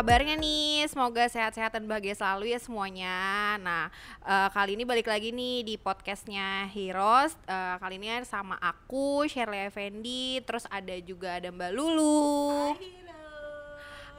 kabarnya 0.00 0.32
nih? 0.40 0.88
Semoga 0.88 1.28
sehat-sehat 1.28 1.76
dan 1.76 1.84
bahagia 1.84 2.16
selalu 2.16 2.56
ya 2.56 2.56
semuanya. 2.56 3.20
Nah, 3.60 3.92
uh, 4.24 4.48
kali 4.48 4.72
ini 4.72 4.88
balik 4.88 5.04
lagi 5.04 5.28
nih 5.28 5.60
di 5.60 5.76
podcastnya 5.76 6.64
Heroes. 6.72 7.36
Uh, 7.44 7.76
kali 7.76 8.00
ini 8.00 8.08
sama 8.24 8.56
aku, 8.64 9.28
Shirley 9.28 9.68
Effendi. 9.68 10.40
Terus 10.48 10.64
ada 10.72 10.96
juga 11.04 11.36
ada 11.36 11.52
Mbak 11.52 11.72
Lulu. 11.76 12.72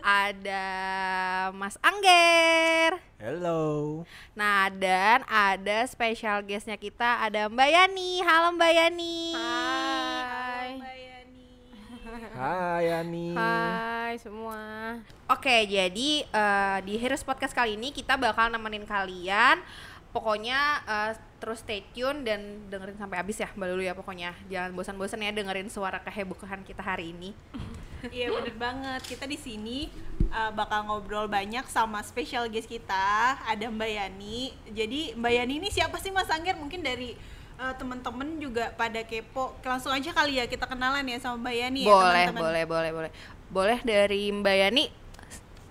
Ada 0.06 0.66
Mas 1.50 1.82
Angger. 1.82 3.02
Hello. 3.18 4.06
Nah, 4.38 4.70
dan 4.70 5.26
ada 5.26 5.90
special 5.90 6.46
guestnya 6.46 6.78
kita, 6.78 7.26
ada 7.26 7.50
Mbak 7.50 7.70
Yani. 7.74 8.22
Halo 8.22 8.54
Mbak 8.54 8.70
Yani. 8.70 9.34
Hai. 9.34 10.78
Mbak 10.78 11.11
Hai 12.12 12.92
Yani. 12.92 13.32
Hai 13.40 14.20
semua. 14.20 14.60
Oke, 15.32 15.64
jadi 15.64 16.28
uh, 16.28 16.84
di 16.84 17.00
Heroes 17.00 17.24
Podcast 17.24 17.56
kali 17.56 17.80
ini 17.80 17.96
kita 17.96 18.20
bakal 18.20 18.52
nemenin 18.52 18.84
kalian. 18.84 19.64
Pokoknya 20.12 20.84
uh, 20.84 21.16
terus 21.40 21.64
stay 21.64 21.88
tune 21.96 22.28
dan 22.28 22.68
dengerin 22.68 23.00
sampai 23.00 23.16
habis 23.16 23.40
ya 23.40 23.48
Mbak 23.56 23.68
Lulu 23.72 23.84
ya 23.88 23.96
pokoknya. 23.96 24.36
Jangan 24.52 24.76
bosan-bosan 24.76 25.24
ya 25.24 25.32
dengerin 25.32 25.72
suara 25.72 26.04
kehebohan 26.04 26.68
kita 26.68 26.84
hari 26.84 27.16
ini. 27.16 27.32
Iya 28.02 28.34
bener 28.34 28.58
banget. 28.58 29.14
Kita 29.14 29.30
di 29.30 29.38
sini 29.38 29.86
uh, 30.34 30.50
bakal 30.58 30.90
ngobrol 30.90 31.30
banyak 31.30 31.70
sama 31.70 32.02
special 32.02 32.50
guest 32.50 32.66
kita. 32.66 33.38
Ada 33.46 33.70
Mbak 33.70 33.92
Yani. 33.94 34.58
Jadi 34.74 35.14
Mbak 35.14 35.32
Yani 35.38 35.54
ini 35.62 35.70
siapa 35.70 36.02
sih 36.02 36.10
Mas 36.10 36.26
Angger? 36.34 36.58
Mungkin 36.58 36.82
dari 36.82 37.14
uh, 37.62 37.74
temen-temen 37.78 38.28
juga 38.42 38.74
pada 38.74 39.06
kepo 39.06 39.54
langsung 39.62 39.94
aja 39.94 40.10
kali 40.10 40.42
ya 40.42 40.50
kita 40.50 40.66
kenalan 40.66 41.06
ya 41.06 41.18
sama 41.22 41.38
Mbak 41.48 41.56
Yani 41.56 41.82
boleh, 41.86 42.02
ya 42.26 42.30
teman-teman. 42.34 42.42
boleh 42.42 42.64
boleh 42.66 42.92
boleh 42.92 43.12
boleh 43.54 43.80
dari 43.86 44.34
Mbak 44.34 44.56
Yani 44.58 44.84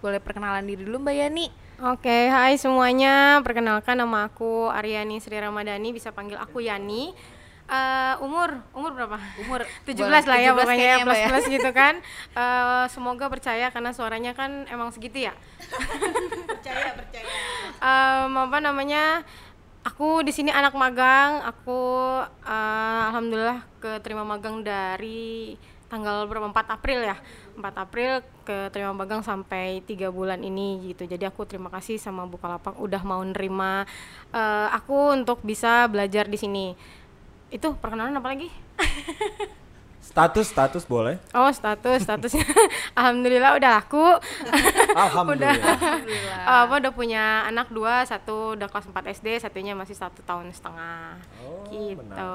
boleh 0.00 0.20
perkenalan 0.22 0.64
diri 0.64 0.86
dulu 0.86 1.02
Mbak 1.02 1.16
Yani 1.18 1.46
Oke, 1.80 2.28
hai 2.28 2.60
semuanya. 2.60 3.40
Perkenalkan 3.40 3.96
nama 3.96 4.28
aku 4.28 4.68
Aryani 4.68 5.16
Sri 5.16 5.40
Ramadhani, 5.40 5.96
bisa 5.96 6.12
panggil 6.12 6.36
aku 6.36 6.60
Yani. 6.60 7.16
Uh, 7.64 8.20
umur 8.20 8.52
umur 8.76 8.92
berapa? 8.92 9.16
Umur 9.40 9.64
17 9.88 9.96
lah 10.28 10.38
ya 10.44 10.52
17 10.52 10.60
pokoknya 10.60 10.92
Mbak 11.00 11.04
plus 11.08 11.16
ya. 11.16 11.28
plus 11.32 11.46
gitu 11.48 11.70
kan. 11.80 11.94
Uh, 12.36 12.84
semoga 12.92 13.32
percaya 13.32 13.72
karena 13.72 13.96
suaranya 13.96 14.36
kan 14.36 14.68
emang 14.68 14.92
segitu 14.92 15.24
ya. 15.24 15.32
percaya 16.52 16.92
percaya. 16.92 17.24
Um, 17.80 18.36
apa 18.44 18.60
namanya? 18.60 19.24
Aku 19.80 20.20
di 20.20 20.32
sini 20.32 20.52
anak 20.52 20.76
magang. 20.76 21.40
Aku 21.48 21.80
uh, 22.24 23.00
alhamdulillah 23.08 23.64
keterima 23.80 24.28
magang 24.28 24.60
dari 24.60 25.56
tanggal 25.88 26.28
berapa? 26.28 26.52
4 26.52 26.76
April 26.76 27.00
ya. 27.00 27.16
4 27.56 27.84
April 27.88 28.20
keterima 28.44 28.92
magang 28.92 29.24
sampai 29.24 29.80
tiga 29.88 30.12
bulan 30.12 30.44
ini 30.44 30.92
gitu. 30.92 31.08
Jadi 31.08 31.24
aku 31.24 31.48
terima 31.48 31.72
kasih 31.72 31.96
sama 31.96 32.28
Bukalapak 32.28 32.76
udah 32.76 33.00
mau 33.08 33.24
nerima. 33.24 33.88
Uh, 34.28 34.68
aku 34.68 35.16
untuk 35.16 35.40
bisa 35.40 35.88
belajar 35.88 36.28
di 36.28 36.36
sini. 36.36 36.66
Itu 37.48 37.72
perkenalan 37.80 38.14
apa 38.20 38.28
lagi 38.30 38.46
Status 40.10 40.50
status 40.50 40.82
boleh? 40.84 41.22
oh 41.30 41.46
status 41.54 42.02
statusnya 42.02 42.42
alhamdulillah 42.98 43.54
udah 43.54 43.70
laku. 43.78 44.06
Alhamdulillah. 44.90 45.78
Uh, 46.42 46.60
apa 46.66 46.74
udah 46.82 46.92
punya 46.92 47.46
anak 47.46 47.70
dua 47.70 48.02
satu 48.02 48.58
udah 48.58 48.66
kelas 48.66 48.90
4 48.90 49.14
SD 49.14 49.26
satunya 49.38 49.78
masih 49.78 49.94
satu 49.94 50.18
tahun 50.26 50.50
setengah. 50.50 51.14
Oh, 51.46 51.62
gitu. 51.70 52.34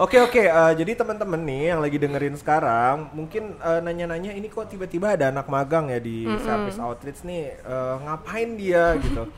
Oke 0.00 0.16
oke, 0.16 0.40
eh, 0.40 0.72
jadi 0.74 0.96
teman-teman 0.96 1.44
nih 1.44 1.76
yang 1.76 1.80
lagi 1.84 2.00
dengerin 2.00 2.40
sekarang, 2.40 3.12
mungkin 3.12 3.60
eh, 3.60 3.80
nanya-nanya 3.84 4.32
ini 4.32 4.48
kok 4.48 4.72
tiba-tiba 4.72 5.12
ada 5.12 5.28
anak 5.28 5.44
magang 5.44 5.92
ya 5.92 6.00
di 6.00 6.24
service 6.40 6.80
outreach 6.80 7.20
nih, 7.20 7.52
eh, 7.52 7.94
ngapain 8.00 8.56
dia? 8.56 8.96
Gitu? 9.04 9.28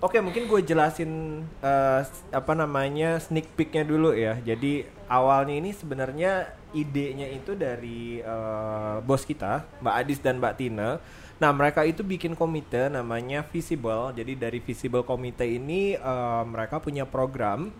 Oke, 0.00 0.20
mungkin 0.20 0.44
gue 0.44 0.60
jelasin 0.60 1.12
eh, 1.60 2.00
s- 2.04 2.24
apa 2.28 2.52
namanya 2.52 3.16
sneak 3.16 3.48
peeknya 3.52 3.84
dulu 3.84 4.12
ya. 4.12 4.36
Jadi 4.36 4.84
awalnya 5.08 5.56
ini 5.56 5.72
sebenarnya 5.72 6.59
idenya 6.72 7.26
itu 7.30 7.56
dari 7.58 8.20
eh, 8.20 8.96
bos 9.02 9.22
kita, 9.26 9.66
Mbak 9.82 9.94
Adis 9.94 10.18
dan 10.22 10.38
Mbak 10.38 10.54
Tina. 10.56 10.98
Nah, 11.40 11.50
mereka 11.56 11.88
itu 11.88 12.04
bikin 12.04 12.36
komite 12.36 12.92
namanya 12.92 13.40
Visible. 13.48 14.12
Jadi 14.12 14.36
dari 14.36 14.60
Visible 14.60 15.02
Komite 15.02 15.48
ini 15.48 15.96
eh, 15.96 16.42
mereka 16.44 16.78
punya 16.78 17.08
program 17.08 17.72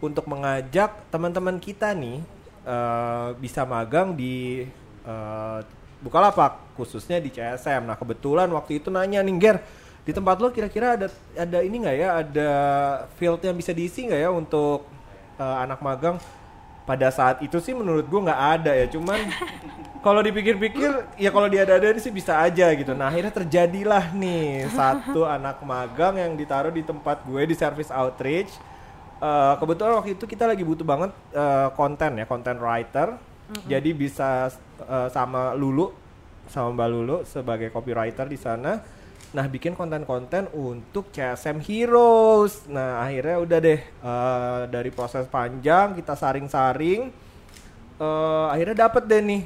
untuk 0.00 0.24
mengajak 0.30 1.10
teman-teman 1.12 1.60
kita 1.60 1.92
nih 1.92 2.22
eh, 2.64 3.28
bisa 3.36 3.66
magang 3.68 4.16
di 4.16 4.64
eh, 5.04 5.60
Bukalapak 6.00 6.72
khususnya 6.80 7.20
di 7.20 7.28
CSM. 7.28 7.84
Nah 7.84 7.92
kebetulan 7.92 8.48
waktu 8.48 8.80
itu 8.80 8.88
nanya 8.88 9.20
nih 9.20 9.36
Ger 9.36 9.56
di 10.00 10.16
tempat 10.16 10.40
lo 10.40 10.48
kira-kira 10.48 10.96
ada 10.96 11.12
ada 11.36 11.58
ini 11.60 11.76
nggak 11.84 11.96
ya 12.00 12.08
ada 12.24 12.50
field 13.20 13.44
yang 13.44 13.52
bisa 13.52 13.76
diisi 13.76 14.08
nggak 14.08 14.20
ya 14.24 14.30
untuk 14.32 14.88
eh, 15.36 15.56
anak 15.60 15.84
magang? 15.84 16.16
Pada 16.90 17.06
saat 17.14 17.38
itu 17.38 17.62
sih 17.62 17.70
menurut 17.70 18.10
gua 18.10 18.26
nggak 18.26 18.42
ada 18.58 18.72
ya 18.74 18.90
cuman 18.90 19.30
kalau 20.00 20.24
dipikir-pikir 20.24 20.90
ya 21.20 21.30
kalau 21.30 21.46
dia 21.46 21.62
ada 21.68 21.92
sih 22.00 22.10
bisa 22.10 22.40
aja 22.40 22.72
gitu. 22.72 22.96
Nah 22.96 23.12
akhirnya 23.12 23.30
terjadilah 23.30 24.10
nih 24.16 24.66
satu 24.72 25.28
anak 25.28 25.60
magang 25.62 26.16
yang 26.16 26.32
ditaruh 26.34 26.72
di 26.72 26.82
tempat 26.82 27.22
gue 27.28 27.46
di 27.46 27.54
service 27.54 27.92
outreach. 27.92 28.50
Eh, 29.20 29.54
kebetulan 29.60 30.00
waktu 30.00 30.16
itu 30.16 30.24
kita 30.24 30.48
lagi 30.48 30.64
butuh 30.64 30.82
banget 30.88 31.12
eh, 31.36 31.68
konten 31.76 32.16
ya, 32.16 32.24
konten 32.24 32.56
writer. 32.58 33.20
Jadi 33.68 33.90
bisa 33.92 34.48
eh, 34.80 35.08
sama 35.12 35.52
Lulu, 35.52 35.92
sama 36.48 36.72
Mbak 36.72 36.88
Lulu 36.88 37.16
sebagai 37.28 37.68
copywriter 37.68 38.24
di 38.24 38.40
sana. 38.40 38.80
Nah, 39.30 39.46
bikin 39.46 39.78
konten-konten 39.78 40.50
untuk 40.50 41.14
CSM 41.14 41.62
Heroes. 41.62 42.66
Nah, 42.66 42.98
akhirnya 42.98 43.36
udah 43.38 43.58
deh 43.62 43.80
eh, 43.80 44.60
dari 44.66 44.90
proses 44.90 45.30
panjang 45.30 45.94
kita 45.94 46.18
saring-saring 46.18 47.30
eh 48.00 48.46
akhirnya 48.48 48.88
dapet 48.88 49.04
deh 49.04 49.20
nih 49.20 49.42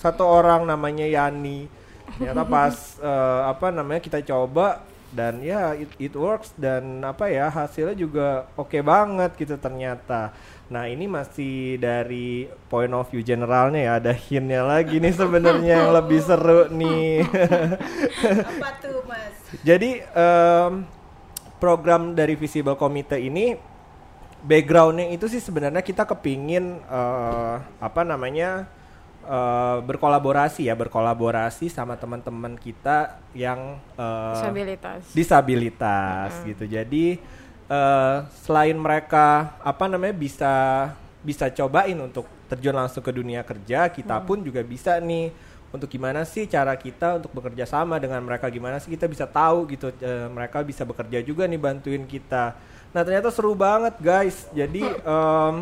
satu 0.00 0.26
orang 0.26 0.66
namanya 0.66 1.06
Yani. 1.06 1.70
Ternyata 2.18 2.42
pas 2.54 2.74
eh, 2.98 3.40
apa 3.46 3.70
namanya 3.70 4.02
kita 4.02 4.18
coba 4.26 4.82
dan 5.14 5.40
ya 5.40 5.72
it, 5.72 5.88
it 5.96 6.12
works 6.12 6.52
dan 6.58 7.00
apa 7.00 7.32
ya 7.32 7.48
hasilnya 7.48 7.96
juga 7.96 8.50
oke 8.58 8.82
banget 8.82 9.38
gitu 9.38 9.54
ternyata. 9.54 10.34
Nah 10.68 10.84
ini 10.84 11.08
masih 11.08 11.80
dari 11.80 12.44
point 12.68 12.92
of 12.92 13.08
view 13.08 13.24
generalnya 13.24 13.80
ya 13.80 13.92
ada 13.96 14.12
hintnya 14.12 14.60
lagi 14.60 15.00
nih 15.00 15.16
sebenarnya 15.16 15.72
yang 15.80 15.90
lebih 15.96 16.20
seru 16.20 16.68
nih. 16.68 17.24
Apa 18.52 18.70
tuh 18.84 19.00
Mas? 19.08 19.32
Jadi 19.64 20.04
em, 20.04 20.84
program 21.56 22.12
dari 22.12 22.36
Visible 22.36 22.76
Committee 22.76 23.32
ini 23.32 23.56
backgroundnya 24.44 25.08
itu 25.08 25.26
sih 25.26 25.40
sebenarnya 25.40 25.80
kita 25.80 26.04
kepingin 26.04 26.84
eh, 26.84 27.56
apa 27.80 28.04
namanya 28.04 28.68
eh, 29.24 29.78
berkolaborasi 29.82 30.68
ya 30.68 30.76
berkolaborasi 30.76 31.72
sama 31.72 31.96
teman-teman 31.96 32.60
kita 32.60 33.24
yang 33.32 33.80
eh, 33.96 34.36
disabilitas 34.36 35.02
disabilitas 35.16 36.30
gitu. 36.44 36.64
Jadi 36.68 37.18
eh, 37.68 38.16
selain 38.44 38.76
mereka 38.76 39.54
apa 39.60 39.84
namanya 39.86 40.16
bisa 40.16 40.54
bisa 41.22 41.50
cobain 41.52 41.98
untuk 41.98 42.24
terjun 42.48 42.72
langsung 42.72 43.04
ke 43.04 43.12
dunia 43.12 43.44
kerja, 43.44 43.92
kita 43.92 44.24
pun 44.24 44.40
juga 44.40 44.64
bisa 44.64 44.96
nih 44.96 45.28
untuk 45.68 45.84
gimana 45.92 46.24
sih 46.24 46.48
cara 46.48 46.72
kita 46.80 47.20
untuk 47.20 47.28
bekerja 47.36 47.68
sama 47.68 48.00
dengan 48.00 48.24
mereka 48.24 48.48
gimana 48.48 48.80
sih 48.80 48.88
kita 48.88 49.04
bisa 49.04 49.28
tahu 49.28 49.68
gitu 49.68 49.92
eh, 50.00 50.24
mereka 50.32 50.64
bisa 50.64 50.88
bekerja 50.88 51.20
juga 51.20 51.44
nih 51.44 51.60
bantuin 51.60 52.08
kita. 52.08 52.56
Nah 52.96 53.04
ternyata 53.04 53.28
seru 53.28 53.52
banget 53.52 54.00
guys. 54.00 54.48
Jadi 54.56 54.80
em, 54.80 55.54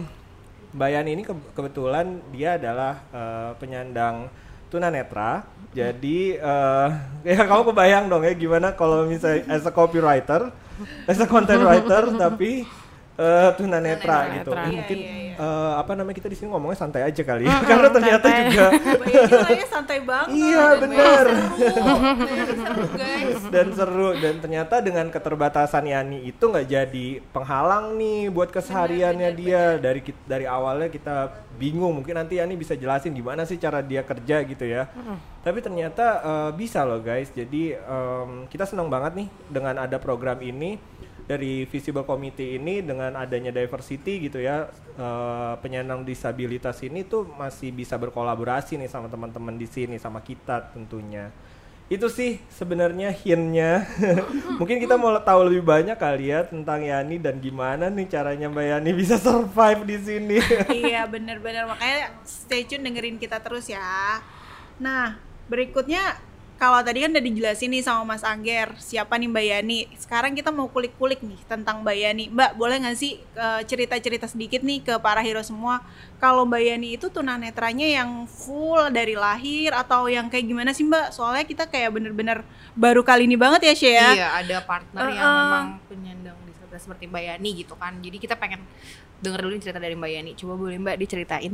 Mbak 0.77 0.89
Yani 0.93 1.11
ini 1.17 1.23
ke- 1.27 1.51
kebetulan 1.59 2.23
dia 2.31 2.55
adalah 2.55 3.03
eh, 3.11 3.51
penyandang 3.59 4.31
tunanetra. 4.71 5.43
Jadi 5.75 6.39
eh, 6.39 6.89
ya 7.35 7.43
kamu 7.43 7.75
kebayang 7.75 8.07
dong 8.07 8.23
ya 8.23 8.31
gimana 8.39 8.71
kalau 8.79 9.11
misalnya 9.11 9.43
as 9.51 9.67
a 9.67 9.75
copywriter, 9.75 10.55
as 11.07 11.19
a 11.21 11.27
content 11.27 11.63
writer 11.65 12.13
tapi 12.17 12.67
eh, 13.17 13.51
tunanetra 13.55 14.19
gitu. 14.35 14.51
Tunanetra. 14.51 14.63
Ini 14.63 14.77
mungkin 14.77 14.99
Iya, 14.99 15.09
iya, 15.09 15.25
iya. 15.27 15.35
eh, 15.37 15.73
apa 15.77 15.93
namanya 15.93 16.17
kita 16.17 16.29
di 16.29 16.37
sini 16.37 16.49
ngomongnya 16.49 16.79
santai 16.79 17.03
aja 17.03 17.23
kali 17.23 17.45
ya. 17.45 17.57
Karena 17.71 17.89
ternyata 17.89 18.27
santai. 18.27 18.45
juga 18.47 18.67
Bayangin 19.03 19.37
lah 19.37 19.53
ya 19.53 19.67
santai 19.67 19.99
banget. 20.01 20.29
Iya, 20.33 20.65
bener. 20.79 21.25
seru, 21.27 22.85
guys. 22.93 23.41
dan 23.55 23.67
seru 23.71 24.09
dan 24.15 24.35
ternyata 24.39 24.75
dengan 24.79 25.07
keterbatasan 25.09 25.85
Yani 25.85 26.19
itu 26.25 26.41
nggak 26.43 26.67
jadi 26.67 27.07
penghalang 27.31 27.95
nih 27.95 28.29
buat 28.29 28.49
kesehariannya 28.49 29.31
dia 29.33 29.63
dari 29.77 30.01
kit- 30.01 30.25
dari 30.25 30.45
awalnya 30.45 30.89
kita 30.89 31.17
bingung 31.55 31.93
mungkin 31.95 32.17
nanti 32.17 32.37
Yani 32.37 32.53
bisa 32.55 32.75
jelasin 32.75 33.13
gimana 33.13 33.45
sih 33.45 33.57
cara 33.57 33.81
dia 33.81 34.03
kerja 34.03 34.43
gitu 34.43 34.63
ya 34.63 34.89
tapi 35.41 35.59
ternyata 35.59 36.05
eh, 36.19 36.51
bisa 36.53 36.83
loh 36.83 36.99
guys 36.99 37.31
jadi 37.31 37.79
em, 37.79 38.45
kita 38.47 38.65
senang 38.65 38.87
banget 38.87 39.13
nih 39.17 39.29
dengan 39.49 39.75
ada 39.79 39.97
program 39.97 40.37
ini 40.39 40.77
dari 41.27 41.67
Visible 41.67 42.07
Committee 42.07 42.55
ini 42.55 42.81
dengan 42.83 43.19
adanya 43.19 43.51
diversity 43.51 44.31
gitu 44.31 44.39
ya 44.39 44.71
eh, 44.95 45.55
penyandang 45.59 46.07
disabilitas 46.07 46.81
ini 46.87 47.03
tuh 47.03 47.27
masih 47.35 47.75
bisa 47.75 47.99
berkolaborasi 47.99 48.79
nih 48.79 48.91
sama 48.91 49.11
teman-teman 49.11 49.59
di 49.59 49.67
sini 49.67 49.99
sama 49.99 50.23
kita 50.23 50.71
tentunya 50.71 51.31
itu 51.87 52.11
sih 52.11 52.43
sebenarnya 52.51 53.15
hintnya. 53.15 53.87
Mungkin 54.59 54.83
kita 54.83 54.99
mau 54.99 55.15
tahu 55.23 55.47
lebih 55.47 55.63
banyak 55.63 55.95
kali 55.95 56.35
ya 56.35 56.43
tentang 56.43 56.83
Yani 56.83 57.23
dan 57.23 57.39
gimana 57.39 57.87
nih 57.87 58.11
caranya 58.11 58.51
Mbak 58.51 58.67
Yani 58.67 58.91
bisa 58.91 59.15
survive 59.23 59.87
di 59.87 59.97
sini. 60.03 60.37
iya 60.83 61.07
bener-bener 61.13 61.63
makanya 61.71 62.11
stay 62.27 62.67
tune 62.67 62.83
dengerin 62.83 63.23
kita 63.23 63.39
terus 63.39 63.71
ya 63.71 64.19
nah 64.77 65.17
berikutnya 65.49 66.19
kalau 66.57 66.81
tadi 66.81 67.05
kan 67.05 67.13
udah 67.13 67.21
dijelasin 67.21 67.69
nih 67.69 67.85
sama 67.85 68.17
Mas 68.17 68.25
Angger 68.25 68.73
siapa 68.81 69.21
nih 69.21 69.29
Mbak 69.29 69.45
Yani? 69.45 69.79
Sekarang 70.01 70.33
kita 70.33 70.49
mau 70.49 70.73
kulik-kulik 70.73 71.21
nih 71.21 71.37
tentang 71.45 71.85
Mbak 71.85 71.97
Yani. 71.97 72.25
Mbak 72.33 72.51
boleh 72.57 72.81
nggak 72.81 72.97
sih 72.97 73.21
eh, 73.21 73.61
cerita-cerita 73.69 74.25
sedikit 74.25 74.65
nih 74.65 74.81
ke 74.81 74.97
para 74.97 75.21
hero 75.21 75.45
semua? 75.45 75.85
Kalau 76.17 76.49
Mbak 76.49 76.63
Yani 76.65 76.97
itu 76.97 77.13
tunanetranya 77.13 77.85
yang 77.85 78.25
full 78.25 78.89
dari 78.89 79.13
lahir 79.13 79.77
atau 79.77 80.09
yang 80.09 80.33
kayak 80.33 80.49
gimana 80.49 80.73
sih 80.73 80.89
Mbak? 80.89 81.13
Soalnya 81.13 81.45
kita 81.45 81.69
kayak 81.69 81.93
bener-bener 81.93 82.41
baru 82.73 83.05
kali 83.05 83.29
ini 83.29 83.37
banget 83.37 83.61
ya 83.69 83.75
Shea 83.77 84.09
Iya, 84.17 84.29
ada 84.41 84.57
partner 84.65 85.13
yang 85.13 85.21
Uh-uh. 85.29 85.41
memang 85.45 85.67
penyandang 85.93 86.36
disabilitas 86.77 86.85
seperti 86.85 87.09
Mbak 87.09 87.23
Yani 87.25 87.51
gitu 87.65 87.75
kan. 87.75 87.93
Jadi 88.05 88.17
kita 88.21 88.35
pengen 88.37 88.61
denger 89.25 89.41
dulu 89.41 89.57
cerita 89.57 89.81
dari 89.81 89.97
Mbak 89.97 90.11
Yani. 90.13 90.31
Coba 90.37 90.55
boleh 90.61 90.77
Mbak 90.77 90.97
diceritain. 91.01 91.53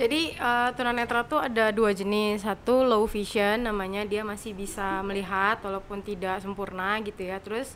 Jadi 0.00 0.20
eh, 0.36 0.68
tunanetra 0.76 1.24
tuh 1.24 1.40
ada 1.40 1.72
dua 1.72 1.96
jenis. 1.96 2.44
Satu 2.44 2.84
low 2.84 3.08
vision 3.08 3.64
namanya 3.64 4.04
dia 4.04 4.22
masih 4.22 4.52
bisa 4.52 5.00
melihat 5.00 5.58
walaupun 5.64 6.04
tidak 6.04 6.44
sempurna 6.44 7.00
gitu 7.00 7.24
ya. 7.24 7.40
Terus 7.40 7.72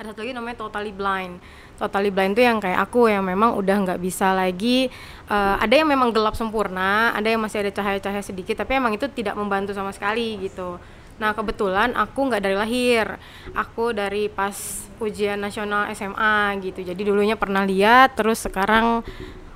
ada 0.00 0.10
satu 0.10 0.24
lagi 0.24 0.32
namanya 0.32 0.56
totally 0.64 0.90
blind. 0.90 1.38
Totally 1.76 2.08
blind 2.08 2.32
tuh 2.34 2.44
yang 2.48 2.58
kayak 2.58 2.80
aku 2.80 3.12
yang 3.12 3.22
memang 3.22 3.54
udah 3.54 3.76
nggak 3.84 4.00
bisa 4.00 4.32
lagi. 4.32 4.88
eh, 5.28 5.56
ada 5.60 5.74
yang 5.76 5.88
memang 5.88 6.10
gelap 6.10 6.34
sempurna, 6.34 7.12
ada 7.12 7.28
yang 7.28 7.40
masih 7.40 7.62
ada 7.62 7.72
cahaya-cahaya 7.72 8.24
sedikit, 8.24 8.56
tapi 8.64 8.80
emang 8.80 8.96
itu 8.96 9.06
tidak 9.12 9.36
membantu 9.36 9.76
sama 9.76 9.92
sekali 9.92 10.40
gitu. 10.40 10.80
Nah 11.20 11.36
kebetulan 11.36 11.92
aku 11.92 12.28
nggak 12.28 12.42
dari 12.44 12.56
lahir, 12.56 13.18
aku 13.52 13.92
dari 13.92 14.30
pas 14.32 14.54
ujian 15.02 15.40
nasional 15.40 15.90
SMA 15.92 16.56
gitu. 16.62 16.80
Jadi 16.80 17.02
dulunya 17.02 17.34
pernah 17.34 17.66
lihat, 17.66 18.16
terus 18.16 18.44
sekarang 18.44 19.02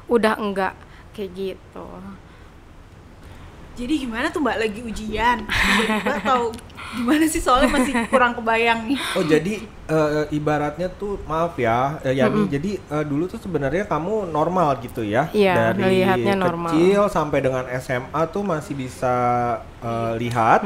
udah 0.07 0.39
enggak 0.39 0.75
kayak 1.17 1.33
gitu. 1.33 1.89
jadi 3.77 4.09
gimana 4.09 4.33
tuh 4.33 4.41
Mbak 4.41 4.57
lagi 4.57 4.81
ujian 4.81 5.45
tiba-tiba 5.45 6.13
atau 6.25 6.49
gimana 6.95 7.25
sih? 7.27 7.41
Soalnya 7.43 7.71
masih 7.73 7.95
kurang 8.07 8.39
kebayang 8.39 8.87
nih. 8.87 8.99
Oh 9.19 9.25
jadi 9.27 9.65
eh, 9.91 10.25
ibaratnya 10.31 10.87
tuh 10.93 11.19
maaf 11.27 11.59
ya 11.59 11.99
eh, 12.07 12.15
Yani. 12.15 12.47
Jadi 12.47 12.79
eh, 12.79 13.05
dulu 13.05 13.27
tuh 13.27 13.41
sebenarnya 13.43 13.89
kamu 13.89 14.31
normal 14.31 14.79
gitu 14.85 15.03
ya? 15.03 15.27
Iya, 15.35 15.73
dari 15.75 15.83
ngelihatnya 15.83 16.35
normal. 16.39 16.71
kecil 16.71 17.03
sampai 17.11 17.39
dengan 17.43 17.65
SMA 17.83 18.23
tuh 18.31 18.43
masih 18.47 18.75
bisa 18.79 19.17
eh, 19.83 20.13
lihat. 20.21 20.63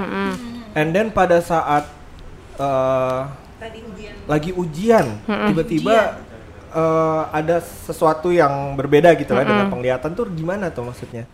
And 0.76 0.92
then 0.92 1.10
pada 1.14 1.40
saat 1.40 1.88
eh, 2.60 3.20
lagi 4.28 4.50
ujian 4.54 5.20
tiba-tiba 5.26 6.20
eh, 6.70 7.22
ada 7.32 7.60
sesuatu 7.60 8.30
yang 8.30 8.76
berbeda 8.78 9.16
gitu 9.18 9.32
lah 9.34 9.44
dengan 9.44 9.66
penglihatan 9.72 10.12
tuh 10.12 10.28
gimana 10.30 10.68
tuh 10.68 10.86
maksudnya? 10.86 11.24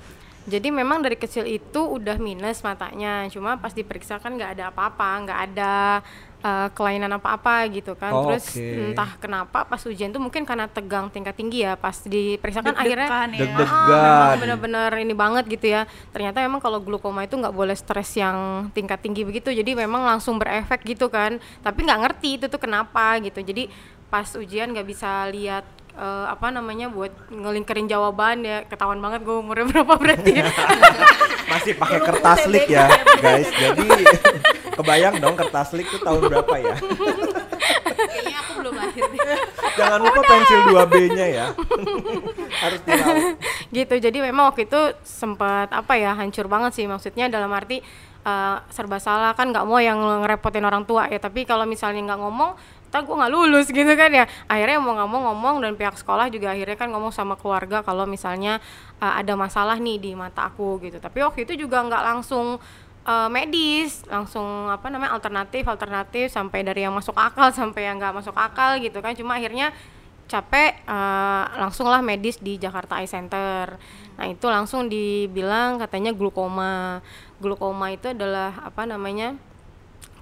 Jadi 0.46 0.70
memang 0.70 1.02
dari 1.02 1.18
kecil 1.18 1.42
itu 1.42 1.80
udah 1.82 2.22
minus 2.22 2.62
matanya, 2.62 3.26
cuma 3.34 3.58
pas 3.58 3.74
diperiksa 3.74 4.22
kan 4.22 4.38
nggak 4.38 4.54
ada 4.54 4.64
apa-apa, 4.70 5.10
nggak 5.26 5.40
ada 5.50 5.74
uh, 6.46 6.68
kelainan 6.70 7.10
apa-apa 7.18 7.66
gitu 7.74 7.98
kan. 7.98 8.14
Oh, 8.14 8.30
Terus 8.30 8.54
oke. 8.54 8.94
entah 8.94 9.10
kenapa 9.18 9.66
pas 9.66 9.82
ujian 9.82 10.14
tuh 10.14 10.22
mungkin 10.22 10.46
karena 10.46 10.70
tegang 10.70 11.10
tingkat 11.10 11.34
tinggi 11.34 11.66
ya, 11.66 11.74
pas 11.74 11.98
diperiksa 11.98 12.62
kan 12.62 12.78
akhirnya 12.78 13.10
Deg-degan 13.10 13.30
ya. 13.34 13.66
Ah, 13.66 13.86
memang 13.90 14.38
bener-bener 14.38 14.90
ini 15.02 15.14
banget 15.18 15.44
gitu 15.50 15.66
ya. 15.66 15.82
Ternyata 16.14 16.38
memang 16.46 16.62
kalau 16.62 16.78
glukoma 16.78 17.26
itu 17.26 17.34
nggak 17.34 17.50
boleh 17.50 17.74
stres 17.74 18.14
yang 18.14 18.70
tingkat 18.70 19.02
tinggi 19.02 19.26
begitu. 19.26 19.50
Jadi 19.50 19.74
memang 19.74 20.06
langsung 20.06 20.38
berefek 20.38 20.86
gitu 20.86 21.10
kan. 21.10 21.42
Tapi 21.66 21.78
nggak 21.82 22.00
ngerti 22.06 22.28
itu 22.38 22.46
tuh 22.46 22.62
kenapa 22.62 23.18
gitu. 23.18 23.42
Jadi 23.42 23.66
pas 24.06 24.30
ujian 24.38 24.70
nggak 24.70 24.86
bisa 24.86 25.26
lihat 25.34 25.66
eh, 25.96 26.26
apa 26.28 26.52
namanya 26.52 26.92
buat 26.92 27.12
ngelingkerin 27.32 27.88
jawaban 27.88 28.44
ya 28.44 28.62
ketahuan 28.68 29.00
banget 29.00 29.24
gue 29.24 29.36
umurnya 29.36 29.66
berapa 29.72 29.92
berarti 29.96 30.32
ya. 30.44 30.46
Masih 31.52 31.72
pakai 31.78 32.00
kertas 32.02 32.40
lik 32.50 32.68
ya 32.68 32.90
guys. 33.22 33.48
Jadi 33.48 33.88
kebayang 34.76 35.16
dong 35.18 35.34
kertas 35.38 35.72
lik 35.72 35.88
tuh 35.88 36.00
tahun 36.04 36.28
berapa 36.28 36.54
ya? 36.60 36.76
Kayaknya 37.96 38.36
aku 38.44 38.52
belum 38.60 38.74
lahir 38.76 39.04
deh. 39.08 39.40
Jangan 39.76 39.98
lupa 40.04 40.20
pensil 40.26 40.60
2B-nya 40.68 41.26
ya. 41.32 41.46
Harus 42.60 42.80
dilaut. 42.84 43.38
gitu 43.74 43.94
jadi 43.98 44.18
memang 44.24 44.52
waktu 44.52 44.64
itu 44.64 44.80
sempat 45.04 45.68
apa 45.68 46.00
ya 46.00 46.16
hancur 46.16 46.48
banget 46.48 46.72
sih 46.80 46.86
maksudnya 46.88 47.28
dalam 47.28 47.50
arti 47.52 47.82
eh, 48.26 48.56
serba 48.72 48.98
salah 48.98 49.36
kan 49.36 49.52
nggak 49.52 49.66
mau 49.68 49.78
yang 49.78 50.00
ngerepotin 50.24 50.64
orang 50.64 50.82
tua 50.88 51.06
ya 51.06 51.20
tapi 51.20 51.44
kalau 51.44 51.68
misalnya 51.68 52.14
nggak 52.14 52.20
ngomong 52.20 52.56
tak 52.96 53.04
gue 53.04 53.12
nggak 53.12 53.28
lulus 53.36 53.68
gitu 53.68 53.92
kan 53.92 54.08
ya 54.08 54.24
akhirnya 54.48 54.80
mau 54.80 54.96
nggak 54.96 55.08
mau 55.12 55.20
ngomong 55.28 55.60
dan 55.60 55.76
pihak 55.76 56.00
sekolah 56.00 56.32
juga 56.32 56.56
akhirnya 56.56 56.80
kan 56.80 56.88
ngomong 56.88 57.12
sama 57.12 57.36
keluarga 57.36 57.84
kalau 57.84 58.08
misalnya 58.08 58.56
eh, 59.04 59.14
ada 59.20 59.36
masalah 59.36 59.76
nih 59.76 60.00
di 60.00 60.10
mata 60.16 60.48
aku 60.48 60.80
gitu 60.80 60.96
tapi 60.96 61.20
waktu 61.20 61.44
itu 61.44 61.68
juga 61.68 61.84
nggak 61.84 62.00
langsung 62.00 62.56
eh, 63.04 63.28
medis 63.28 64.00
langsung 64.08 64.72
apa 64.72 64.88
namanya 64.88 65.12
alternatif 65.12 65.68
alternatif 65.68 66.32
sampai 66.32 66.64
dari 66.64 66.88
yang 66.88 66.96
masuk 66.96 67.12
akal 67.12 67.52
sampai 67.60 67.84
yang 67.84 68.00
nggak 68.00 68.16
masuk 68.16 68.32
akal 68.32 68.80
gitu 68.80 68.96
kan 69.04 69.12
cuma 69.12 69.36
akhirnya 69.36 69.76
capek 70.26 70.80
eh, 70.88 71.44
langsung 71.60 71.86
lah 71.92 72.00
medis 72.00 72.40
di 72.40 72.58
Jakarta 72.58 72.98
Eye 72.98 73.06
Center. 73.06 73.78
Nah 74.16 74.26
itu 74.26 74.46
langsung 74.48 74.90
dibilang 74.90 75.78
katanya 75.78 76.10
glukoma. 76.10 77.04
Glukoma 77.38 77.92
itu 77.92 78.10
adalah 78.10 78.64
apa 78.64 78.88
namanya 78.88 79.38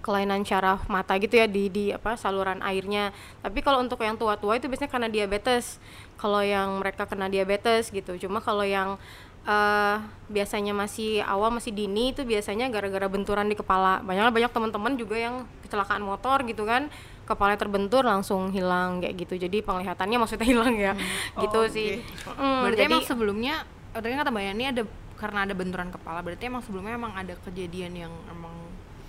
kelainan 0.05 0.45
syaraf 0.45 0.85
mata 0.93 1.17
gitu 1.17 1.41
ya 1.41 1.49
di 1.49 1.73
di 1.73 1.85
apa 1.89 2.21
saluran 2.21 2.61
airnya. 2.61 3.17
Tapi 3.41 3.65
kalau 3.65 3.81
untuk 3.81 4.05
yang 4.05 4.21
tua-tua 4.21 4.61
itu 4.61 4.69
biasanya 4.69 4.93
karena 4.93 5.09
diabetes. 5.09 5.81
Kalau 6.21 6.45
yang 6.45 6.77
mereka 6.85 7.09
kena 7.09 7.33
diabetes 7.33 7.89
gitu. 7.89 8.21
Cuma 8.21 8.45
kalau 8.45 8.69
yang 8.69 9.01
eh, 9.49 9.97
biasanya 10.29 10.77
masih 10.77 11.25
awal 11.25 11.49
masih 11.49 11.73
dini 11.73 12.13
itu 12.13 12.29
biasanya 12.29 12.69
gara-gara 12.69 13.09
benturan 13.09 13.49
di 13.49 13.57
kepala. 13.57 14.05
Banyak 14.05 14.29
banyak 14.29 14.53
teman-teman 14.53 15.01
juga 15.01 15.17
yang 15.17 15.49
kecelakaan 15.65 16.05
motor 16.05 16.45
gitu 16.45 16.69
kan 16.69 16.93
kepalanya 17.25 17.57
terbentur 17.57 18.05
langsung 18.05 18.53
hilang 18.53 19.01
kayak 19.01 19.17
gitu 19.25 19.49
jadi 19.49 19.65
penglihatannya 19.65 20.21
maksudnya 20.21 20.45
hilang 20.53 20.77
ya 20.77 20.93
gitu 21.41 21.57
Oh, 21.57 21.69
sih 21.73 22.05
oke. 22.29 22.37
Mm, 22.37 22.61
berarti 22.69 22.81
jadi 22.85 22.93
emang 22.93 23.09
sebelumnya 23.09 23.55
tadi 23.97 24.13
kan 24.13 24.19
kata 24.21 24.31
Mbak 24.31 24.45
Yani 24.45 24.65
ada 24.77 24.83
karena 25.17 25.39
ada 25.49 25.55
benturan 25.57 25.89
kepala 25.89 26.21
berarti 26.21 26.45
emang 26.53 26.61
sebelumnya 26.61 27.01
emang 27.01 27.17
ada 27.17 27.33
kejadian 27.41 27.93
yang 27.97 28.13
emang 28.29 28.53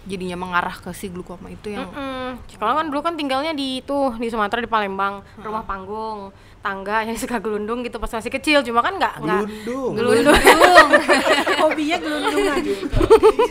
jadinya 0.06 0.38
mengarah 0.38 0.78
ke 0.78 0.94
si 0.94 1.10
glukoma 1.10 1.50
itu 1.50 1.74
yang 1.74 1.90
Mm-mm. 1.90 2.38
Kalau 2.56 2.74
kan 2.78 2.86
dulu 2.88 3.02
kan 3.02 3.16
tinggalnya 3.16 3.52
di 3.52 3.80
itu 3.80 3.98
di 4.20 4.28
Sumatera 4.28 4.60
di 4.60 4.68
Palembang, 4.68 5.24
rumah 5.40 5.64
panggung, 5.64 6.30
tangga 6.60 7.02
yang 7.08 7.16
suka 7.16 7.40
gelundung 7.40 7.82
gitu 7.82 7.98
pas 7.98 8.12
masih 8.12 8.30
kecil. 8.30 8.60
Cuma 8.62 8.84
kan 8.84 9.00
nggak 9.00 9.14
nggak 9.24 9.42
Gelundung. 9.50 9.92
gelundung 9.96 10.36
hobinya 11.64 11.98
gelundungan 11.98 12.58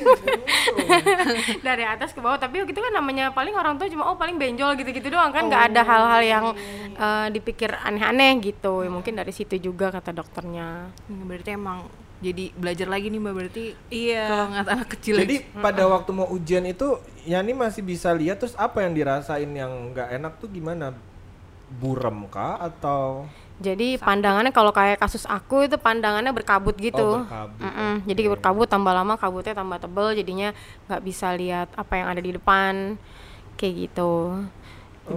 dari 1.66 1.84
atas 1.84 2.12
ke 2.12 2.20
bawah. 2.20 2.36
Tapi 2.36 2.64
gitu 2.68 2.78
kan 2.78 2.92
namanya 2.92 3.32
paling 3.32 3.54
orang 3.56 3.80
tua 3.80 3.88
cuma 3.88 4.04
oh 4.10 4.16
paling 4.16 4.36
benjol 4.36 4.76
gitu-gitu 4.76 5.08
doang 5.10 5.32
kan 5.32 5.48
nggak 5.48 5.72
ada 5.72 5.80
hal-hal 5.82 6.22
yang 6.22 6.44
eh, 6.94 7.26
dipikir 7.32 7.72
aneh-aneh 7.72 8.36
gitu. 8.44 8.84
Ya, 8.84 8.90
mungkin 8.92 9.16
dari 9.16 9.32
situ 9.32 9.56
juga 9.58 9.90
kata 9.90 10.12
dokternya. 10.12 10.92
Hmm, 11.08 11.24
berarti 11.24 11.56
emang 11.56 11.88
jadi 12.26 12.44
belajar 12.60 12.88
lagi 12.94 13.06
nih 13.12 13.20
Mbak 13.24 13.34
berarti 13.38 13.64
iya 13.92 14.20
kalau 14.28 14.44
ngeliat 14.50 14.68
anak 14.74 14.88
kecil 14.94 15.16
Jadi 15.20 15.34
aja. 15.36 15.40
pada 15.64 15.82
waktu 15.92 16.10
mau 16.18 16.26
ujian 16.36 16.64
itu 16.66 16.88
Yani 17.24 17.52
masih 17.56 17.82
bisa 17.90 18.10
lihat 18.20 18.36
terus 18.42 18.54
apa 18.58 18.84
yang 18.84 18.92
dirasain 18.98 19.48
yang 19.60 19.72
nggak 19.94 20.08
enak 20.20 20.32
tuh 20.42 20.48
gimana? 20.56 20.86
Burem 21.80 22.18
kah 22.34 22.54
atau 22.68 23.28
Jadi 23.62 24.02
pandangannya 24.02 24.50
kalau 24.50 24.74
kayak 24.74 24.98
kasus 24.98 25.22
aku 25.30 25.70
itu 25.70 25.78
pandangannya 25.78 26.34
berkabut 26.34 26.74
gitu. 26.74 27.22
Oh, 27.22 27.22
berkabut, 27.22 27.70
Mm-mm. 27.70 28.02
Jadi 28.02 28.20
berkabut 28.26 28.66
tambah 28.66 28.90
lama 28.90 29.14
kabutnya 29.14 29.54
tambah 29.54 29.78
tebel 29.78 30.18
jadinya 30.18 30.50
nggak 30.90 31.02
bisa 31.06 31.30
lihat 31.38 31.70
apa 31.78 31.92
yang 32.02 32.08
ada 32.10 32.22
di 32.22 32.34
depan 32.34 32.98
kayak 33.58 33.74
gitu. 33.90 34.12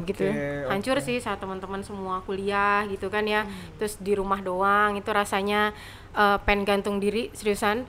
gitu 0.04 0.28
Oke, 0.28 0.68
hancur 0.68 1.00
oke. 1.00 1.06
sih 1.06 1.16
saat 1.24 1.40
teman-teman 1.40 1.80
semua 1.80 2.20
kuliah 2.28 2.84
gitu 2.92 3.08
kan 3.08 3.24
ya 3.24 3.48
terus 3.80 3.96
di 3.96 4.12
rumah 4.20 4.44
doang 4.44 5.00
itu 5.00 5.08
rasanya 5.16 5.72
eh, 6.18 6.38
pengen 6.42 6.66
gantung 6.66 6.98
diri 6.98 7.30
seriusan 7.38 7.86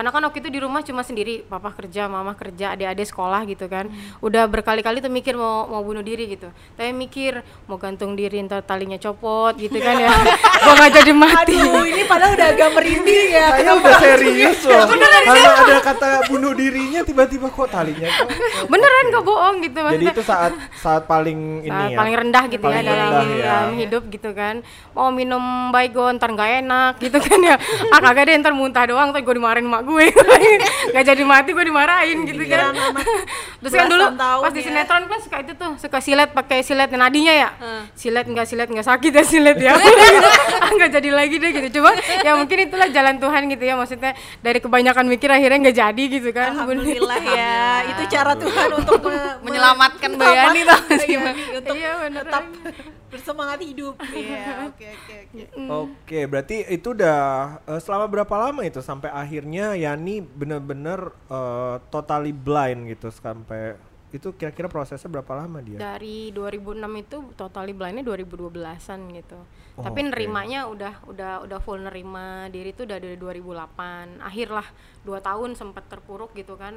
karena 0.00 0.16
kan 0.16 0.24
waktu 0.24 0.40
itu 0.40 0.48
di 0.48 0.64
rumah 0.64 0.80
cuma 0.80 1.04
sendiri 1.04 1.44
papa 1.44 1.76
kerja 1.76 2.08
mama 2.08 2.32
kerja 2.32 2.72
adik-adik 2.72 3.04
sekolah 3.04 3.44
gitu 3.44 3.68
kan. 3.68 3.92
Udah 4.24 4.48
berkali-kali 4.48 5.04
tuh 5.04 5.12
mikir 5.12 5.36
mau 5.36 5.68
mau 5.68 5.84
bunuh 5.84 6.00
diri 6.00 6.24
gitu. 6.24 6.48
Tapi 6.72 6.96
mikir 6.96 7.44
mau 7.68 7.76
gantung 7.76 8.16
diri 8.16 8.40
ntar 8.40 8.64
talinya 8.64 8.96
copot 8.96 9.52
gitu 9.60 9.76
kan 9.76 10.00
ya. 10.00 10.08
Gua 10.64 10.72
nggak 10.72 10.92
jadi 10.96 11.12
mati. 11.12 11.52
Aduh 11.52 11.84
ini 11.84 12.08
padahal 12.08 12.32
udah 12.32 12.48
agak 12.48 12.68
merinding 12.72 13.28
ya. 13.28 13.46
Saya 13.52 13.72
udah 13.76 13.94
serius 14.00 14.58
loh. 14.64 14.88
Karena 14.88 15.06
ada 15.52 15.76
kata 15.84 16.08
bunuh 16.32 16.56
dirinya 16.56 17.04
tiba-tiba 17.04 17.52
kok 17.52 17.68
talinya 17.68 18.08
kok. 18.08 18.28
beneran 18.72 19.04
gak 19.12 19.24
bohong 19.24 19.56
gitu 19.60 19.76
Jadi 19.76 19.84
maksudnya. 20.00 20.12
itu 20.16 20.22
saat 20.24 20.52
saat 20.80 21.02
paling 21.04 21.60
ini 21.60 21.68
saat 21.68 21.92
ya. 21.92 21.98
paling 22.00 22.14
rendah 22.16 22.44
gitu 22.48 22.64
Paling 22.64 22.80
ya 22.80 22.88
dalam, 22.88 23.26
ya. 23.36 23.44
dalam 23.44 23.70
hidup 23.76 24.02
gitu 24.08 24.30
kan. 24.32 24.64
Mau 24.96 25.12
minum 25.12 25.44
baygon 25.68 26.16
ntar 26.16 26.32
nggak 26.32 26.64
enak 26.64 26.92
gitu 27.04 27.20
kan 27.20 27.36
ya. 27.44 27.56
Ah 27.92 28.00
kagak 28.00 28.32
deh 28.32 28.40
ntar 28.40 28.56
muntah 28.56 28.88
doang 28.88 29.12
ntar 29.12 29.20
gue 29.20 29.34
dimarahin 29.36 29.66
emak 29.66 29.82
gue. 29.90 30.06
Nggak 30.90 31.04
jadi 31.06 31.22
mati 31.22 31.50
gue 31.50 31.64
dimarahin 31.64 32.18
gitu 32.22 32.42
kan. 32.46 32.70
terus 33.58 33.72
kan 33.72 33.86
dulu 33.86 34.04
pas 34.16 34.48
di 34.48 34.58
ya. 34.58 34.64
sinetron 34.64 35.04
kan 35.04 35.18
suka 35.18 35.36
itu 35.40 35.52
tuh 35.52 35.72
suka 35.76 35.98
silet 35.98 36.30
pakai 36.30 36.62
silet 36.62 36.88
nadinya 36.88 37.34
ya. 37.34 37.48
Silet 37.92 38.24
nggak 38.24 38.46
silet 38.46 38.66
nggak 38.66 38.86
sakit 38.86 39.12
ya 39.12 39.24
silet 39.24 39.58
ya. 39.58 39.74
Ah, 40.60 40.70
nggak 40.70 40.92
jadi 40.92 41.10
lagi 41.10 41.36
deh 41.36 41.50
gitu. 41.50 41.68
Coba 41.76 41.92
ya 41.98 42.32
mungkin 42.34 42.58
itulah 42.62 42.88
jalan 42.88 43.16
Tuhan 43.16 43.42
gitu 43.48 43.64
ya 43.64 43.74
maksudnya 43.74 44.12
dari 44.38 44.58
kebanyakan 44.58 45.04
mikir 45.06 45.26
akhirnya 45.26 45.58
nggak 45.60 45.76
jadi 45.78 46.04
gitu 46.10 46.28
kan. 46.30 46.52
Alhamdulillah 46.52 47.18
ya, 47.18 47.56
itu 47.86 48.02
cara 48.08 48.32
Tuhan 48.34 48.68
untuk 48.74 49.00
me- 49.00 49.10
me- 49.10 49.36
Menyelamatkan 49.50 50.10
Mbak 50.14 50.30
Yani 50.30 50.60
tau 50.62 50.78
gak 50.80 50.98
sih, 51.00 51.14
Mbak 51.14 51.32
Yani 51.32 51.44
untuk 51.56 51.74
Iya, 51.74 51.92
tetap 52.12 52.44
bersemangat 53.10 53.60
hidup. 53.60 53.94
Iya, 54.10 54.70
oke 54.70 54.86
oke 54.86 55.14
oke. 55.26 55.42
Oke, 55.68 56.20
berarti 56.24 56.56
itu 56.66 56.94
udah 56.94 57.20
eh, 57.66 57.80
selama 57.82 58.06
berapa 58.06 58.34
lama 58.38 58.62
itu 58.62 58.78
sampai 58.80 59.10
akhirnya 59.10 59.74
Yani 59.74 60.22
bener-bener 60.22 61.10
eh, 61.26 61.76
totally 61.90 62.30
blind 62.30 62.88
gitu 62.88 63.10
sampai 63.10 63.76
itu 64.10 64.34
kira-kira 64.34 64.66
prosesnya 64.66 65.06
berapa 65.06 65.38
lama 65.38 65.62
dia? 65.62 65.78
dari 65.78 66.34
2006 66.34 66.82
itu 66.98 67.16
totally 67.38 67.70
blindnya 67.70 68.02
2012an 68.02 69.00
gitu 69.14 69.38
Oh, 69.78 69.86
tapi 69.86 70.02
oke. 70.02 70.10
nerimanya 70.10 70.66
udah 70.66 71.06
udah 71.06 71.32
udah 71.46 71.58
full 71.62 71.78
nerima 71.78 72.50
diri 72.50 72.74
itu 72.74 72.82
udah 72.82 72.98
dari 72.98 73.14
2008 73.14 74.18
akhir 74.18 74.48
lah 74.50 74.66
dua 75.06 75.22
tahun 75.22 75.54
sempat 75.54 75.86
terpuruk 75.86 76.34
gitu 76.34 76.58
kan 76.58 76.74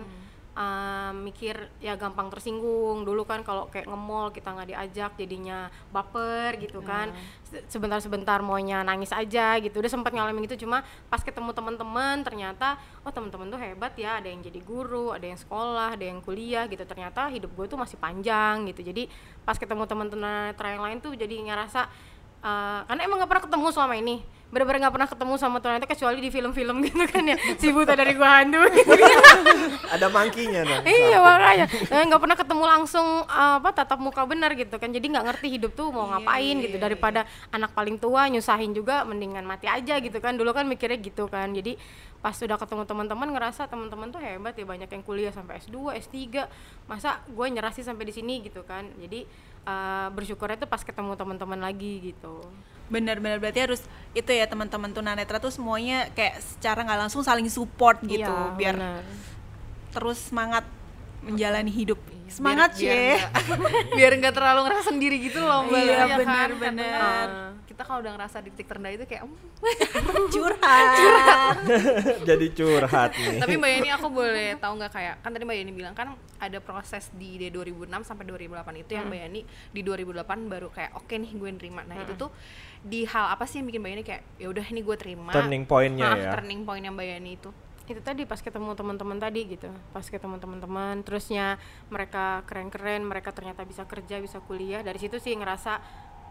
Ah, 0.53 1.10
mikir 1.17 1.57
ya 1.81 1.98
gampang 1.98 2.29
tersinggung. 2.29 3.01
Dulu 3.01 3.25
kan 3.25 3.41
kalau 3.41 3.65
kayak 3.74 3.89
nge-mall 3.89 4.29
kita 4.29 4.53
nggak 4.53 4.69
diajak 4.69 5.12
jadinya 5.17 5.74
baper 5.89 6.62
gitu 6.62 6.77
kan. 6.86 7.10
Se- 7.41 7.65
sebentar-sebentar 7.74 8.38
maunya 8.45 8.86
nangis 8.86 9.10
aja 9.10 9.57
gitu. 9.57 9.81
Udah 9.81 9.89
sempat 9.89 10.13
ngalamin 10.13 10.45
gitu 10.45 10.69
cuma 10.69 10.86
pas 11.10 11.25
ketemu 11.25 11.57
teman-teman 11.57 12.22
ternyata 12.22 12.77
oh 13.01 13.10
teman-teman 13.10 13.50
tuh 13.50 13.57
hebat 13.57 13.98
ya 13.98 14.22
ada 14.22 14.29
yang 14.29 14.45
jadi 14.45 14.62
guru 14.62 15.10
ada 15.10 15.25
yang 15.25 15.41
sekolah 15.41 15.98
ada 15.98 16.05
yang 16.05 16.22
kuliah 16.22 16.69
gitu. 16.69 16.86
Ternyata 16.86 17.33
hidup 17.33 17.50
gue 17.57 17.65
tuh 17.65 17.79
masih 17.81 17.98
panjang 17.98 18.69
gitu. 18.69 18.86
Jadi 18.86 19.10
pas 19.41 19.57
ketemu 19.57 19.89
teman-teman 19.89 20.53
yang 20.53 20.86
lain 20.86 20.98
tuh 21.01 21.17
jadi 21.17 21.33
ngerasa 21.50 21.89
eh, 22.45 22.79
karena 22.86 23.01
emang 23.10 23.25
gak 23.25 23.29
pernah 23.29 23.45
ketemu 23.50 23.65
selama 23.74 23.95
ini 23.98 24.22
bener-bener 24.53 24.86
gak 24.86 24.93
pernah 24.93 25.10
ketemu 25.10 25.33
sama 25.41 25.57
ternyata 25.57 25.89
kecuali 25.89 26.22
di 26.22 26.29
film-film 26.29 26.77
gitu 26.86 27.03
kan 27.10 27.24
ya. 27.25 27.38
Si 27.57 27.74
buta 27.74 27.98
dari 27.98 28.13
gua 28.13 28.39
hantu. 28.39 28.62
Gitu 28.69 28.93
Ada 29.89 30.07
mangkinya 30.13 30.62
dong. 30.62 30.83
iya 30.86 31.17
makanya. 31.17 31.65
Eh, 31.89 32.03
nggak 32.05 32.22
pernah 32.22 32.38
ketemu 32.38 32.63
langsung 32.69 33.07
uh, 33.25 33.57
apa 33.57 33.69
tatap 33.74 33.98
muka 33.98 34.22
benar 34.29 34.53
gitu 34.53 34.77
kan. 34.77 34.93
Jadi 34.93 35.05
nggak 35.10 35.25
ngerti 35.33 35.48
hidup 35.57 35.74
tuh 35.74 35.89
mau 35.89 36.05
ngapain 36.13 36.62
gitu. 36.62 36.77
daripada 36.77 37.25
anak 37.50 37.74
paling 37.74 37.98
tua 37.98 38.29
nyusahin 38.29 38.77
juga 38.77 39.01
mendingan 39.03 39.41
mati 39.41 39.65
aja 39.65 39.98
gitu 39.98 40.22
kan. 40.22 40.38
Dulu 40.38 40.53
kan 40.53 40.69
mikirnya 40.69 41.01
gitu 41.01 41.25
kan. 41.25 41.50
Jadi 41.50 41.75
pas 42.22 42.31
sudah 42.31 42.55
ketemu 42.55 42.88
teman-teman 42.88 43.27
ngerasa 43.36 43.67
teman-teman 43.67 44.13
tuh 44.13 44.22
hebat 44.22 44.53
ya. 44.53 44.65
Banyak 44.69 44.89
yang 44.93 45.03
kuliah 45.03 45.33
sampai 45.33 45.57
S2 45.65 45.98
S3 45.98 46.45
masa 46.86 47.19
gue 47.25 47.48
nyerah 47.50 47.74
sih 47.74 47.81
sampai 47.81 48.05
di 48.05 48.13
sini 48.13 48.45
gitu 48.45 48.62
kan. 48.62 48.86
Jadi 49.01 49.25
uh, 49.65 50.07
bersyukurnya 50.13 50.62
tuh 50.62 50.69
pas 50.69 50.81
ketemu 50.83 51.17
teman-teman 51.17 51.60
lagi 51.60 52.13
gitu 52.13 52.43
Benar-benar 52.93 53.41
berarti 53.41 53.59
harus 53.59 53.81
itu 54.13 54.29
ya 54.29 54.45
teman-teman 54.45 54.93
tunanetra 54.93 55.38
tuh 55.38 55.50
semuanya 55.50 56.13
kayak 56.13 56.38
secara 56.39 56.85
nggak 56.85 57.00
langsung 57.01 57.25
saling 57.25 57.50
support 57.50 57.97
gitu 58.05 58.21
Iya, 58.23 58.53
biar 58.53 58.75
benar. 58.77 59.01
terus 59.89 60.19
semangat 60.23 60.62
menjalani 61.19 61.71
hidup. 61.71 61.97
Semangat 62.27 62.75
sih. 62.75 63.17
biar 63.97 64.12
nggak 64.13 64.33
terlalu 64.33 64.59
ngerasa 64.63 64.89
sendiri 64.89 65.17
gitu 65.19 65.39
loh 65.39 65.65
mbak 65.65 65.79
Iya, 65.79 65.89
Ya 65.89 66.05
kan? 66.05 66.17
benar-benar. 66.19 67.27
Kita 67.73 67.83
kalau 67.83 67.99
udah 67.99 68.13
ngerasa 68.13 68.37
di 68.39 68.49
titik 68.49 68.69
terendah 68.69 68.91
itu 68.91 69.03
kayak 69.03 69.25
"Hmm." 69.25 69.33
Curhat. 70.33 71.57
Jadi 72.23 72.45
curhat 72.51 73.11
nih. 73.13 73.39
tapi 73.39 73.53
mbak 73.55 73.69
Yani 73.73 73.89
aku 73.91 74.07
boleh 74.07 74.55
tahu 74.55 74.73
nggak 74.75 74.91
kayak 74.91 75.15
kan 75.19 75.29
tadi 75.29 75.43
mbak 75.43 75.57
Yani 75.57 75.71
bilang 75.71 75.93
kan 75.93 76.07
ada 76.37 76.59
proses 76.59 77.09
di 77.11 77.35
di 77.35 77.47
2006 77.47 77.89
sampai 78.03 78.23
2008 78.25 78.53
itu 78.77 78.91
yang 78.93 79.07
mbak 79.07 79.19
Yani 79.21 79.41
di 79.69 79.81
2008 79.81 80.21
baru 80.47 80.69
kayak 80.69 80.91
oke 80.95 81.11
nih 81.11 81.31
gue 81.31 81.49
nerima 81.51 81.81
nah 81.81 81.97
itu 81.97 82.13
tuh 82.15 82.29
di 82.79 83.03
hal 83.03 83.31
apa 83.31 83.43
sih 83.43 83.57
yang 83.57 83.67
bikin 83.67 83.79
mbak 83.79 83.91
Yani 83.91 84.03
kayak 84.03 84.21
ya 84.37 84.47
udah 84.47 84.65
ini 84.65 84.81
gue 84.81 84.95
terima 84.95 85.31
Turning 85.31 85.63
point-nya 85.65 86.05
Ah, 86.05 86.15
ya. 86.15 86.31
turning 86.31 86.61
point 86.61 86.83
yang 86.83 86.93
mbak 86.93 87.07
Yani 87.09 87.31
itu 87.35 87.49
itu 87.83 87.99
tadi 87.99 88.23
pas 88.23 88.39
ketemu 88.39 88.71
teman-teman 88.73 89.17
tadi 89.17 89.43
gitu 89.45 89.67
pas 89.91 90.07
ketemu 90.07 90.39
teman-teman 90.39 91.03
terusnya 91.03 91.59
mereka 91.89 92.39
keren-keren 92.43 93.03
mereka 93.03 93.35
ternyata 93.35 93.63
bisa 93.63 93.83
kerja 93.83 94.19
bisa 94.19 94.39
kuliah 94.39 94.79
dari 94.79 94.95
situ 94.95 95.19
sih 95.19 95.35
ngerasa 95.35 95.83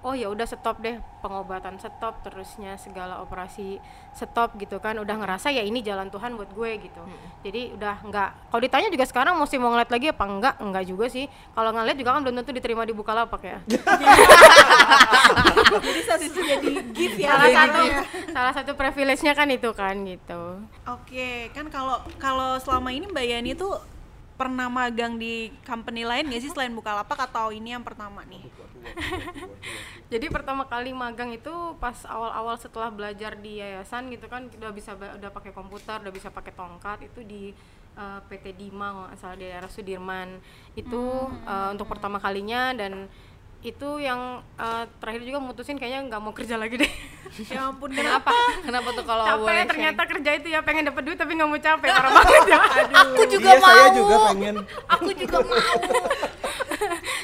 oh 0.03 0.15
ya 0.19 0.27
udah 0.27 0.43
stop 0.47 0.83
deh 0.83 0.99
pengobatan 1.23 1.79
stop 1.79 2.27
terusnya 2.27 2.75
segala 2.75 3.23
operasi 3.23 3.79
stop 4.13 4.59
gitu 4.59 4.83
kan. 4.83 4.99
Udah 4.99 5.15
ngerasa 5.15 5.55
ya 5.55 5.63
ini 5.63 5.79
jalan 5.81 6.11
Tuhan 6.11 6.35
buat 6.35 6.51
gue 6.51 6.71
gitu. 6.83 7.03
Jadi 7.47 7.79
udah 7.79 8.03
nggak. 8.03 8.31
Kalau 8.51 8.61
ditanya 8.63 8.89
juga 8.91 9.07
sekarang 9.07 9.35
mesti 9.39 9.57
mau 9.63 9.71
ngeliat 9.71 9.91
lagi 9.91 10.07
apa 10.11 10.25
enggak 10.27 10.55
enggak 10.59 10.85
juga 10.91 11.07
sih. 11.07 11.31
Kalau 11.55 11.71
ngeliat 11.71 11.97
juga 11.97 12.11
kan 12.19 12.21
belum 12.27 12.35
tentu 12.43 12.51
diterima 12.51 12.83
di 12.83 12.95
Bukalapak 12.95 13.43
ya. 13.47 13.59
Jadi 15.73 16.01
satu 16.05 16.27
jadi 16.43 16.73
gift 16.93 17.17
ya. 17.17 17.33
salah 17.33 17.49
satu 17.49 17.81
ya. 17.87 18.03
salah 18.29 18.53
satu 18.53 18.71
privilege-nya 18.77 19.33
kan 19.33 19.49
itu 19.49 19.71
kan 19.73 19.95
gitu. 20.05 20.43
Oke, 20.85 21.49
kan 21.55 21.67
kalau 21.73 21.97
kalau 22.21 22.59
selama 22.61 22.93
ini 22.93 23.09
Mbak 23.09 23.25
Yani 23.25 23.53
tuh 23.57 23.81
pernah 24.37 24.67
magang 24.67 25.17
di 25.17 25.55
company 25.63 26.03
lain 26.03 26.27
nggak 26.29 26.43
sih 26.43 26.51
selain 26.51 26.75
Bukalapak 26.75 27.15
atau 27.31 27.55
ini 27.55 27.73
yang 27.73 27.85
pertama 27.85 28.27
nih? 28.27 28.43
Jadi 30.13 30.27
pertama 30.29 30.69
kali 30.69 30.93
magang 30.93 31.33
itu 31.33 31.53
pas 31.81 31.97
awal-awal 32.05 32.57
setelah 32.61 32.93
belajar 32.93 33.33
di 33.41 33.63
yayasan 33.65 34.13
gitu 34.13 34.29
kan 34.29 34.47
udah 34.49 34.73
bisa 34.75 34.93
udah 34.95 35.31
pakai 35.33 35.53
komputer, 35.57 36.03
udah 36.05 36.13
bisa 36.13 36.29
pakai 36.29 36.53
tongkat 36.53 37.09
itu 37.09 37.21
di 37.25 37.43
eh, 37.97 38.21
PT 38.29 38.59
Dima 38.59 38.93
kalau 38.93 39.07
nggak 39.09 39.19
salah 39.21 39.37
di 39.41 39.47
daerah 39.49 39.71
Sudirman. 39.73 40.29
Itu 40.77 41.33
eh, 41.49 41.69
untuk 41.73 41.89
pertama 41.89 42.21
kalinya 42.21 42.77
dan 42.77 43.09
itu 43.63 44.03
yang 44.03 44.43
eh, 44.59 44.85
terakhir 44.99 45.23
juga 45.23 45.39
mutusin 45.39 45.79
kayaknya 45.79 46.11
nggak 46.11 46.21
mau 46.21 46.35
kerja 46.35 46.59
lagi 46.59 46.83
deh. 46.83 46.93
Ya 47.49 47.65
ampun, 47.73 47.89
kenapa? 47.89 48.29
kenapa? 48.61 48.93
Tuh 48.93 49.09
kalau 49.09 49.25
capek 49.25 49.41
boleh 49.41 49.65
ternyata 49.65 50.03
kerja 50.05 50.31
itu 50.37 50.53
ya 50.53 50.61
pengen 50.61 50.85
dapat 50.93 51.01
duit 51.01 51.17
tapi 51.17 51.33
nggak 51.33 51.49
mau 51.49 51.57
capek 51.57 51.89
parah 51.89 52.11
banget 52.21 52.45
ya. 52.45 52.59
aku 52.93 53.23
juga 53.25 53.49
iya, 53.49 53.57
mau 53.57 53.73
saya 53.73 53.89
juga 53.97 54.17
pengen. 54.29 54.55
aku 54.85 55.11
juga 55.17 55.37
mau 55.41 55.57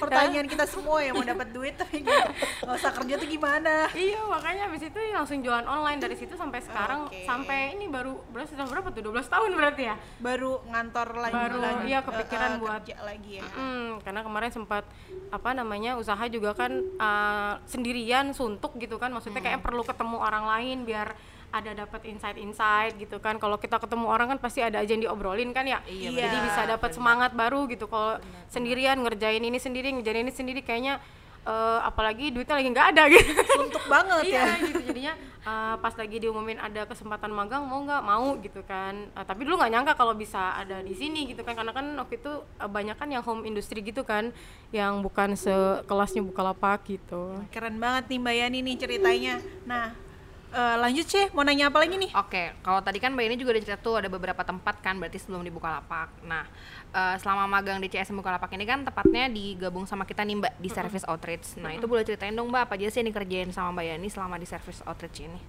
pertanyaan 0.08 0.48
kita 0.48 0.64
semua 0.64 0.98
yang 0.98 1.14
mau 1.14 1.26
dapat 1.26 1.48
duit 1.50 1.74
tapi 1.74 2.00
nggak 2.00 2.26
nggak 2.64 2.76
usah 2.76 2.92
kerja 2.92 3.14
tuh 3.14 3.28
gimana? 3.28 3.74
iya 3.92 4.20
makanya 4.24 4.62
habis 4.66 4.82
itu 4.82 4.98
langsung 5.12 5.38
jualan 5.38 5.64
online 5.64 6.00
dari 6.00 6.16
situ 6.16 6.34
sampai 6.34 6.60
sekarang 6.60 7.06
Oke. 7.06 7.22
sampai 7.22 7.76
ini 7.76 7.86
baru 7.86 8.16
berapa 8.28 8.48
sudah 8.48 8.64
berapa 8.64 8.88
tuh 8.90 9.02
12 9.04 9.28
tahun 9.28 9.50
berarti 9.52 9.82
ya 9.84 9.96
Baru 10.18 10.64
ngantor 10.64 11.08
lagi 11.14 11.34
Baru, 11.36 11.58
lagi, 11.60 11.84
iya, 11.86 12.00
kepikiran 12.00 12.50
eh, 12.50 12.58
buat- 12.58 12.74
kerja 12.80 12.96
lagi 13.00 13.32
ya. 13.38 13.46
Hmm, 13.52 14.00
karena 14.00 14.20
kemarin 14.22 14.50
sempat 14.50 14.84
apa 15.28 15.50
namanya 15.52 15.94
usaha 15.94 16.24
juga 16.26 16.54
kan 16.54 16.72
uh, 16.96 17.60
sendirian 17.64 18.32
suntuk 18.32 18.74
gitu 18.76 18.96
kan 18.96 19.12
maksudnya 19.12 19.44
kayak 19.44 19.60
perlu 19.60 19.84
ketemu 19.84 20.16
orang 20.16 20.48
lain 20.48 20.78
biar 20.82 21.12
ada 21.48 21.72
dapat 21.72 22.04
insight-insight 22.04 23.00
gitu 23.00 23.16
kan. 23.18 23.40
Kalau 23.40 23.56
kita 23.56 23.80
ketemu 23.80 24.06
orang 24.08 24.36
kan 24.36 24.38
pasti 24.40 24.60
ada 24.60 24.84
aja 24.84 24.90
yang 24.92 25.08
diobrolin 25.08 25.50
kan 25.56 25.64
ya. 25.64 25.80
Iya, 25.88 26.28
jadi 26.28 26.36
bisa 26.44 26.62
dapat 26.68 26.90
semangat 26.92 27.32
baru 27.32 27.64
gitu. 27.72 27.88
Kalau 27.88 28.20
sendirian 28.52 29.00
ngerjain 29.00 29.40
ini 29.40 29.56
sendiri 29.56 29.88
ngerjain 29.96 30.20
ini 30.28 30.32
sendiri 30.32 30.60
kayaknya 30.60 31.00
uh, 31.48 31.80
apalagi 31.84 32.28
duitnya 32.28 32.60
lagi 32.60 32.68
nggak 32.68 32.88
ada 32.92 33.02
gitu. 33.08 33.30
Suntuk 33.56 33.84
banget 33.88 34.24
ya. 34.28 34.44
iya 34.44 34.44
gitu. 34.60 34.80
Jadinya 34.92 35.12
uh, 35.48 35.74
pas 35.80 35.94
lagi 35.96 36.16
diumumin 36.20 36.60
ada 36.60 36.84
kesempatan 36.84 37.32
magang 37.32 37.64
mau 37.64 37.80
nggak? 37.80 38.02
Mau 38.04 38.36
gitu 38.44 38.60
kan. 38.68 39.08
Uh, 39.16 39.24
tapi 39.24 39.48
dulu 39.48 39.56
nggak 39.56 39.72
nyangka 39.72 39.92
kalau 39.96 40.12
bisa 40.12 40.52
ada 40.52 40.84
di 40.84 40.92
sini 40.92 41.32
gitu 41.32 41.40
kan. 41.40 41.56
Karena 41.56 41.72
kan 41.72 41.86
waktu 41.96 42.20
itu 42.20 42.32
uh, 42.60 42.68
banyak 42.68 42.96
kan 43.00 43.08
yang 43.08 43.24
home 43.24 43.48
industry 43.48 43.80
gitu 43.80 44.04
kan. 44.04 44.36
Yang 44.68 44.92
bukan 45.00 45.32
sekelasnya 45.32 46.20
bukalapak 46.20 46.84
gitu. 46.84 47.40
Keren 47.48 47.80
banget 47.80 48.12
nih 48.12 48.18
Mbak 48.20 48.34
Yani 48.36 48.58
nih 48.60 48.76
ceritanya. 48.76 49.34
Nah, 49.64 50.07
eh, 50.52 50.76
lanjut 50.80 51.06
sih 51.06 51.24
mau 51.36 51.44
nanya 51.44 51.68
apa 51.68 51.78
lagi 51.82 51.96
nih? 51.96 52.10
Oke, 52.16 52.56
kalau 52.64 52.80
tadi 52.80 52.98
kan 53.00 53.12
Mbak 53.12 53.24
ini 53.28 53.36
juga 53.36 53.56
udah 53.56 53.62
cerita 53.64 53.80
tuh 53.80 54.00
ada 54.00 54.08
beberapa 54.08 54.42
tempat 54.44 54.80
kan 54.80 54.96
berarti 54.96 55.18
sebelum 55.20 55.44
di 55.44 55.52
Bukalapak. 55.52 56.24
Nah, 56.24 56.44
eh, 56.92 57.16
selama 57.20 57.44
magang 57.48 57.78
di 57.80 57.88
CSM 57.92 58.18
Bukalapak 58.18 58.52
ini 58.56 58.64
kan 58.64 58.84
tepatnya 58.84 59.28
digabung 59.28 59.84
sama 59.84 60.08
kita 60.08 60.24
nih 60.24 60.36
Mbak 60.40 60.54
di 60.60 60.68
Service 60.72 61.04
Outreach. 61.08 61.60
Nah, 61.60 61.76
itu 61.76 61.84
boleh 61.84 62.04
ceritain 62.04 62.32
dong 62.32 62.48
Mbak 62.48 62.62
apa 62.68 62.74
aja 62.80 62.88
sih 62.88 63.04
yang 63.04 63.08
dikerjain 63.12 63.50
sama 63.52 63.76
Mbak 63.76 63.84
Yani 63.96 64.08
selama 64.08 64.36
di 64.36 64.46
Service 64.48 64.80
Outreach 64.84 65.20
ini? 65.24 65.40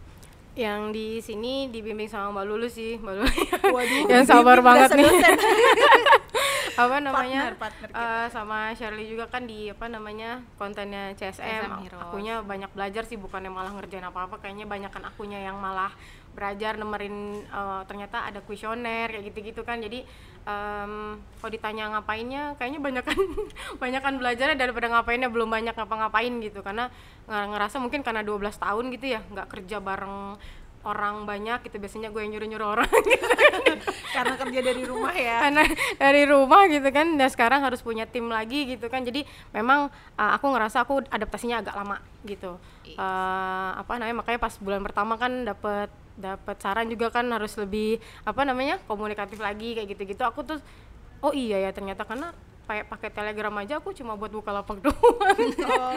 yang 0.59 0.91
di 0.91 1.23
sini 1.23 1.71
dibimbing 1.71 2.11
sama 2.11 2.35
Mbak 2.35 2.45
Lulu 2.51 2.67
sih 2.67 2.99
Mbak 2.99 3.13
Lulu 3.15 3.31
Waduh, 3.69 4.05
yang 4.11 4.25
sabar 4.27 4.59
banget 4.59 4.91
nih. 4.97 5.07
apa 6.81 6.97
namanya? 6.99 7.41
Partner, 7.45 7.55
partner 7.57 7.87
kita. 7.89 7.99
eh, 7.99 8.27
sama 8.29 8.57
Shirley 8.71 9.05
juga 9.05 9.25
kan 9.25 9.43
di 9.43 9.67
apa 9.67 9.85
namanya 9.85 10.29
kontennya 10.55 11.11
CSM, 11.13 11.67
CSM 11.67 11.83
Heroes. 11.83 12.03
akunya 12.03 12.35
banyak 12.41 12.71
belajar 12.71 13.03
sih 13.03 13.15
bukannya 13.15 13.49
malah 13.49 13.71
ngerjain 13.71 14.03
apa-apa. 14.03 14.37
Kayaknya 14.37 14.65
banyak 14.65 14.89
kan 14.89 15.03
akunya 15.03 15.39
yang 15.39 15.57
malah 15.57 15.91
belajar 16.29 16.75
nemerin 16.75 17.15
eh, 17.43 17.81
ternyata 17.83 18.23
ada 18.23 18.39
kuesioner 18.39 19.09
kayak 19.09 19.25
gitu-gitu 19.27 19.61
kan. 19.61 19.77
Jadi 19.77 20.05
em, 20.41 20.93
kalau 21.35 21.51
ditanya 21.51 21.91
ngapainnya 21.91 22.55
kayaknya 22.55 22.79
banyak 22.79 23.03
kan 23.03 23.19
banyak 23.83 24.01
kan 24.01 24.13
belajarnya 24.15 24.55
daripada 24.55 24.87
ngapainnya 24.89 25.27
belum 25.27 25.49
banyak 25.49 25.73
ngapa-ngapain 25.73 26.33
gitu. 26.39 26.61
Karena 26.61 26.87
nge- 27.25 27.47
ngerasa 27.49 27.77
mungkin 27.77 28.01
karena 28.01 28.23
12 28.23 28.55
tahun 28.55 28.85
gitu 28.93 29.05
ya 29.09 29.21
nggak 29.25 29.47
kerja 29.49 29.77
bareng 29.79 30.39
orang 30.87 31.27
banyak 31.27 31.59
gitu 31.67 31.75
biasanya 31.75 32.07
gue 32.11 32.21
yang 32.23 32.31
nyuruh-nyuruh 32.35 32.67
orang. 32.79 32.91
Karena 34.15 34.35
kerja 34.39 34.59
dari 34.63 34.83
rumah 34.87 35.15
ya. 35.15 35.37
Karena 35.43 35.63
dari 35.99 36.23
rumah 36.23 36.61
gitu 36.71 36.89
kan 36.89 37.07
dan 37.19 37.29
sekarang 37.31 37.59
harus 37.63 37.83
punya 37.83 38.07
tim 38.07 38.31
lagi 38.31 38.75
gitu 38.75 38.87
kan. 38.87 39.03
Jadi 39.03 39.27
memang 39.51 39.91
uh, 40.15 40.31
aku 40.35 40.45
ngerasa 40.51 40.87
aku 40.87 41.03
adaptasinya 41.11 41.59
agak 41.59 41.75
lama 41.75 41.97
gitu. 42.23 42.55
Uh, 42.95 43.71
apa 43.75 43.99
namanya 43.99 44.23
makanya 44.23 44.39
pas 44.39 44.55
bulan 44.57 44.81
pertama 44.81 45.19
kan 45.19 45.43
dapet 45.43 45.91
dapat 46.19 46.57
saran 46.59 46.91
juga 46.91 47.07
kan 47.15 47.23
harus 47.31 47.55
lebih 47.55 48.03
apa 48.27 48.43
namanya 48.43 48.79
komunikatif 48.87 49.39
lagi 49.39 49.75
kayak 49.75 49.95
gitu-gitu. 49.95 50.23
Aku 50.23 50.47
tuh 50.47 50.59
oh 51.19 51.35
iya 51.35 51.59
ya 51.59 51.71
ternyata 51.75 52.07
karena 52.07 52.31
pakai 52.85 53.09
telegram 53.09 53.53
aja 53.57 53.73
aku 53.75 53.89
cuma 53.91 54.13
buat 54.13 54.29
buka 54.29 54.51
lapak 54.51 54.77
doang. 54.85 55.35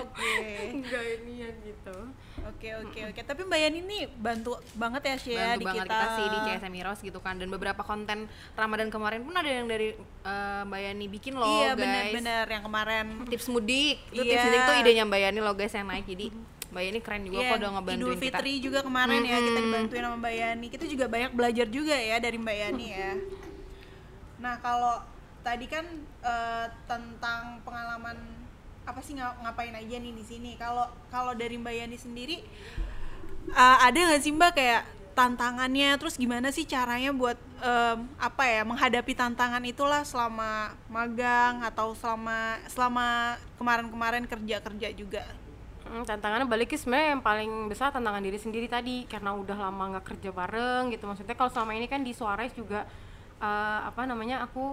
Oke. 0.02 0.52
Enggak 0.72 1.04
ini 1.18 1.32
ya 1.38 1.50
gitu. 1.58 1.96
Oke 2.42 2.68
oke 2.74 3.00
oke. 3.06 3.20
Tapi 3.22 3.40
mbak 3.42 3.58
Yani 3.60 3.78
ini 3.80 3.98
bantu 4.10 4.54
banget 4.74 5.02
ya 5.04 5.14
Shia 5.16 5.38
bantu 5.54 5.58
di 5.58 5.64
banget 5.64 5.84
kita, 5.84 5.94
kita 5.94 6.06
sih 6.12 6.26
di 6.26 6.38
CSM 6.42 6.74
Heroes 6.74 7.00
gitu 7.00 7.18
kan. 7.18 7.34
Dan 7.36 7.48
beberapa 7.48 7.80
konten 7.80 8.26
Ramadan 8.52 8.88
kemarin 8.88 9.20
pun 9.20 9.30
ada 9.32 9.46
yang 9.46 9.66
dari 9.66 9.92
eh, 9.98 10.62
Mbak 10.64 10.80
Yani 10.82 11.06
bikin 11.08 11.34
loh 11.34 11.46
iya 11.46 11.72
guys. 11.72 11.78
benar-benar 11.78 12.46
yang 12.48 12.62
kemarin. 12.62 13.06
Tips 13.26 13.46
mudik. 13.46 13.96
Itu 14.08 14.22
Iya. 14.22 14.32
tips 14.32 14.44
mudik 14.44 14.60
tuh 14.62 14.74
idenya 14.76 15.04
Mbak 15.04 15.20
Yani 15.22 15.38
loh 15.38 15.54
guys 15.54 15.72
yang 15.72 15.86
naik. 15.86 16.04
Jadi 16.04 16.26
Mbak 16.72 16.82
Yani 16.82 16.98
keren 17.00 17.22
juga 17.22 17.36
Iya, 17.36 17.46
kok 17.46 17.56
udah 17.58 17.70
ngebantuin 17.70 18.00
Idul 18.00 18.12
kita. 18.12 18.22
Fitri 18.32 18.52
juga 18.58 18.78
kemarin 18.80 19.20
ya 19.22 19.38
kita 19.38 19.60
dibantuin 19.60 20.02
sama 20.02 20.16
Mbak 20.18 20.34
Yani. 20.34 20.66
Kita 20.68 20.84
juga 20.88 21.04
banyak 21.06 21.30
belajar 21.32 21.66
juga 21.68 21.94
ya 21.94 22.16
dari 22.16 22.36
Mbak 22.36 22.56
Yani 22.58 22.86
ya. 22.88 23.10
Nah 24.38 24.54
kalau 24.58 24.94
tadi 25.42 25.66
kan 25.66 25.84
eh, 26.22 26.66
tentang 26.86 27.58
pengalaman 27.66 28.16
apa 28.82 28.98
sih 28.98 29.14
nga- 29.14 29.38
ngapain 29.42 29.74
aja 29.74 29.96
nih 29.98 30.14
di 30.14 30.24
sini. 30.26 30.50
Kalau 30.58 30.90
kalau 31.10 31.34
dari 31.34 31.58
Mbak 31.58 31.74
Yani 31.74 31.98
sendiri 31.98 32.42
eh, 33.50 33.78
ada 33.82 33.98
nggak 33.98 34.22
sih 34.22 34.32
Mbak 34.34 34.52
kayak 34.54 34.82
tantangannya? 35.12 35.94
Terus 36.00 36.16
gimana 36.16 36.48
sih 36.48 36.64
caranya 36.64 37.12
buat 37.12 37.36
em, 37.60 38.08
apa 38.16 38.48
ya 38.48 38.64
menghadapi 38.64 39.12
tantangan 39.12 39.60
itulah 39.68 40.02
selama 40.08 40.72
magang 40.88 41.60
atau 41.60 41.92
selama 41.92 42.56
selama 42.66 43.36
kemarin-kemarin 43.60 44.24
kerja-kerja 44.24 44.88
juga? 44.96 45.24
Hmm, 45.84 46.08
tantangannya 46.08 46.48
balik 46.48 46.72
sebenarnya 46.72 47.18
yang 47.18 47.22
paling 47.22 47.52
besar 47.68 47.92
tantangan 47.92 48.24
diri 48.24 48.40
sendiri 48.40 48.66
tadi. 48.72 49.04
Karena 49.04 49.36
udah 49.36 49.68
lama 49.68 49.98
nggak 49.98 50.16
kerja 50.16 50.32
bareng 50.32 50.88
gitu. 50.96 51.04
Maksudnya 51.04 51.36
kalau 51.36 51.52
selama 51.52 51.76
ini 51.76 51.86
kan 51.92 52.00
di 52.00 52.16
Suarez 52.16 52.56
juga 52.56 52.88
eh, 53.36 53.80
apa 53.84 54.08
namanya 54.08 54.48
aku 54.48 54.72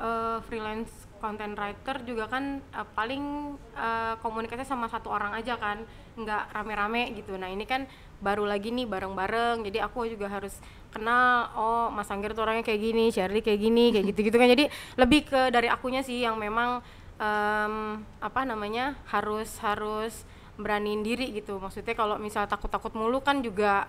eh, 0.00 0.38
freelance 0.48 0.90
content 1.20 1.52
writer 1.52 2.00
juga 2.08 2.24
kan 2.32 2.64
eh, 2.64 2.86
paling 2.96 3.54
eh, 3.76 4.14
komunikasi 4.24 4.64
sama 4.64 4.88
satu 4.88 5.12
orang 5.12 5.36
aja 5.36 5.60
kan 5.60 5.84
nggak 6.16 6.56
rame-rame 6.56 7.12
gitu. 7.14 7.36
Nah 7.36 7.52
ini 7.52 7.68
kan 7.68 7.84
baru 8.20 8.44
lagi 8.44 8.72
nih 8.72 8.88
bareng-bareng. 8.88 9.64
Jadi 9.64 9.78
aku 9.80 10.08
juga 10.08 10.28
harus 10.28 10.56
kenal 10.90 11.48
oh 11.54 11.86
Mas 11.92 12.10
Anggir 12.10 12.34
tuh 12.34 12.44
orangnya 12.44 12.66
kayak 12.66 12.80
gini 12.82 13.04
Shirley 13.14 13.40
kayak 13.40 13.60
gini 13.60 13.84
kayak 13.94 14.06
gitu-gitu 14.12 14.36
kan. 14.36 14.48
Jadi 14.50 14.64
lebih 14.98 15.20
ke 15.28 15.52
dari 15.52 15.68
akunya 15.70 16.04
sih 16.04 16.20
yang 16.20 16.36
memang 16.36 16.84
em, 17.16 18.04
apa 18.20 18.40
namanya 18.44 18.98
harus 19.08 19.56
harus 19.64 20.26
beraniin 20.60 21.00
diri 21.00 21.32
gitu. 21.32 21.56
Maksudnya 21.56 21.96
kalau 21.96 22.20
misal 22.20 22.44
takut-takut 22.44 22.92
mulu 22.92 23.24
kan 23.24 23.40
juga 23.40 23.88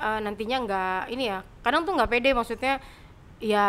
eh, 0.00 0.20
nantinya 0.24 0.56
nggak 0.64 1.02
ini 1.12 1.24
ya 1.28 1.44
kadang 1.60 1.84
tuh 1.84 1.92
nggak 1.98 2.08
pede. 2.08 2.30
Maksudnya 2.32 2.80
ya 3.40 3.68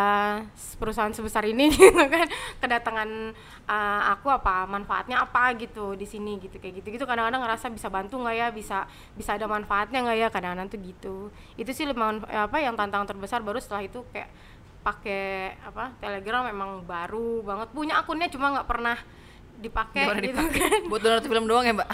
perusahaan 0.76 1.10
sebesar 1.10 1.48
ini 1.48 1.72
gitu 1.74 1.96
kan. 1.96 2.28
Kedatangan 2.60 3.08
eh, 3.66 4.02
aku 4.12 4.28
apa 4.28 4.68
manfaatnya 4.68 5.24
apa 5.24 5.56
gitu 5.56 5.96
di 5.96 6.04
sini 6.04 6.36
gitu 6.38 6.60
kayak 6.60 6.84
gitu 6.84 6.88
gitu 7.00 7.04
kadang-kadang 7.08 7.40
ngerasa 7.40 7.72
bisa 7.72 7.88
bantu 7.88 8.20
nggak 8.20 8.36
ya? 8.36 8.48
Bisa 8.52 8.84
bisa 9.16 9.34
ada 9.34 9.48
manfaatnya 9.48 10.04
nggak 10.04 10.18
ya? 10.20 10.28
Kadang-kadang 10.28 10.68
tuh 10.68 10.80
gitu. 10.84 11.16
Itu 11.56 11.70
sih 11.72 11.88
memang 11.88 12.22
apa 12.28 12.60
yang 12.60 12.76
tantangan 12.76 13.08
terbesar. 13.08 13.40
Baru 13.40 13.58
setelah 13.58 13.82
itu 13.82 14.04
kayak 14.12 14.28
pakai 14.82 15.56
apa 15.64 15.96
telegram 15.98 16.46
memang 16.46 16.84
baru 16.84 17.40
banget. 17.42 17.72
Punya 17.72 17.98
akunnya 17.98 18.28
cuma 18.28 18.52
nggak 18.52 18.68
pernah 18.68 18.98
dipakai 19.62 20.02
gitu 20.18 20.34
dipakai. 20.34 20.60
kan. 20.60 20.80
Buat 20.90 21.00
download 21.00 21.26
film 21.26 21.44
doang 21.46 21.64
ya 21.64 21.72
Mbak? 21.72 21.88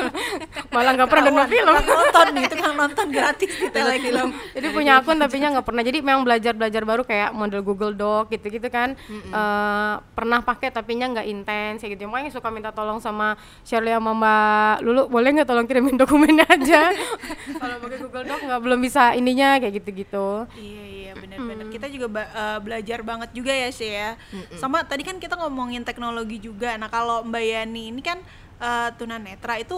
Malah 0.74 0.92
nggak 0.94 1.08
pernah 1.10 1.24
download 1.26 1.50
film. 1.50 1.74
Nonton 1.74 2.26
nih 2.32 2.44
tukang 2.46 2.74
nonton 2.78 3.06
gratis 3.10 3.50
di 3.50 3.68
telegram. 3.68 4.28
jadi 4.54 4.66
punya 4.70 4.92
akun 5.02 5.18
tapi 5.18 5.36
nya 5.38 5.48
nggak 5.50 5.66
pernah. 5.66 5.82
Jadi 5.82 5.98
memang 6.00 6.22
belajar 6.22 6.52
belajar 6.54 6.82
baru 6.86 7.02
kayak 7.02 7.30
model 7.34 7.60
Google 7.60 7.94
Doc 7.94 8.30
gitu 8.30 8.46
gitu 8.48 8.68
kan 8.70 8.94
Eh, 9.10 9.94
pernah 10.14 10.40
pakai 10.40 10.70
tapi 10.70 10.94
nya 10.94 11.10
nggak 11.10 11.26
intens 11.26 11.82
kayak 11.82 11.98
gitu. 11.98 12.06
Makanya 12.06 12.30
suka 12.30 12.48
minta 12.48 12.70
tolong 12.70 13.02
sama 13.02 13.34
Shirley 13.62 13.90
sama 13.90 14.12
Mbak 14.14 14.74
Lulu 14.86 15.02
boleh 15.10 15.28
nggak 15.34 15.48
tolong 15.48 15.66
kirimin 15.66 15.98
dokumennya 15.98 16.46
aja? 16.46 16.94
Kalau 17.60 17.76
pakai 17.80 17.98
Google 17.98 18.24
Doc 18.24 18.40
nggak 18.40 18.60
belum 18.60 18.78
bisa 18.78 19.12
ininya 19.12 19.58
kayak 19.58 19.74
gitu 19.82 19.90
gitu 19.92 20.28
iya 20.56 20.82
iya 20.84 20.99
benar-benar 21.20 21.66
kita 21.68 21.86
juga 21.92 22.06
eh, 22.24 22.58
belajar 22.60 22.98
banget 23.04 23.30
juga 23.36 23.52
ya 23.52 23.70
sih 23.70 23.90
ya. 23.90 24.16
Sama 24.58 24.82
tadi 24.84 25.04
kan 25.06 25.16
kita 25.20 25.36
ngomongin 25.36 25.84
teknologi 25.84 26.40
juga. 26.40 26.74
Nah 26.80 26.88
kalau 26.88 27.22
Mbak 27.22 27.44
Yani 27.44 27.92
ini 27.94 28.00
kan 28.00 28.18
eh, 28.60 28.88
tunanetra 28.96 29.60
itu 29.60 29.76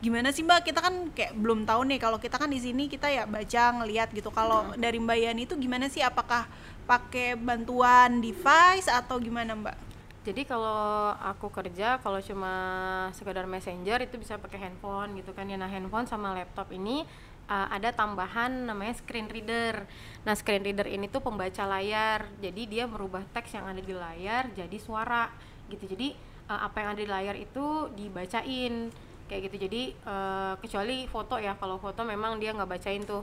gimana 0.00 0.28
sih 0.30 0.44
Mbak? 0.44 0.60
Kita 0.72 0.80
kan 0.84 1.10
kayak 1.12 1.32
belum 1.38 1.64
tahu 1.64 1.88
nih. 1.88 1.98
Kalau 1.98 2.18
kita 2.20 2.36
kan 2.36 2.50
di 2.52 2.60
sini 2.60 2.86
kita 2.86 3.08
ya 3.08 3.24
baca 3.24 3.62
ngelihat 3.82 4.12
gitu. 4.12 4.28
Kalau 4.34 4.74
dari 4.76 4.98
Mbak 5.00 5.18
Yani 5.18 5.42
itu 5.48 5.54
gimana 5.56 5.88
sih? 5.88 6.04
Apakah 6.04 6.46
pakai 6.86 7.34
bantuan 7.34 8.22
device 8.22 8.86
atau 8.86 9.18
gimana 9.18 9.58
Mbak 9.58 9.85
Jadi 10.26 10.42
kalau 10.42 11.14
aku 11.22 11.54
kerja 11.54 12.02
kalau 12.02 12.18
cuma 12.18 12.54
sekedar 13.14 13.46
messenger 13.46 14.02
itu 14.02 14.18
bisa 14.18 14.34
pakai 14.42 14.58
handphone 14.58 15.14
gitu 15.22 15.30
kan 15.30 15.46
ya. 15.46 15.54
Nah, 15.54 15.70
handphone 15.70 16.10
sama 16.10 16.34
laptop 16.34 16.74
ini 16.74 17.06
uh, 17.46 17.70
ada 17.70 17.94
tambahan 17.94 18.66
namanya 18.66 18.98
screen 18.98 19.30
reader. 19.30 19.86
Nah, 20.26 20.34
screen 20.34 20.66
reader 20.66 20.90
ini 20.90 21.06
tuh 21.06 21.22
pembaca 21.22 21.62
layar. 21.70 22.26
Jadi 22.42 22.66
dia 22.66 22.90
merubah 22.90 23.22
teks 23.30 23.54
yang 23.54 23.70
ada 23.70 23.78
di 23.78 23.94
layar 23.94 24.50
jadi 24.50 24.76
suara 24.82 25.30
gitu. 25.70 25.86
Jadi 25.86 26.18
uh, 26.50 26.66
apa 26.66 26.76
yang 26.82 26.88
ada 26.98 27.02
di 27.06 27.10
layar 27.10 27.36
itu 27.38 27.94
dibacain 27.94 28.90
kayak 29.30 29.40
gitu. 29.46 29.56
Jadi 29.70 29.94
uh, 30.10 30.58
kecuali 30.58 31.06
foto 31.06 31.38
ya. 31.38 31.54
Kalau 31.54 31.78
foto 31.78 32.02
memang 32.02 32.42
dia 32.42 32.50
nggak 32.50 32.66
bacain 32.66 33.06
tuh 33.06 33.22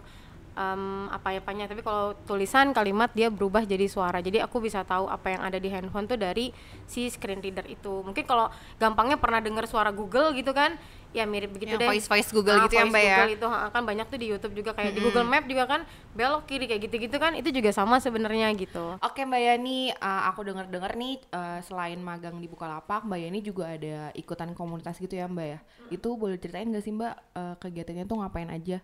em, 0.53 1.09
apa 1.09 1.33
apanya 1.37 1.65
tapi 1.65 1.81
kalau 1.81 2.13
tulisan 2.25 2.71
kalimat 2.71 3.09
dia 3.11 3.27
berubah 3.33 3.65
jadi 3.65 3.85
suara. 3.89 4.21
Jadi 4.21 4.39
aku 4.39 4.61
bisa 4.61 4.85
tahu 4.85 5.09
apa 5.09 5.33
yang 5.33 5.41
ada 5.41 5.57
di 5.57 5.69
handphone 5.69 6.05
tuh 6.05 6.17
dari 6.17 6.53
si 6.85 7.09
screen 7.09 7.41
reader 7.41 7.65
itu. 7.69 8.01
Mungkin 8.05 8.23
kalau 8.25 8.49
gampangnya 8.77 9.17
pernah 9.17 9.41
dengar 9.41 9.65
suara 9.65 9.89
Google 9.89 10.33
gitu 10.37 10.53
kan? 10.53 10.77
Ya 11.13 11.29
mirip 11.29 11.53
begitu 11.53 11.77
Yang 11.77 12.09
deh. 12.09 12.33
Google 12.33 12.57
Ah, 12.57 12.65
gitu 12.65 12.73
ya, 12.73 12.89
voice 12.89 12.93
Mbak 12.93 13.03
ya? 13.05 13.17
Google 13.21 13.33
itu. 13.37 13.45
Ha, 13.45 13.57
kan 13.69 13.81
banyak 13.85 14.05
tuh 14.09 14.17
di 14.17 14.27
YouTube 14.33 14.53
juga 14.57 14.71
kayak 14.73 14.97
di 14.97 15.01
Google 15.05 15.29
Map 15.29 15.45
juga 15.45 15.63
kan 15.69 15.81
belok 16.17 16.49
kiri 16.49 16.65
kayak 16.65 16.89
gitu-gitu 16.89 17.17
kan 17.21 17.37
itu 17.37 17.53
juga 17.53 17.69
sama 17.69 18.01
sebenarnya 18.01 18.49
gitu. 18.57 18.97
Oke 18.97 19.21
Mbak 19.21 19.41
Yani, 19.45 19.93
uh, 19.93 20.21
aku 20.33 20.41
dengar-dengar 20.41 20.97
nih 20.97 21.21
uh, 21.29 21.61
selain 21.61 22.01
magang 22.01 22.41
di 22.41 22.49
Bukalapak, 22.49 23.05
Mbak 23.05 23.19
Yani 23.29 23.39
juga 23.45 23.69
ada 23.69 24.09
ikutan 24.17 24.57
komunitas 24.57 24.97
gitu 24.97 25.13
ya 25.13 25.29
Mbak 25.29 25.45
ya. 25.45 25.59
Itu 25.93 26.17
boleh 26.17 26.41
ceritain 26.41 26.73
gak 26.73 26.81
sih 26.81 26.93
Mbak 26.93 27.13
uh, 27.37 27.55
kegiatannya 27.61 28.09
tuh 28.09 28.17
ngapain 28.17 28.49
aja? 28.49 28.81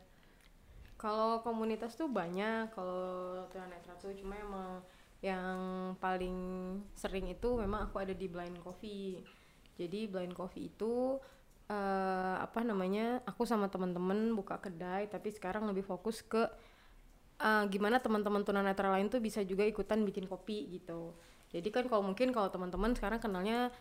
Kalau 0.99 1.39
komunitas 1.39 1.95
tuh 1.95 2.11
banyak, 2.11 2.75
kalau 2.75 3.39
tunanetra 3.47 3.95
tuh 3.95 4.11
cuma 4.19 4.35
emang 4.35 4.83
yang 5.23 5.59
paling 5.99 6.35
sering 6.91 7.31
itu 7.31 7.55
memang 7.55 7.87
aku 7.87 8.03
ada 8.03 8.11
di 8.11 8.27
Blind 8.27 8.59
Coffee. 8.59 9.23
Jadi 9.79 10.11
Blind 10.11 10.35
Coffee 10.35 10.67
itu 10.67 11.15
eh, 11.71 12.35
apa 12.43 12.67
namanya? 12.67 13.23
Aku 13.23 13.47
sama 13.47 13.71
teman-teman 13.71 14.35
buka 14.35 14.59
kedai, 14.59 15.07
tapi 15.07 15.31
sekarang 15.31 15.71
lebih 15.71 15.87
fokus 15.87 16.19
ke 16.19 16.43
eh, 17.39 17.63
gimana 17.71 18.03
teman-teman 18.03 18.43
tunanetra 18.43 18.91
lain 18.91 19.07
tuh 19.07 19.23
bisa 19.23 19.39
juga 19.47 19.63
ikutan 19.63 20.03
bikin 20.03 20.27
kopi 20.27 20.67
gitu. 20.67 21.15
Jadi 21.49 21.71
kan 21.71 21.87
kalau 21.87 22.03
mungkin 22.05 22.29
kalau 22.35 22.51
teman-teman 22.51 22.93
sekarang 22.93 23.23
kenalnya 23.23 23.71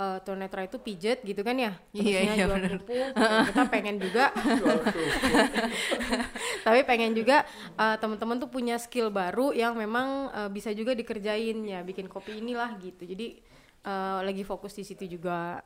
eh, 0.00 0.18
tunanetra 0.24 0.64
itu 0.64 0.80
pijet 0.80 1.20
gitu 1.20 1.44
kan 1.44 1.52
ya, 1.60 1.76
Iya, 1.96 2.18
iya, 2.24 2.32
jual 2.48 2.56
bener. 2.56 2.80
Nah, 3.12 3.44
kita 3.52 3.62
pengen 3.68 4.00
juga. 4.00 4.32
Tapi 6.66 6.80
pengen 6.88 7.12
juga 7.12 7.44
uh, 7.76 7.96
teman-teman 8.00 8.40
tuh 8.40 8.48
punya 8.48 8.80
skill 8.80 9.12
baru 9.12 9.52
yang 9.52 9.76
memang 9.76 10.32
uh, 10.32 10.48
bisa 10.48 10.72
juga 10.72 10.96
dikerjain 10.96 11.56
ya 11.64 11.84
bikin 11.84 12.08
kopi 12.08 12.40
inilah 12.40 12.80
gitu. 12.80 13.04
Jadi 13.04 13.40
uh, 13.84 14.24
lagi 14.24 14.44
fokus 14.44 14.72
di 14.76 14.84
situ 14.84 15.04
juga. 15.04 15.60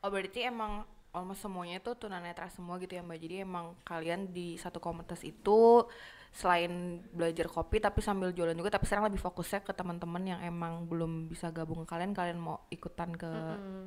Oh 0.00 0.08
berarti 0.08 0.44
emang 0.44 0.84
almost 1.10 1.42
semuanya 1.42 1.82
tuh 1.82 1.98
tunanetra 1.98 2.48
semua 2.52 2.78
gitu 2.78 2.96
ya 2.96 3.02
Mbak. 3.04 3.18
Jadi 3.20 3.36
emang 3.42 3.76
kalian 3.84 4.30
di 4.30 4.56
satu 4.56 4.78
komunitas 4.78 5.20
itu 5.26 5.84
selain 6.30 7.02
belajar 7.10 7.50
kopi 7.50 7.82
tapi 7.82 7.98
sambil 7.98 8.30
jualan 8.30 8.54
juga 8.54 8.70
tapi 8.70 8.86
sekarang 8.86 9.10
lebih 9.10 9.18
fokusnya 9.18 9.66
ke 9.66 9.74
teman-teman 9.74 10.22
yang 10.22 10.40
emang 10.46 10.86
belum 10.86 11.26
bisa 11.26 11.50
gabung 11.50 11.82
ke 11.82 11.86
kalian 11.90 12.14
kalian 12.14 12.38
mau 12.38 12.70
ikutan 12.70 13.10
ke 13.10 13.30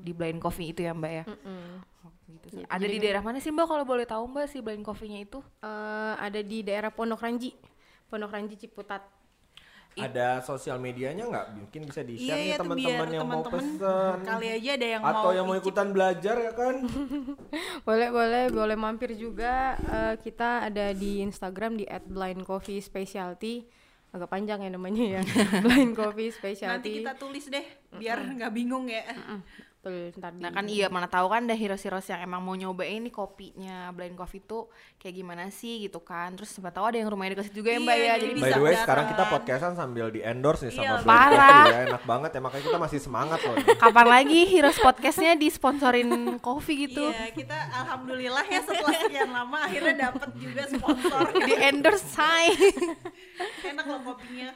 di 0.04 0.12
blind 0.12 0.44
coffee 0.44 0.76
itu 0.76 0.84
ya 0.84 0.92
Mbak 0.92 1.14
ya. 1.24 1.26
Oh, 2.04 2.12
gitu 2.28 2.60
sih. 2.60 2.64
Ada 2.68 2.84
di 2.84 3.00
daerah 3.00 3.24
mana 3.24 3.40
sih 3.40 3.48
Mbak 3.48 3.68
kalau 3.68 3.86
boleh 3.88 4.04
tahu 4.04 4.28
Mbak 4.28 4.46
si 4.52 4.60
blind 4.60 4.84
coffee-nya 4.84 5.24
itu? 5.24 5.40
Uh, 5.64 6.20
ada 6.20 6.44
di 6.44 6.60
daerah 6.68 6.92
Pondok 6.92 7.24
Ranji 7.24 7.56
Pondok 8.12 8.36
Ranji 8.36 8.60
Ciputat 8.60 9.08
Ada 9.96 10.42
sosial 10.42 10.78
medianya 10.78 11.24
nggak? 11.24 11.46
Mungkin 11.56 11.82
bisa 11.86 12.02
di 12.02 12.16
share 12.16 12.26
Iya, 12.26 12.34
nih 12.34 12.44
iya 12.44 12.56
tuh 12.56 12.62
teman-teman 12.64 13.08
yang 13.08 13.24
mau 13.24 13.42
teman-teman 13.42 13.66
pesen. 13.78 14.18
kali 14.24 14.48
aja 14.50 14.70
ada 14.74 14.88
yang 14.90 15.02
Atau 15.02 15.14
mau 15.20 15.32
yang 15.32 15.46
mau 15.46 15.54
icip. 15.54 15.64
ikutan 15.64 15.88
belajar 15.90 16.36
ya 16.40 16.52
kan? 16.52 16.76
boleh 17.88 18.10
boleh 18.10 18.44
boleh 18.50 18.76
mampir 18.76 19.12
juga 19.14 19.54
Eh, 19.76 20.16
kita 20.20 20.66
ada 20.66 20.90
di 20.92 21.20
Instagram 21.20 21.76
di 21.76 21.86
@blindcoffeespecialty 21.86 23.70
agak 24.10 24.30
panjang 24.30 24.62
ya 24.62 24.70
namanya 24.70 25.06
ya 25.12 25.22
blind 25.66 25.94
coffee 25.94 26.30
specialty 26.30 26.70
nanti 26.72 26.90
kita 27.02 27.14
tulis 27.16 27.50
deh 27.50 27.66
biar 27.92 28.22
nggak 28.32 28.52
bingung 28.52 28.86
ya 28.86 29.02
Betul, 29.84 30.16
ntar 30.16 30.32
Nah 30.32 30.48
kan 30.48 30.64
iya 30.64 30.88
mana 30.88 31.06
tahu 31.06 31.28
kan 31.28 31.44
ada 31.44 31.52
heroes-heroes 31.52 32.08
yang 32.08 32.24
emang 32.24 32.40
mau 32.40 32.56
nyobain 32.56 33.04
nih 33.04 33.12
kopinya 33.12 33.92
blind 33.92 34.16
coffee 34.16 34.40
tuh 34.40 34.72
kayak 34.96 35.12
gimana 35.14 35.52
sih 35.52 35.84
gitu 35.84 36.00
kan. 36.00 36.32
Terus 36.34 36.56
siapa 36.56 36.72
tahu 36.72 36.88
ada 36.88 36.98
yang 36.98 37.12
rumahnya 37.12 37.44
situ 37.44 37.60
juga 37.60 37.76
ya 37.76 37.84
Mbak 37.84 37.92
Iya, 37.94 38.08
ya. 38.08 38.14
jadi 38.16 38.32
By 38.32 38.40
bisa 38.40 38.48
the 38.48 38.64
way, 38.64 38.72
datang. 38.72 38.84
sekarang 38.88 39.06
kita 39.12 39.24
podcastan 39.28 39.74
sambil 39.76 40.08
di 40.08 40.24
endorse 40.24 40.64
nih 40.64 40.72
sama 40.72 40.80
Iya, 40.80 40.92
Blind 40.96 41.12
parah. 41.12 41.36
Coffee 41.36 41.68
ya. 41.68 41.80
Enak 41.84 42.04
banget 42.08 42.30
ya, 42.32 42.40
makanya 42.40 42.64
kita 42.64 42.80
masih 42.80 43.00
semangat 43.04 43.40
loh. 43.44 43.54
nih. 43.54 43.66
kapan 43.84 44.08
lagi 44.08 44.40
heroes 44.48 44.80
podcastnya 44.80 45.32
disponsorin 45.36 46.10
kopi 46.40 46.74
gitu. 46.88 47.04
Iya, 47.04 47.28
kita 47.36 47.58
alhamdulillah 47.76 48.46
ya 48.48 48.62
setelah 48.64 48.96
sekian 48.96 49.30
lama 49.30 49.58
akhirnya 49.62 49.96
dapat 50.08 50.30
juga 50.40 50.64
sponsor. 50.64 51.24
Di 51.44 51.54
endorse 51.60 52.08
say. 52.08 52.56
Enak 53.68 53.84
loh 53.84 54.00
kopinya. 54.06 54.48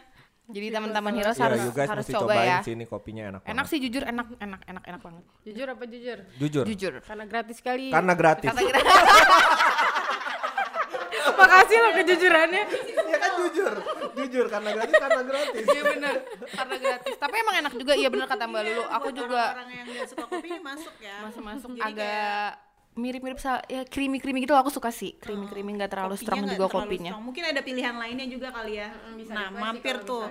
Jadi 0.47 0.67
teman-teman 0.69 1.11
heroes 1.13 1.35
Iya, 1.35 1.43
harus 1.45 1.59
you 1.59 1.71
guys 1.71 1.87
harus 1.87 2.01
mesti 2.01 2.13
coba 2.13 2.23
cobain 2.29 2.47
ya. 2.47 2.57
sih 2.61 2.71
ini 2.71 2.85
kopinya 2.85 3.23
enak 3.27 3.41
Enak 3.41 3.51
banget. 3.57 3.67
sih 3.67 3.77
jujur 3.79 3.99
enak 4.01 4.27
enak 4.37 4.61
enak 4.63 4.83
enak 4.85 5.01
banget. 5.01 5.23
jujur 5.43 5.67
apa 5.67 5.83
jujur 5.85 6.17
Jujur. 6.37 6.63
Jujur. 6.65 6.93
karena 7.01 7.23
gratis 7.25 7.55
sekali 7.57 7.85
Karena 7.89 8.13
gratis. 8.13 8.47
Kata 8.47 8.61
kira 8.61 8.79
makasih 11.37 11.77
loh 11.77 11.91
kejujurannya 11.93 12.63
ya 13.05 13.17
kan 13.19 13.31
jujur. 13.37 13.73
Jujur 14.15 14.45
karena 14.47 14.69
gratis 14.71 14.95
karena 14.97 15.21
gratis. 15.21 15.63
Iya 15.65 15.81
bener 15.85 16.15
karena 16.49 16.75
gratis. 16.79 17.13
Tapi 17.15 17.35
emang 17.37 17.55
enak 17.59 17.73
juga 17.75 17.93
iya 17.93 18.09
bener 18.09 18.25
kata 18.25 18.43
Mbak 18.45 18.61
Lulu. 18.63 18.83
Aku 18.89 19.07
juga 19.11 19.41
orang 19.53 19.69
yang 19.69 20.07
suka 20.07 20.25
kopi 20.25 20.47
ini 20.47 20.59
masuk 20.59 20.93
ya. 20.97 21.15
masuk-masuk 21.21 21.69
agak 21.77 22.49
mirip-mirip 22.97 23.37
sa 23.37 23.61
ya 23.69 23.85
creamy-creamy 23.85 24.43
gitu 24.43 24.57
aku 24.57 24.73
suka 24.73 24.89
sih. 24.89 25.13
Creamy-creamy 25.21 25.77
nggak 25.77 25.91
terlalu 25.93 26.17
kopinya 26.17 26.25
strong 26.27 26.41
juga 26.43 26.65
terlalu 26.67 26.75
kopinya. 26.83 27.11
strong. 27.13 27.23
Mungkin 27.29 27.43
ada 27.45 27.61
pilihan 27.61 27.95
lainnya 27.95 28.27
juga 28.27 28.47
kali 28.51 28.73
ya. 28.81 28.89
nah, 29.29 29.47
mampir 29.53 30.01
tuh. 30.01 30.25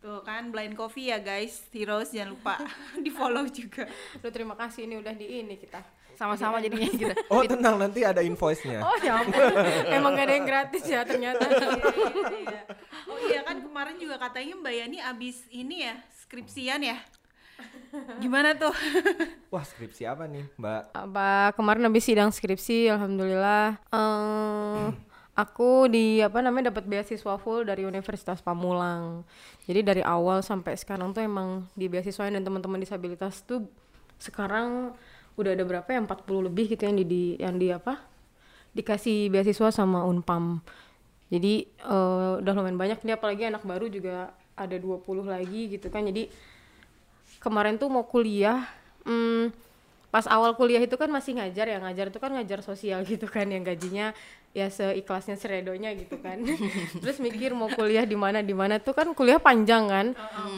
Tuh 0.00 0.20
kan 0.22 0.48
blind 0.50 0.74
coffee 0.74 1.12
ya 1.12 1.18
guys. 1.20 1.68
Heroes 1.70 2.10
jangan 2.10 2.32
lupa 2.34 2.54
di 3.04 3.10
follow 3.12 3.44
juga. 3.46 3.84
Lu 4.24 4.28
terima 4.32 4.56
kasih 4.56 4.88
ini 4.88 4.96
udah 4.98 5.12
di 5.12 5.44
ini 5.44 5.56
kita 5.56 5.84
Sama-sama 6.16 6.56
jadinya 6.64 6.88
gitu. 6.88 7.12
Oh 7.28 7.44
tenang 7.44 7.76
nanti 7.76 8.00
ada 8.00 8.24
invoice-nya. 8.24 8.80
oh 8.80 8.96
ya 9.04 9.20
ampun 9.20 9.52
emang 9.92 10.16
gak 10.16 10.24
ada 10.24 10.34
yang 10.40 10.46
gratis 10.48 10.84
ya 10.88 11.04
ternyata 11.04 11.44
Iya. 11.44 12.60
Oh 13.04 13.18
iya 13.20 13.40
kan 13.44 13.60
kemarin 13.60 14.00
juga 14.00 14.16
katanya 14.16 14.56
Mbak 14.56 14.74
Yani 14.80 14.98
abis 15.04 15.44
ini 15.52 15.84
ya 15.84 16.00
skripsian 16.24 16.80
ya. 16.80 16.96
Gimana 18.16 18.56
tuh? 18.56 18.72
Wah 19.52 19.64
skripsi 19.64 20.04
apa 20.04 20.24
nih 20.28 20.44
Mbak? 20.56 20.82
apa? 20.92 21.28
Kemarin 21.56 21.86
habis 21.88 22.04
sidang 22.04 22.28
skripsi 22.32 22.88
alhamdulillah. 22.88 23.76
Eh 23.92 24.86
aku 25.36 25.84
di 25.92 26.24
apa 26.24 26.40
namanya 26.40 26.72
dapat 26.72 26.88
beasiswa 26.88 27.36
full 27.36 27.64
dari 27.64 27.84
Universitas 27.84 28.40
Pamulang. 28.40 29.20
Jadi 29.68 29.80
dari 29.84 30.02
awal 30.04 30.40
sampai 30.40 30.76
sekarang 30.76 31.12
tuh 31.12 31.24
emang 31.24 31.68
di 31.76 31.88
beasiswa 31.88 32.24
dan 32.28 32.40
teman-teman 32.40 32.80
disabilitas 32.80 33.44
tuh 33.44 33.68
sekarang 34.16 34.96
udah 35.36 35.52
ada 35.52 35.64
berapa 35.68 35.88
ya? 35.88 36.00
40 36.00 36.48
lebih 36.48 36.72
gitu 36.72 36.88
yang 36.88 36.96
di, 36.96 37.04
di- 37.04 37.36
yang 37.36 37.56
di 37.60 37.68
apa? 37.68 38.00
Dikasih 38.72 39.28
beasiswa 39.28 39.68
sama 39.68 40.04
Unpam. 40.04 40.60
Jadi 41.28 41.68
eh, 41.68 42.32
udah 42.40 42.52
lumayan 42.56 42.80
banyak 42.80 43.04
nih 43.04 43.14
apalagi 43.16 43.44
anak 43.44 43.60
baru 43.64 43.92
juga 43.92 44.32
ada 44.56 44.76
20 44.76 45.28
lagi 45.28 45.68
gitu 45.68 45.92
kan. 45.92 46.08
Jadi 46.08 46.32
kemarin 47.46 47.78
tuh 47.78 47.86
mau 47.86 48.02
kuliah 48.02 48.66
hmm, 49.06 49.54
pas 50.10 50.26
awal 50.26 50.58
kuliah 50.58 50.82
itu 50.82 50.98
kan 50.98 51.06
masih 51.06 51.38
ngajar 51.38 51.70
ya 51.70 51.78
ngajar 51.78 52.10
itu 52.10 52.18
kan 52.18 52.34
ngajar 52.34 52.66
sosial 52.66 53.04
gitu 53.10 53.30
kan 53.30 53.46
yang 53.46 53.62
gajinya 53.62 54.10
ya 54.56 54.72
seikhlasnya 54.72 55.36
seredonya 55.36 55.92
gitu 56.00 56.16
kan. 56.16 56.40
Terus 57.04 57.20
mikir 57.20 57.52
mau 57.52 57.68
kuliah 57.68 58.08
di 58.08 58.16
mana 58.16 58.40
di 58.40 58.56
mana 58.56 58.80
tuh 58.80 58.96
kan 58.96 59.12
kuliah 59.12 59.36
panjang 59.36 59.84
kan. 59.84 60.06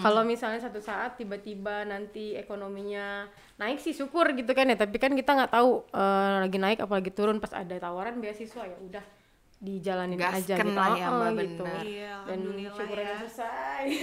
Kalau 0.07 0.23
misalnya 0.23 0.63
satu 0.63 0.79
saat 0.79 1.19
tiba-tiba 1.19 1.83
nanti 1.83 2.39
ekonominya 2.39 3.27
naik 3.59 3.83
sih 3.83 3.91
syukur 3.91 4.31
gitu 4.39 4.55
kan 4.55 4.71
ya 4.71 4.79
tapi 4.79 5.03
kan 5.03 5.11
kita 5.19 5.35
nggak 5.35 5.51
tahu 5.51 5.83
eh, 5.91 6.47
lagi 6.47 6.59
naik 6.63 6.79
apalagi 6.79 7.11
turun 7.11 7.43
pas 7.43 7.51
ada 7.51 7.75
tawaran 7.75 8.23
beasiswa 8.23 8.63
ya 8.63 8.79
udah 8.79 9.18
dijalanin 9.59 10.23
aja 10.23 10.55
gitu 10.55 10.71
lah 10.71 10.95
ya, 10.95 11.07
Oh, 11.11 11.19
Mbak, 11.29 11.35
gitu. 11.43 11.65
benar. 11.67 11.83
Iya, 11.83 12.15
dan 12.31 12.39
syukurnya 12.47 13.03
ya. 13.03 13.17
selesai 13.19 13.85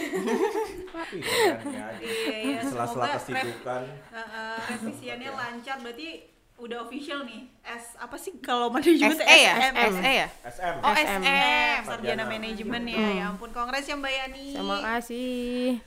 ya. 1.15 1.56
Iya, 2.04 2.38
iya. 2.44 2.60
Sela-sela 2.60 3.06
kesibukan. 3.15 3.82
Uh, 4.12 4.20
uh, 4.20 4.58
revisiannya 4.76 5.30
lancar 5.32 5.78
berarti 5.80 6.08
udah 6.56 6.78
official 6.84 7.24
nih. 7.24 7.48
S 7.63 7.96
apa 7.96 8.15
sih 8.15 8.36
kalau 8.39 8.68
manajemen 8.68 9.15
SE 9.15 9.24
ya? 9.28 9.54
SM. 9.60 9.76
SE 9.96 10.12
ya? 10.13 10.28
SM. 10.44 10.76
Oh, 10.80 10.94
SM. 10.96 11.22
SM. 11.24 11.80
Sarjana 11.84 11.88
Sarjana. 11.88 12.24
manajemen 12.28 12.82
ya. 12.88 13.08
Ya 13.12 13.26
ampun 13.28 13.50
kongres 13.52 13.84
ya 13.84 13.96
Mbak 13.96 14.12
Yani. 14.12 14.46
terima 14.56 14.78
kasih 14.82 15.80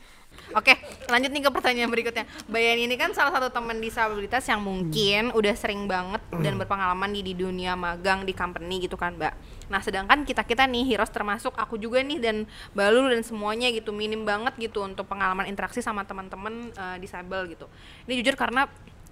Oke, 0.56 0.80
lanjut 1.12 1.28
nih 1.28 1.42
ke 1.44 1.50
pertanyaan 1.52 1.90
berikutnya. 1.92 2.24
Bayani 2.48 2.88
ini 2.88 2.96
kan 2.96 3.12
salah 3.12 3.28
satu 3.36 3.52
teman 3.52 3.76
disabilitas 3.84 4.48
yang 4.48 4.64
mungkin 4.64 5.28
udah 5.36 5.52
sering 5.52 5.84
banget 5.84 6.24
dan 6.40 6.56
berpengalaman 6.56 7.12
di, 7.12 7.20
di 7.20 7.34
dunia 7.36 7.76
magang 7.76 8.24
di 8.24 8.32
company 8.32 8.88
gitu 8.88 8.96
kan, 8.96 9.12
Mbak. 9.20 9.34
Nah, 9.68 9.80
sedangkan 9.84 10.24
kita-kita 10.24 10.64
nih 10.64 10.88
heroes 10.88 11.12
termasuk 11.12 11.52
aku 11.52 11.76
juga 11.76 12.00
nih 12.00 12.16
dan 12.16 12.36
Balul 12.72 13.12
dan 13.12 13.20
semuanya 13.20 13.68
gitu 13.68 13.92
minim 13.92 14.24
banget 14.24 14.56
gitu 14.56 14.80
untuk 14.80 15.04
pengalaman 15.04 15.44
interaksi 15.44 15.84
sama 15.84 16.08
teman-teman 16.08 16.72
eh, 16.72 16.96
disabel 16.96 17.44
gitu. 17.52 17.68
Ini 18.08 18.24
jujur 18.24 18.34
karena 18.40 18.64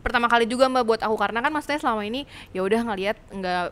pertama 0.06 0.30
kali 0.30 0.46
juga 0.46 0.70
mbak 0.70 0.84
buat 0.86 1.00
aku 1.02 1.18
karena 1.18 1.42
kan 1.42 1.50
maksudnya 1.50 1.82
selama 1.82 2.06
ini 2.06 2.30
ya 2.54 2.62
udah 2.62 2.78
ngelihat 2.86 3.16
nggak 3.26 3.64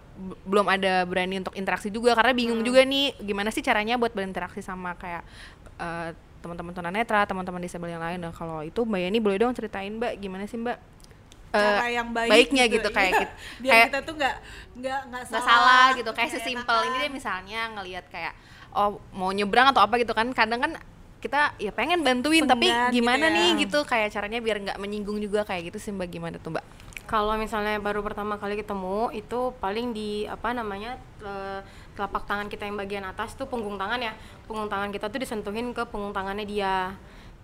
belum 0.43 0.67
ada 0.67 1.07
berani 1.07 1.39
untuk 1.39 1.55
interaksi 1.55 1.95
juga 1.95 2.17
karena 2.19 2.35
bingung 2.35 2.67
juga 2.67 2.83
nih 2.83 3.15
gimana 3.23 3.55
sih 3.55 3.63
caranya 3.63 3.95
buat 3.95 4.11
berinteraksi 4.11 4.59
sama 4.59 4.99
kayak 4.99 5.23
eh, 5.79 6.11
teman-teman 6.45 6.77
tunanetra 6.77 7.25
teman-teman 7.25 7.65
disabel 7.65 7.97
yang 7.97 8.05
lain. 8.05 8.21
Nah 8.21 8.33
kalau 8.37 8.61
itu 8.61 8.85
mbak 8.85 9.01
Yani 9.09 9.19
boleh 9.25 9.41
dong 9.41 9.57
ceritain 9.57 9.97
mbak 9.97 10.21
gimana 10.21 10.45
sih 10.45 10.61
mbak? 10.61 10.77
Eh, 11.55 11.63
cara 11.63 11.87
yang 11.87 12.11
baik 12.11 12.31
baiknya 12.35 12.65
gitu, 12.67 12.89
kayak 12.91 13.11
iya. 13.15 13.21
gitu. 13.23 13.33
Biar 13.63 13.73
kayak 13.73 13.87
kita 13.89 13.99
tuh 14.03 14.15
nggak 14.19 14.37
nggak 14.75 15.01
nggak 15.09 15.25
salah, 15.31 15.47
salah. 15.47 15.87
gitu 15.97 16.11
kayak 16.13 16.31
sesimpel 16.35 16.79
ini 16.91 16.97
deh 17.07 17.13
misalnya 17.15 17.61
ngelihat 17.79 18.05
kayak 18.11 18.35
oh 18.75 18.99
mau 19.15 19.31
nyebrang 19.31 19.71
atau 19.71 19.87
apa 19.87 19.95
gitu 20.03 20.13
kan 20.13 20.29
kadang 20.35 20.61
kan 20.61 20.73
kita 21.23 21.57
ya 21.57 21.73
pengen 21.73 22.05
bantuin 22.05 22.45
tapi 22.45 22.69
Enggan 22.69 22.93
gitu 22.93 23.01
gimana 23.01 23.33
ya. 23.33 23.37
nih 23.39 23.49
gitu 23.65 23.81
kayak 23.87 24.13
caranya 24.13 24.45
biar 24.45 24.61
nggak 24.61 24.77
menyinggung 24.77 25.17
juga 25.23 25.47
kayak 25.49 25.73
gitu 25.73 25.79
sih 25.81 25.91
mbak 25.95 26.13
gimana 26.13 26.37
tuh 26.37 26.53
mbak? 26.53 26.67
Kalau 27.05 27.37
misalnya 27.39 27.79
baru 27.79 28.03
pertama 28.03 28.35
kali 28.37 28.59
ketemu 28.59 29.15
itu 29.15 29.55
paling 29.63 29.95
di 29.95 30.27
apa 30.27 30.51
namanya 30.51 30.99
eh, 31.23 31.61
telapak 31.95 32.23
tangan 32.25 32.47
kita 32.47 32.67
yang 32.67 32.75
bagian 32.75 33.03
atas 33.03 33.35
tuh 33.35 33.47
punggung 33.47 33.75
tangan 33.75 33.99
ya. 33.99 34.13
Punggung 34.45 34.67
tangan 34.67 34.91
kita 34.91 35.07
tuh 35.07 35.19
disentuhin 35.19 35.71
ke 35.71 35.83
punggung 35.85 36.11
tangannya 36.11 36.45
dia 36.45 36.93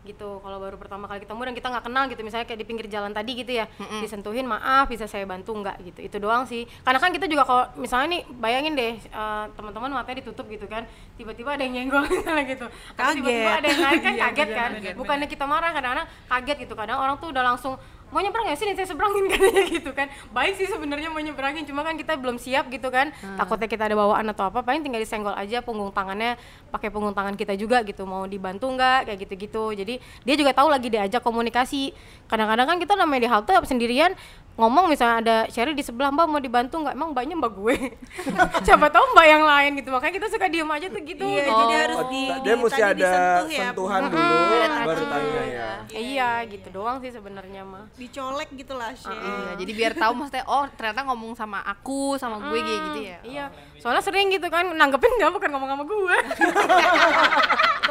gitu. 0.00 0.40
Kalau 0.40 0.56
baru 0.56 0.80
pertama 0.80 1.04
kali 1.04 1.20
ketemu 1.20 1.40
dan 1.44 1.54
kita 1.54 1.68
nggak 1.68 1.84
kenal 1.84 2.08
gitu 2.08 2.24
misalnya 2.24 2.48
kayak 2.48 2.56
di 2.56 2.64
pinggir 2.64 2.88
jalan 2.88 3.12
tadi 3.12 3.36
gitu 3.36 3.52
ya 3.52 3.68
disentuhin 4.00 4.48
maaf 4.48 4.88
bisa 4.88 5.04
saya 5.04 5.28
bantu 5.28 5.52
nggak? 5.52 5.76
Gitu. 5.84 6.08
Itu 6.08 6.16
doang 6.16 6.48
sih. 6.48 6.64
Karena 6.80 6.96
kan 6.96 7.12
kita 7.12 7.28
juga 7.28 7.44
kalau 7.44 7.68
misalnya 7.76 8.16
nih 8.16 8.22
bayangin 8.32 8.72
deh 8.72 8.96
eh, 8.96 9.44
teman-teman 9.52 9.92
matanya 9.92 10.24
ditutup 10.24 10.48
gitu 10.48 10.64
kan 10.64 10.88
tiba-tiba 11.20 11.52
ada 11.52 11.68
yang 11.68 11.84
nyenggol 11.84 12.00
misalnya 12.16 12.48
gitu. 12.48 12.64
Atau 12.96 13.12
tiba-tiba 13.12 13.44
Kaget. 13.44 13.60
ada 13.60 13.66
yang 13.68 13.80
narik 13.84 14.00
kan 14.00 14.14
Iya, 14.16 14.24
kaget 14.32 14.48
kan. 14.56 14.70
bukannya 14.96 15.28
kita 15.28 15.44
marah 15.44 15.70
kadang-kadang 15.76 16.06
kaget 16.32 16.56
gitu. 16.64 16.74
Kadang 16.74 16.96
orang 16.96 17.16
tuh 17.20 17.28
udah 17.28 17.44
langsung 17.44 17.74
mau 18.10 18.20
nyebrang 18.20 18.46
ya 18.50 18.56
sini 18.58 18.74
saya 18.74 18.86
seberangin 18.90 19.24
katanya 19.32 19.62
gitu 19.66 19.90
kan. 19.94 20.06
Baik 20.34 20.58
sih 20.58 20.66
sebenarnya 20.66 21.08
mau 21.10 21.22
nyebrangin 21.22 21.64
cuma 21.66 21.86
kan 21.86 21.94
kita 21.94 22.18
belum 22.18 22.36
siap 22.36 22.68
gitu 22.68 22.90
kan. 22.90 23.14
Takutnya 23.38 23.70
kita 23.70 23.86
ada 23.90 23.96
bawaan 23.96 24.26
atau 24.30 24.50
apa 24.50 24.62
paling 24.62 24.82
tinggal 24.82 25.02
disenggol 25.02 25.34
aja 25.34 25.62
punggung 25.62 25.94
tangannya 25.94 26.36
pakai 26.74 26.90
punggung 26.90 27.14
tangan 27.14 27.34
kita 27.38 27.54
juga 27.54 27.82
gitu. 27.86 28.04
Mau 28.04 28.26
dibantu 28.26 28.68
nggak? 28.70 29.10
Kayak 29.10 29.18
gitu-gitu. 29.26 29.64
Jadi 29.74 29.94
dia 30.26 30.34
juga 30.34 30.52
tahu 30.52 30.68
lagi 30.68 30.90
diajak 30.90 31.22
komunikasi. 31.22 31.94
Kadang-kadang 32.26 32.66
kan 32.66 32.76
kita 32.78 32.94
namanya 32.98 33.20
di 33.24 33.30
halte 33.30 33.54
sendirian 33.64 34.12
ngomong 34.52 34.86
misalnya 34.86 35.16
ada 35.16 35.36
Sherry 35.46 35.72
di 35.72 35.80
sebelah 35.80 36.10
mbak 36.10 36.26
mau 36.26 36.36
dibantu 36.36 36.76
nggak 36.76 36.92
emang 36.92 37.10
mbaknya 37.10 37.32
mbak 37.34 37.52
gue 37.54 37.76
siapa 38.66 38.86
tahu 38.88 39.04
mbak 39.10 39.26
yang 39.26 39.40
lain 39.40 39.70
gitu 39.74 39.88
makanya 39.88 40.14
kita 40.14 40.26
suka 40.28 40.46
diem 40.46 40.66
aja 40.66 40.86
tuh 40.86 41.00
gitu 41.00 41.22
Iya, 41.22 41.42
gitu. 41.42 41.56
jadi 41.56 41.74
harus 41.80 41.96
Oh, 41.96 42.04
di, 42.06 42.22
dia 42.38 42.52
di- 42.52 42.60
mesti 42.60 42.80
ada 42.80 42.92
disentuh 42.92 43.48
ya, 43.48 43.60
sentuhan 43.66 44.00
Bu. 44.02 44.12
dulu 44.12 44.44
baru 44.82 45.04
tanya 45.06 45.42
ya. 45.46 45.70
Eh, 45.88 46.02
iya 46.10 46.30
gitu 46.44 46.68
doang 46.70 46.96
sih 46.98 47.08
sebenarnya 47.08 47.62
mah 47.62 47.88
dicolek 47.94 48.50
gitu 48.52 48.74
lah 48.74 48.92
Shay. 48.92 49.12
Iya, 49.12 49.50
jadi 49.56 49.72
biar 49.72 49.92
tahu 49.94 50.12
maksudnya 50.14 50.44
oh 50.44 50.68
ternyata 50.70 51.00
ngomong 51.04 51.32
sama 51.32 51.58
aku 51.62 52.16
sama 52.16 52.36
gue 52.42 52.58
kayak 52.58 52.80
gitu 52.86 53.00
ya 53.02 53.18
Iya, 53.22 53.44
soalnya 53.76 54.02
sering 54.02 54.28
gitu 54.28 54.44
kan 54.46 54.66
nanggepin 54.68 55.14
dia 55.16 55.30
bukan 55.30 55.48
ngomong 55.48 55.70
sama 55.70 55.84
gue. 55.84 56.16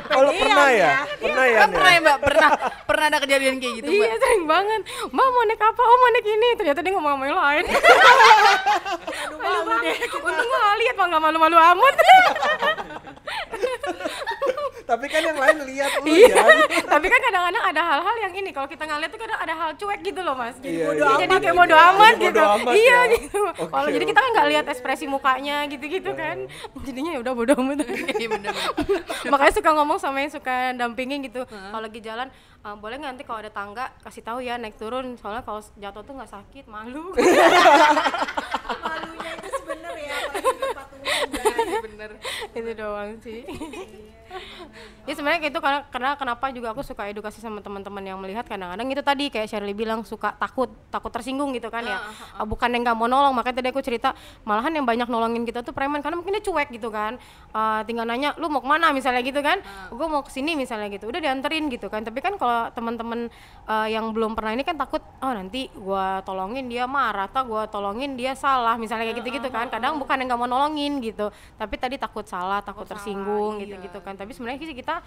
Oh 0.09 0.23
lo 0.23 0.31
pernah 0.31 0.69
ya? 0.71 1.05
Pernah 1.13 1.45
ya? 1.45 1.59
Pernah 1.67 1.91
ya 1.91 1.99
mbak 2.01 2.17
pernah 2.19 2.49
pernah 2.81 3.05
ada 3.05 3.19
kejadian 3.19 3.61
kayak 3.61 3.73
gitu 3.77 3.89
mbak 3.89 3.99
iya 4.01 4.15
sering 4.17 4.43
banget. 4.45 4.81
Mbak 5.05 5.27
mau 5.27 5.43
naik 5.43 5.61
apa? 5.61 5.81
Oh 5.81 5.97
mau 5.97 6.09
naik 6.09 6.27
ini. 6.29 6.48
Ternyata 6.57 6.79
dia 6.81 6.91
ngomong 6.95 7.11
sama 7.17 7.25
yang 7.27 7.39
lain. 7.39 7.65
malu 9.43 9.73
deh. 9.83 9.95
Untung 10.19 10.47
gue 10.47 10.59
gak 10.59 10.77
liat, 10.81 10.95
Pak. 10.95 11.05
Gak 11.09 11.21
malu-malu 11.21 11.57
amat. 11.57 11.95
Tapi 14.89 15.05
iya 16.09 16.43
tapi 16.93 17.05
kan 17.05 17.19
kadang-kadang 17.21 17.63
ada 17.69 17.81
hal-hal 17.81 18.15
yang 18.25 18.33
ini 18.33 18.49
kalau 18.49 18.65
kita 18.65 18.89
ngeliat 18.89 19.11
tuh 19.13 19.21
kadang 19.21 19.37
ada 19.37 19.53
hal 19.53 19.69
cuek 19.77 19.99
gitu 20.01 20.21
loh 20.25 20.33
mas 20.33 20.57
Iya, 20.65 20.85
bodo 20.89 21.03
iya. 21.05 21.13
jadi 21.21 21.33
kayak 21.37 21.45
gitu 21.45 21.59
bodo 21.61 21.75
ya. 21.77 21.89
amat 21.93 22.13
Jadi 22.13 22.25
gitu 22.25 22.39
bodo 22.41 22.53
amat 22.57 22.73
iya 22.73 22.89
ya. 22.89 23.01
gitu 23.13 23.39
Oke, 23.45 23.63
kalau 23.69 23.89
jadi 23.93 24.05
kita 24.09 24.19
kan 24.19 24.29
nggak 24.33 24.47
lihat 24.49 24.65
ekspresi 24.65 25.05
mukanya 25.05 25.57
gitu-gitu 25.69 26.11
kan 26.17 26.37
jadinya 26.81 27.11
ya 27.13 27.19
udah 27.21 27.33
bodo 27.37 27.53
amat 27.53 27.77
Iya 27.85 29.29
makanya 29.29 29.53
suka 29.53 29.69
ngomong 29.77 29.97
sama 30.01 30.17
yang 30.25 30.31
suka 30.33 30.73
dampingin 30.73 31.21
gitu 31.21 31.45
kalau 31.45 31.81
lagi 31.85 31.99
jalan 32.01 32.27
"Eh, 32.59 32.75
boleh 32.75 32.95
nggak 32.99 33.11
nanti 33.15 33.23
kalau 33.23 33.39
ada 33.39 33.51
tangga 33.51 33.87
kasih 34.03 34.19
tahu 34.19 34.43
ya 34.43 34.59
naik 34.59 34.75
turun 34.75 35.15
soalnya 35.15 35.47
kalau 35.47 35.63
jatuh 35.79 36.03
tuh 36.03 36.13
nggak 36.19 36.31
sakit 36.31 36.65
malu. 36.67 37.15
Malunya 38.83 39.31
itu 39.39 39.49
sebenarnya 39.63 40.03
ya 40.03 40.15
apalagi 40.19 40.47
udah 40.59 40.71
patungan 40.75 41.27
guys. 41.31 41.81
bener 41.87 42.11
itu 42.53 42.71
doang 42.75 43.11
sih 43.23 43.41
ya 45.09 45.13
sebenarnya 45.17 45.49
itu 45.49 45.59
karena 45.59 45.79
karena 45.89 46.11
kenapa 46.13 46.45
juga 46.53 46.71
aku 46.71 46.85
suka 46.85 47.09
edukasi 47.09 47.41
sama 47.41 47.59
teman-teman 47.65 48.03
yang 48.05 48.17
melihat 48.21 48.45
kadang-kadang 48.45 48.87
itu 48.93 49.01
tadi 49.01 49.25
kayak 49.33 49.47
Shirley 49.49 49.73
bilang 49.73 50.05
suka 50.05 50.37
takut 50.37 50.69
takut 50.93 51.09
tersinggung 51.09 51.49
gitu 51.57 51.73
kan 51.73 51.81
ya. 51.81 51.97
Ah, 52.37 52.45
bukan 52.45 52.69
yang 52.69 52.85
nggak 52.85 52.97
mau 52.97 53.09
nolong 53.09 53.33
makanya 53.33 53.63
tadi 53.63 53.69
aku 53.73 53.81
cerita 53.81 54.13
malahan 54.45 54.69
yang 54.69 54.85
banyak 54.85 55.09
nolongin 55.09 55.43
kita 55.49 55.65
tuh 55.65 55.73
preman 55.73 56.03
karena 56.05 56.21
mungkin 56.21 56.37
dia 56.37 56.43
cuek 56.45 56.69
gitu 56.69 56.93
kan. 56.93 57.17
Ah, 57.49 57.81
tinggal 57.87 58.05
nanya 58.05 58.37
lu 58.37 58.51
mau 58.51 58.61
ke 58.61 58.69
mana? 58.69 58.91
misalnya 58.93 59.21
gitu 59.21 59.39
kan. 59.41 59.61
Gue 59.93 60.07
mau 60.09 60.21
ke 60.25 60.31
sini 60.33 60.57
misalnya 60.57 60.89
gitu. 60.91 61.07
Udah 61.09 61.21
dianterin 61.21 61.69
gitu 61.69 61.87
kan. 61.87 62.01
Tapi 62.01 62.19
kan 62.19 62.35
kalau 62.37 62.69
teman-teman 62.73 63.29
eh, 63.65 63.87
yang 63.93 64.11
belum 64.13 64.37
pernah 64.37 64.53
ini 64.53 64.61
kan 64.65 64.77
takut 64.77 65.01
oh 65.21 65.33
nanti 65.33 65.69
gua 65.73 66.21
tolongin 66.25 66.67
dia 66.67 66.85
marah 66.85 67.29
atau 67.29 67.45
gua 67.47 67.65
tolongin 67.69 68.13
dia 68.17 68.33
salah 68.33 68.75
misalnya 68.75 69.09
kayak 69.09 69.17
gitu-gitu 69.23 69.49
kan. 69.49 69.67
kadang 69.69 70.01
bukan 70.01 70.17
yang 70.19 70.27
nggak 70.33 70.39
mau 70.41 70.49
nolongin 70.49 70.99
gitu. 70.99 71.31
Tapi 71.55 71.75
tadi 71.79 71.95
takut 71.95 72.25
salah 72.27 72.59
takut 72.59 72.83
tersinggung 72.83 73.61
gitu-gitu 73.63 73.99
kan 74.03 74.18
tapi 74.19 74.35
sebenarnya 74.35 74.67
sih 74.67 74.75
kita 74.75 74.99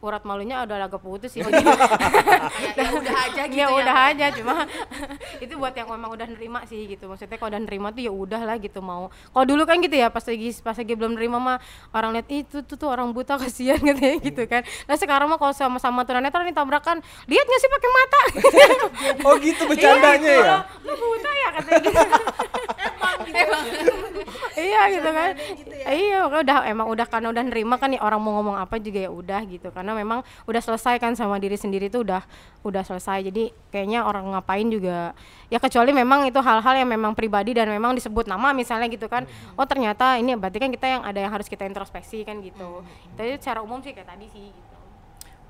urat 0.00 0.24
malunya 0.24 0.64
udah 0.64 0.88
agak 0.88 1.00
putus 1.02 1.28
sih. 1.34 1.44
Jadi 1.44 1.60
kayak 2.76 2.88
ya 2.88 2.90
udah 2.96 3.16
aja 3.28 3.42
gitu 3.44 3.60
ya 3.60 3.66
ya 3.68 3.76
udah 3.76 3.96
aja 4.08 4.26
cuma 4.32 4.54
itu 5.44 5.52
buat 5.60 5.74
yang 5.76 5.88
memang 5.92 6.10
udah 6.16 6.26
nerima 6.30 6.64
sih 6.64 6.88
gitu. 6.88 7.04
Maksudnya 7.04 7.36
kalau 7.36 7.52
udah 7.52 7.60
nerima 7.60 7.88
tuh 7.92 8.02
ya 8.08 8.12
udah 8.12 8.40
lah 8.40 8.56
gitu 8.56 8.80
mau. 8.80 9.12
Kalau 9.12 9.44
dulu 9.44 9.62
kan 9.68 9.76
gitu 9.84 9.96
ya 9.98 10.08
pas 10.08 10.24
lagi 10.24 10.48
pas 10.64 10.76
lagi 10.76 10.92
belum 10.96 11.20
nerima 11.20 11.36
mah 11.36 11.58
orang 11.92 12.16
lihat 12.16 12.26
"Ih, 12.32 12.40
itu 12.48 12.64
tuh, 12.64 12.76
tuh 12.80 12.88
orang 12.88 13.12
buta 13.12 13.36
kasihan 13.42 13.76
katanya 13.76 14.16
gitu 14.24 14.42
kan. 14.48 14.62
Nah 14.88 14.96
sekarang 14.96 15.28
mah 15.28 15.36
kalau 15.36 15.52
sama 15.52 15.76
sama 15.76 16.06
tunanetra 16.08 16.46
nih 16.48 16.56
tabrakan 16.56 17.04
lihat 17.28 17.44
nggak 17.44 17.60
sih 17.60 17.70
pakai 17.70 17.90
mata? 17.92 18.22
Oh 19.28 19.34
gitu 19.36 19.62
bercandanya 19.68 20.32
ya? 20.32 20.58
lu 20.80 20.92
buta 20.96 21.30
ya? 21.30 21.48
katanya 21.60 21.80
gitu 21.84 22.00
iya 24.58 24.80
gitu 24.92 25.10
kan. 25.10 25.30
iya 25.90 26.18
makanya 26.26 26.42
udah 26.44 26.58
emang 26.68 26.86
udah 26.90 27.06
karena 27.06 27.28
udah 27.32 27.44
nerima 27.46 27.74
kan 27.78 27.90
ya 27.94 28.00
orang 28.02 28.20
mau 28.20 28.36
ngomong 28.40 28.56
apa 28.58 28.76
juga 28.82 29.00
ya 29.06 29.10
udah 29.10 29.40
gitu. 29.46 29.68
Karena 29.70 29.92
memang 29.94 30.26
udah 30.44 30.62
selesai 30.62 30.98
kan 31.00 31.14
sama 31.14 31.38
diri 31.38 31.56
sendiri 31.56 31.88
tuh 31.88 32.04
udah 32.04 32.22
udah 32.66 32.82
selesai. 32.84 33.30
Jadi 33.30 33.54
kayaknya 33.70 34.04
orang 34.04 34.30
ngapain 34.34 34.66
juga 34.68 35.14
ya 35.48 35.58
kecuali 35.58 35.90
memang 35.94 36.26
itu 36.28 36.38
hal-hal 36.42 36.74
yang 36.76 36.90
memang 36.90 37.12
pribadi 37.14 37.54
dan 37.56 37.70
memang 37.70 37.94
disebut 37.96 38.26
nama 38.26 38.52
misalnya 38.52 38.86
gitu 38.90 39.06
kan. 39.06 39.24
Oh 39.54 39.64
ternyata 39.64 40.18
ini 40.18 40.34
berarti 40.36 40.58
kan 40.58 40.70
kita 40.70 40.86
yang 40.86 41.02
ada 41.06 41.18
yang 41.18 41.32
harus 41.32 41.46
kita 41.46 41.64
introspeksi 41.66 42.22
kan 42.26 42.38
gitu. 42.42 42.82
Tapi 43.14 43.38
secara 43.38 43.62
umum 43.64 43.80
sih 43.80 43.94
kayak 43.94 44.10
tadi 44.16 44.26
sih 44.30 44.50
gitu. 44.50 44.76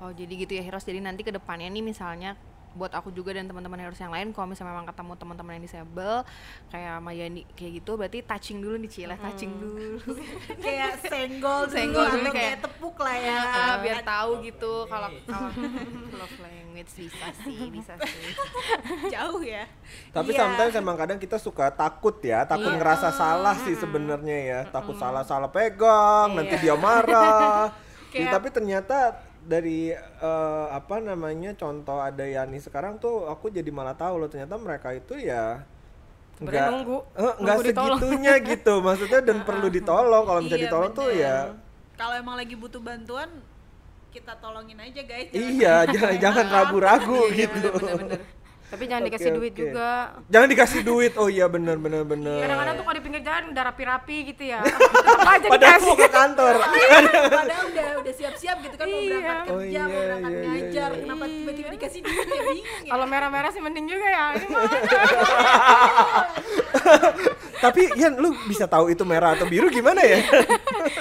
Oh 0.01 0.09
jadi 0.09 0.33
gitu 0.33 0.53
ya 0.57 0.63
Heros. 0.65 0.85
Jadi 0.85 0.99
nanti 1.01 1.21
ke 1.21 1.29
depannya 1.29 1.69
nih 1.69 1.83
misalnya 1.85 2.33
buat 2.71 2.89
aku 2.89 3.11
juga 3.11 3.31
dan 3.31 3.45
teman-teman 3.45 3.77
Heros 3.77 3.97
yang 3.97 4.09
lain. 4.09 4.31
Kalau 4.31 4.47
misalnya 4.47 4.71
memang 4.71 4.87
ketemu 4.87 5.13
teman-teman 5.13 5.51
yang 5.53 5.63
disable 5.63 6.23
kayak 6.67 6.95
Mayani 6.97 7.41
kayak 7.51 7.71
gitu 7.77 7.91
berarti 7.93 8.19
touching 8.21 8.59
dulu 8.59 8.75
nih 8.77 8.89
Cila, 8.89 9.15
touching 9.15 9.51
dulu. 9.53 9.99
kayak 10.65 10.91
senggol 11.01 11.61
dulu 11.65 11.75
Senggol 11.75 12.05
dulu 12.07 12.19
atau 12.21 12.31
kayak 12.31 12.47
kayak- 12.47 12.61
tepuk 12.63 12.95
lah 12.97 13.17
ya. 13.17 13.39
Ah, 13.43 13.75
biar 13.77 13.99
tahu 14.01 14.31
gitu 14.41 14.73
kalau 14.85 15.09
kalau 15.21 15.49
love 16.19 16.37
language 16.39 16.91
bisa 16.93 17.27
sih, 17.37 17.59
bisa 17.67 17.93
sih. 17.99 18.31
jauh 19.13 19.41
ya. 19.41 19.67
Tapi 20.09 20.31
Iya. 20.31 20.39
sometimes 20.39 20.73
emang 20.73 20.95
kadang 20.95 21.17
kita 21.17 21.35
suka 21.35 21.69
takut 21.69 22.15
ya, 22.21 22.43
takut 22.43 22.71
ngerasa 22.71 23.11
salah 23.11 23.55
sih 23.57 23.75
sebenarnya 23.75 24.37
ya, 24.41 24.59
takut 24.65 24.95
salah-salah 24.95 25.47
pegang, 25.47 26.33
nanti 26.33 26.55
dia 26.57 26.73
marah. 26.73 27.71
Ya, 28.11 28.27
tapi 28.29 28.47
ternyata 28.49 29.15
dari 29.43 29.91
eh, 29.93 30.65
apa 30.69 31.01
namanya 31.01 31.53
contoh 31.57 31.97
ada 31.99 32.23
Yani 32.23 32.61
sekarang 32.61 33.01
tuh 33.01 33.25
aku 33.25 33.49
jadi 33.49 33.67
malah 33.73 33.97
tahu 33.97 34.21
loh 34.21 34.29
ternyata 34.29 34.55
mereka 34.57 34.93
itu 34.93 35.17
ya 35.17 35.65
Sebenarnya 36.37 36.73
nunggu, 36.73 36.97
eh, 37.13 37.33
nggak 37.37 37.57
segitunya 37.61 38.33
gitu. 38.41 38.73
Maksudnya 38.81 39.21
dan 39.21 39.37
perlu 39.47 39.67
ditolong. 39.69 40.23
Kalau 40.25 40.39
misalnya 40.41 40.61
Iya, 40.61 40.67
ditolong 40.69 40.91
tuh 40.93 41.09
bener. 41.09 41.21
ya 41.23 41.37
kalau 41.93 42.15
emang 42.17 42.33
lagi 42.33 42.55
butuh 42.57 42.81
bantuan 42.81 43.29
kita 44.09 44.33
tolongin 44.41 44.75
aja 44.75 45.01
guys. 45.05 45.29
Iya 45.31 45.85
jangan 45.87 46.13
jangan 46.19 46.45
ragu-ragu 46.49 47.21
Iya, 47.29 47.45
gitu. 47.45 47.69
bener-bener. 47.77 48.19
Tapi 48.71 48.87
jangan 48.87 49.03
Oke, 49.03 49.09
dikasih 49.11 49.31
duit 49.35 49.51
oke. 49.51 49.59
juga. 49.59 49.89
Jangan 50.25 50.47
dikasih 50.47 50.81
duit. 50.81 51.11
Oh 51.13 51.27
iya 51.27 51.45
bener 51.45 51.75
bener 51.75 52.01
bener. 52.01 52.39
Kadang-kadang 52.39 52.73
tuh 52.73 52.83
kalau 52.83 52.95
di 52.95 53.03
pinggir 53.03 53.21
jalan 53.21 53.43
udah 53.51 53.63
rapi-rapi 53.67 54.17
gitu 54.25 54.43
ya. 54.47 54.59
Aja 55.31 55.45
padahal 55.45 55.75
dikasih. 55.75 55.85
mau 55.85 55.95
ke 55.97 56.07
kantor. 56.09 56.53
Padahal 57.41 57.63
udah 57.67 57.87
udah 57.99 58.13
siap-siap 58.15 58.57
gitu 58.61 58.75
kan 58.75 58.85
mau 58.85 58.95
Iya. 58.97 59.11
berangkat 59.11 59.45
kerja 59.45 59.51
Oh, 59.51 59.59
mau 59.59 59.67
iya, 59.91 60.01
berangkat 60.01 60.31
iya, 60.31 60.39
iya, 60.39 60.49
ngajar. 60.49 60.89
iya. 60.89 60.99
kenapa 61.03 61.23
tiba-tiba 61.27 61.67
dikasih 61.71 61.99
duit 62.01 62.15
ya? 62.17 62.41
Bingung 62.47 62.63
ya. 62.81 62.89
Kalau 62.89 63.05
merah-merah 63.05 63.49
sih 63.51 63.61
mending 63.61 63.85
juga 63.85 64.07
ya. 64.07 64.25
Ini 64.33 64.47
mah 64.47 64.63
tapi 67.61 67.81
Yan 67.93 68.17
lu 68.17 68.33
bisa 68.47 68.65
tahu 68.65 68.89
itu 68.89 69.03
merah 69.03 69.35
atau 69.35 69.45
biru 69.45 69.67
gimana 69.67 70.01
ya? 70.01 70.17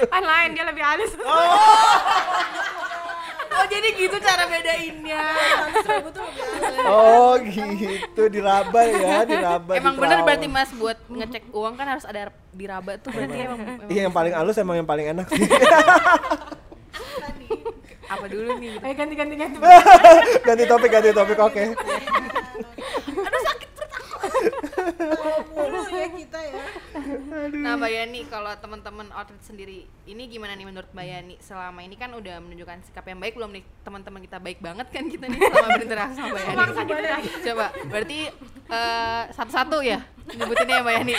Kan 0.06 0.22
lain 0.22 0.50
dia 0.52 0.64
lebih 0.64 0.82
halus. 0.82 1.12
Oh 1.16 1.56
jadi 3.66 3.88
gitu 3.92 4.16
cara 4.20 4.44
bedainnya. 4.46 5.24
seribu 5.82 6.08
tuh. 6.12 6.24
Oh 6.86 7.34
gitu 7.40 8.22
diraba 8.28 8.80
ya, 8.86 9.24
diraba. 9.26 9.72
emang 9.76 9.94
di 9.96 10.00
bener 10.00 10.18
berarti 10.24 10.46
Mas 10.48 10.70
buat 10.72 10.98
ngecek 11.08 11.52
uang 11.52 11.74
kan 11.76 11.86
harus 11.96 12.04
ada 12.04 12.30
diraba 12.50 12.96
tuh 12.96 13.10
berarti 13.12 13.36
emang, 13.36 13.58
emang 13.60 13.88
Iya 13.90 14.00
yang 14.08 14.14
paling 14.14 14.32
halus 14.34 14.56
emang 14.58 14.76
yang 14.80 14.88
paling 14.88 15.06
enak 15.12 15.26
sih. 15.30 15.44
apa 18.10 18.26
dulu 18.26 18.58
nih? 18.58 18.74
ayo 18.82 18.94
ganti-ganti 18.98 19.34
ganti 19.38 19.56
ganti 20.46 20.64
topik, 20.66 20.90
ganti 20.90 21.10
topik, 21.14 21.38
oke. 21.38 21.62
mulu 25.54 25.82
ya 25.90 26.08
kita 26.10 26.40
ya 26.40 26.64
Nah, 27.50 27.76
Mbak 27.76 27.90
Yani, 27.92 28.20
kalau 28.28 28.52
teman-teman 28.58 29.08
outlet 29.14 29.42
sendiri, 29.44 29.86
ini 30.06 30.22
gimana 30.26 30.56
nih 30.56 30.66
menurut 30.66 30.90
Mbak 30.90 31.06
Yani? 31.06 31.34
Selama 31.40 31.80
ini 31.84 31.94
kan 31.94 32.10
udah 32.12 32.40
menunjukkan 32.42 32.82
sikap 32.88 33.04
yang 33.06 33.20
baik 33.20 33.36
belum 33.36 33.50
nih? 33.52 33.64
Teman-teman 33.84 34.20
kita 34.24 34.38
baik 34.40 34.58
banget 34.58 34.86
kan 34.90 35.04
kita 35.06 35.24
nih 35.28 35.38
selama 35.38 35.68
berinteraksi 35.78 36.16
sama 36.16 36.30
Mbak 36.32 36.42
Yani. 36.44 37.28
Coba, 37.46 37.66
berarti 37.88 38.18
eh, 38.70 39.22
satu-satu 39.34 39.78
ya 39.84 40.00
nyebutinnya 40.36 40.76
ya 40.78 40.82
Mbak 40.82 40.94
Yani. 40.94 41.14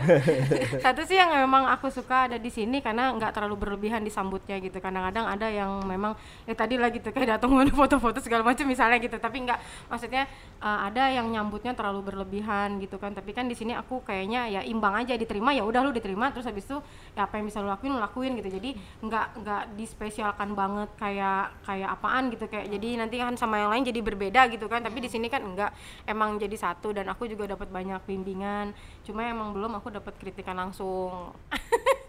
Satu 0.84 1.02
sih 1.06 1.16
yang 1.16 1.30
memang 1.32 1.68
aku 1.70 1.88
suka 1.92 2.28
ada 2.28 2.36
di 2.36 2.50
sini 2.50 2.80
karena 2.82 3.12
nggak 3.14 3.32
terlalu 3.36 3.56
berlebihan 3.66 4.02
disambutnya 4.02 4.58
gitu. 4.60 4.76
Kadang-kadang 4.80 5.26
ada 5.28 5.46
yang 5.48 5.80
memang 5.86 6.16
ya 6.44 6.54
tadi 6.56 6.76
lah 6.80 6.90
gitu 6.92 7.08
kayak 7.12 7.38
datang 7.38 7.52
mau 7.52 7.64
foto-foto 7.80 8.18
segala 8.20 8.42
macam 8.44 8.66
misalnya 8.66 8.98
gitu. 9.00 9.16
Tapi 9.16 9.46
nggak 9.46 9.58
maksudnya 9.92 10.26
uh, 10.60 10.88
ada 10.88 11.10
yang 11.12 11.28
nyambutnya 11.30 11.72
terlalu 11.76 12.12
berlebihan 12.12 12.80
gitu 12.82 12.96
kan. 12.98 13.14
Tapi 13.14 13.30
kan 13.32 13.46
di 13.46 13.56
sini 13.56 13.76
aku 13.76 14.02
kayaknya 14.04 14.48
ya 14.48 14.60
imbang 14.64 14.96
aja 14.96 15.14
diterima 15.14 15.54
ya 15.54 15.64
udah 15.64 15.80
lu 15.84 15.92
diterima 15.94 16.32
terus 16.34 16.48
habis 16.48 16.66
itu 16.66 16.78
ya 17.14 17.28
apa 17.28 17.38
yang 17.40 17.46
bisa 17.48 17.62
lu 17.62 17.68
lakuin 17.70 17.92
lu 17.96 18.00
lakuin 18.00 18.32
gitu. 18.40 18.50
Jadi 18.50 18.76
nggak 19.04 19.26
nggak 19.44 19.62
dispesialkan 19.78 20.52
banget 20.56 20.90
kayak 20.98 21.54
kayak 21.64 21.88
apaan 21.92 22.32
gitu. 22.32 22.44
Kayak 22.50 22.66
jadi 22.72 22.88
nanti 23.04 23.16
kan 23.20 23.34
sama 23.36 23.60
yang 23.60 23.70
lain 23.70 23.84
jadi 23.86 24.00
berbeda 24.02 24.50
gitu 24.50 24.66
kan. 24.66 24.82
Tapi 24.82 24.98
di 25.00 25.08
sini 25.10 25.30
kan 25.30 25.44
enggak 25.44 25.70
emang 26.10 26.36
jadi 26.36 26.56
satu 26.58 26.90
dan 26.90 27.06
aku 27.08 27.30
juga 27.30 27.46
dapat 27.46 27.70
banyak 27.70 28.02
bimbingan. 28.04 28.74
Cuma 29.06 29.22
emang 29.24 29.54
belum 29.54 29.78
aku 29.78 29.94
dapat 29.94 30.18
kritikan 30.18 30.58
langsung. 30.58 31.30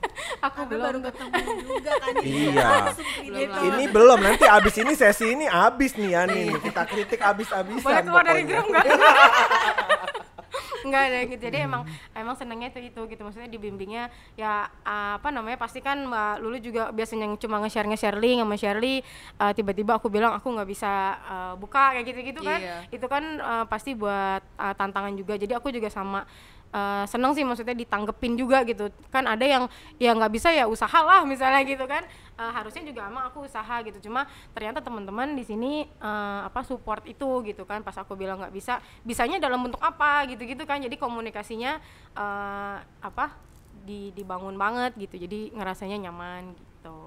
Aku 0.41 0.65
belum. 0.65 0.81
baru 0.81 0.99
ketemu 1.05 1.37
juga 1.61 1.91
kan 2.01 2.13
Iya. 2.17 2.65
langsung 2.81 3.09
kritik. 3.13 3.61
Ini 3.61 3.83
belum, 3.93 4.19
nanti 4.25 4.45
abis 4.49 4.75
ini 4.81 4.93
sesi 4.97 5.37
ini 5.37 5.45
abis 5.45 5.93
nih 6.01 6.09
ya 6.17 6.21
nih. 6.25 6.49
Kita 6.57 6.81
kritik 6.89 7.21
abis-abisan 7.21 7.85
boleh 7.85 8.01
keluar 8.01 8.23
dari 8.25 8.43
grup 8.49 8.65
nggak 8.65 8.85
Enggak 10.85 11.01
ada 11.11 11.19
gitu. 11.29 11.41
Jadi 11.41 11.57
emang 11.61 11.81
emang 12.13 12.35
senangnya 12.37 12.73
itu 12.73 12.79
itu 12.93 13.01
gitu. 13.09 13.21
Maksudnya 13.21 13.49
dibimbingnya 13.49 14.09
ya 14.37 14.69
apa 14.85 15.29
namanya 15.29 15.57
pasti 15.57 15.79
kan 15.79 16.07
Mbak 16.07 16.33
Lulu 16.41 16.57
juga 16.61 16.83
biasanya 16.89 17.29
yang 17.29 17.35
cuma 17.37 17.61
nge-share 17.61 17.87
nge-share 17.87 18.17
link 18.17 18.41
sama 18.41 18.55
Shirley 18.57 19.05
uh, 19.37 19.51
tiba-tiba 19.53 19.97
aku 19.97 20.07
bilang 20.09 20.33
aku 20.33 20.47
nggak 20.51 20.69
bisa 20.69 20.91
uh, 21.25 21.53
buka 21.57 21.95
kayak 21.97 22.05
gitu-gitu 22.09 22.41
kan. 22.41 22.59
Iya. 22.59 22.77
Itu 22.89 23.05
kan 23.05 23.23
uh, 23.39 23.65
pasti 23.69 23.93
buat 23.93 24.41
uh, 24.57 24.73
tantangan 24.75 25.13
juga. 25.17 25.37
Jadi 25.37 25.53
aku 25.53 25.69
juga 25.69 25.89
sama 25.89 26.25
uh, 26.73 27.05
seneng 27.05 27.31
sih 27.37 27.43
maksudnya 27.45 27.75
ditanggepin 27.77 28.33
juga 28.39 28.65
gitu. 28.65 28.89
Kan 29.13 29.27
ada 29.29 29.45
yang 29.45 29.69
ya 30.01 30.11
nggak 30.15 30.31
bisa 30.31 30.49
ya 30.51 30.65
usahalah 30.65 31.23
misalnya 31.23 31.61
gitu 31.67 31.85
kan. 31.85 32.03
Uh, 32.39 32.49
harusnya 32.49 32.81
juga 32.87 33.05
emang 33.05 33.29
aku 33.29 33.45
usaha 33.45 33.75
gitu. 33.85 34.09
Cuma 34.09 34.25
ternyata 34.55 34.81
teman-teman 34.81 35.37
di 35.37 35.45
sini 35.45 35.85
uh, 36.01 36.47
apa 36.47 36.65
support 36.65 37.05
itu 37.05 37.45
gitu 37.45 37.63
kan. 37.63 37.85
Pas 37.85 37.95
aku 37.95 38.17
bilang 38.17 38.41
nggak 38.41 38.55
bisa 38.55 38.81
bisanya 39.05 39.37
dalam 39.37 39.61
bentuk 39.61 39.79
apa 39.79 40.25
gitu 40.25 40.43
gitu 40.43 40.65
kan. 40.65 40.81
Jadi 40.81 40.97
komunikasinya 40.97 41.77
uh, 42.17 42.81
apa 43.03 43.37
di 43.85 44.09
dibangun 44.17 44.57
banget 44.57 44.97
gitu. 44.97 45.21
Jadi 45.21 45.53
ngerasanya 45.53 46.09
nyaman 46.09 46.57
gitu. 46.57 46.99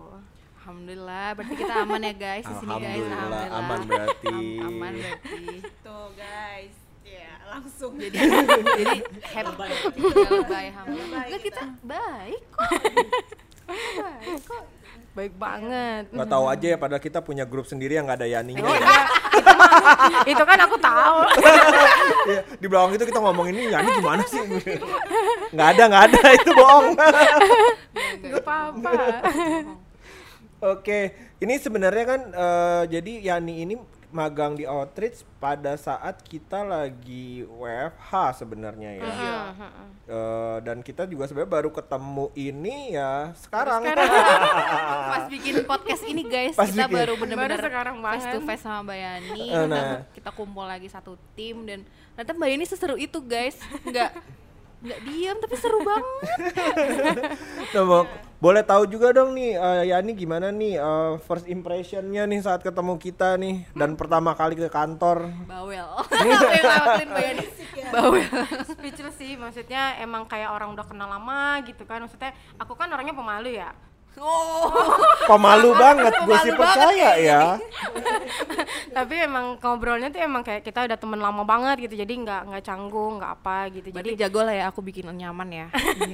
Alhamdulillah, 0.64 1.37
berarti 1.37 1.55
kita 1.61 1.74
aman 1.85 2.00
ya 2.00 2.14
guys 2.16 2.44
di 2.48 2.55
sini 2.57 2.72
guys. 2.81 3.05
Alhamdulillah, 3.05 3.46
aman 3.53 3.81
berarti. 3.85 4.29
Am- 4.33 4.61
aman 4.64 4.92
berarti. 4.96 5.44
Tuh 5.85 6.09
guys, 6.16 6.77
ya 7.04 7.30
langsung. 7.52 7.92
Jadi 8.02 8.18
jadi 8.18 8.96
happy. 9.22 9.68
Lebay. 10.00 10.66
Enggak 10.72 11.40
kita 11.44 11.62
baik 11.84 12.42
kok. 12.50 12.70
Baik 13.68 14.40
kok. 14.48 14.64
Baik 15.14 15.34
banget. 15.38 16.10
Gak 16.10 16.26
tahu 16.26 16.44
aja 16.50 16.66
ya 16.74 16.76
padahal 16.76 16.98
kita 16.98 17.22
punya 17.22 17.46
grup 17.46 17.70
sendiri 17.70 17.94
yang 17.94 18.10
gak 18.10 18.18
ada 18.18 18.26
Yaninya. 18.26 18.66
Oh 18.66 18.74
iya, 18.74 19.06
itu, 20.34 20.42
kan 20.42 20.58
aku 20.58 20.76
tahu. 20.82 21.18
Iya, 22.24 22.40
di 22.56 22.66
belakang 22.72 22.96
itu 22.96 23.04
kita 23.04 23.20
ngomong 23.20 23.52
ini 23.52 23.68
Yani 23.68 24.00
gimana 24.00 24.24
sih? 24.24 24.40
Nggak 25.52 25.68
ada, 25.76 25.82
nggak 25.92 26.04
ada 26.08 26.20
itu 26.32 26.50
bohong. 26.56 26.86
Gak 28.32 28.40
apa-apa. 28.40 28.92
Oke, 30.64 31.12
ini 31.44 31.54
sebenarnya 31.60 32.04
kan 32.08 32.20
eh, 32.32 32.82
jadi 32.96 33.12
Yani 33.28 33.68
ini 33.68 33.74
magang 34.14 34.55
di 34.55 34.62
Outreach 34.62 35.27
pada 35.42 35.74
saat 35.74 36.22
kita 36.22 36.62
lagi 36.62 37.42
WFH 37.50 38.38
sebenarnya 38.38 38.90
ya. 38.94 39.03
Iya. 39.03 39.38
Eh, 40.07 40.57
dan 40.62 40.79
kita 40.81 41.03
juga 41.05 41.27
sebenarnya 41.27 41.50
baru 41.50 41.70
ketemu 41.74 42.27
ini 42.38 42.94
ya 42.94 43.35
sekarang. 43.35 43.83
Pas 45.12 45.27
bikin 45.27 45.66
podcast 45.66 46.07
ini 46.07 46.22
guys, 46.22 46.55
Pas 46.55 46.70
kita 46.70 46.87
bikin. 46.87 46.94
baru 46.94 47.12
bener-bener 47.18 47.59
Baru 47.59 47.66
sekarang 47.66 47.94
face 47.98 48.22
to 48.22 48.38
banget. 48.38 48.48
face 48.48 48.62
sama 48.62 48.81
Mbak 48.87 48.98
Yani. 49.03 49.42
Eh, 49.50 49.64
nah. 49.66 49.83
Kita, 49.83 50.14
kita 50.14 50.31
kumpul 50.31 50.64
lagi 50.64 50.87
satu 50.87 51.18
tim 51.35 51.66
dan 51.66 51.83
ternyata 52.14 52.33
Mbak 52.38 52.48
Yani 52.55 52.64
seseru 52.64 52.94
itu 52.94 53.18
guys. 53.18 53.59
Nggak 53.83 54.14
nggak 54.84 55.00
diam 55.08 55.36
tapi 55.40 55.56
seru 55.56 55.80
banget. 55.80 56.12
Nah, 57.74 57.82
mau- 57.82 58.06
boleh 58.38 58.62
tahu 58.62 58.86
juga 58.86 59.10
dong 59.10 59.34
nih 59.34 59.56
eh, 59.56 59.84
Yani 59.90 60.12
gimana 60.14 60.52
nih 60.52 60.76
eh, 60.76 61.12
first 61.24 61.48
impressionnya 61.48 62.28
nih 62.28 62.44
saat 62.44 62.60
ketemu 62.60 63.00
kita 63.00 63.40
nih 63.40 63.64
dan 63.72 63.96
pertama 63.96 64.36
kali 64.36 64.54
ke 64.54 64.68
kantor. 64.68 65.32
Bawel. 65.48 65.84
Bawel. 67.94 68.28
Speechless 68.68 69.16
sih, 69.16 69.34
maksudnya 69.34 69.96
emang 69.98 70.28
kayak 70.28 70.52
orang 70.52 70.76
udah 70.76 70.86
kenal 70.86 71.08
lama 71.08 71.58
gitu 71.64 71.82
kan. 71.88 72.04
Maksudnya 72.04 72.36
aku 72.60 72.76
kan 72.76 72.92
orangnya 72.92 73.16
pemalu 73.16 73.58
ya. 73.58 73.72
Oh. 74.14 74.70
Pemalu 75.26 75.74
banget, 75.74 76.14
gue 76.22 76.36
sih 76.46 76.54
banget 76.54 76.62
percaya 76.62 77.10
ya. 77.18 77.42
Tapi 78.94 79.14
emang 79.26 79.59
ngobrolnya 79.59 80.09
tuh 80.14 80.22
emang 80.22 80.46
kayak 80.46 80.62
kita 80.62 80.87
udah 80.87 80.98
temen 80.98 81.18
lama 81.18 81.42
banget 81.42 81.90
gitu. 81.90 81.98
Jadi 81.98 82.14
nggak 82.22 82.40
nggak 82.54 82.62
canggung, 82.62 83.18
nggak 83.18 83.33
apa 83.42 83.59
gitu. 83.74 83.88
Jadi 83.90 84.14
Jadi 84.14 84.20
jago 84.22 84.40
lah 84.46 84.54
ya 84.54 84.64
aku 84.70 84.80
bikin 84.80 85.11
nyaman 85.11 85.48
ya. 85.50 85.66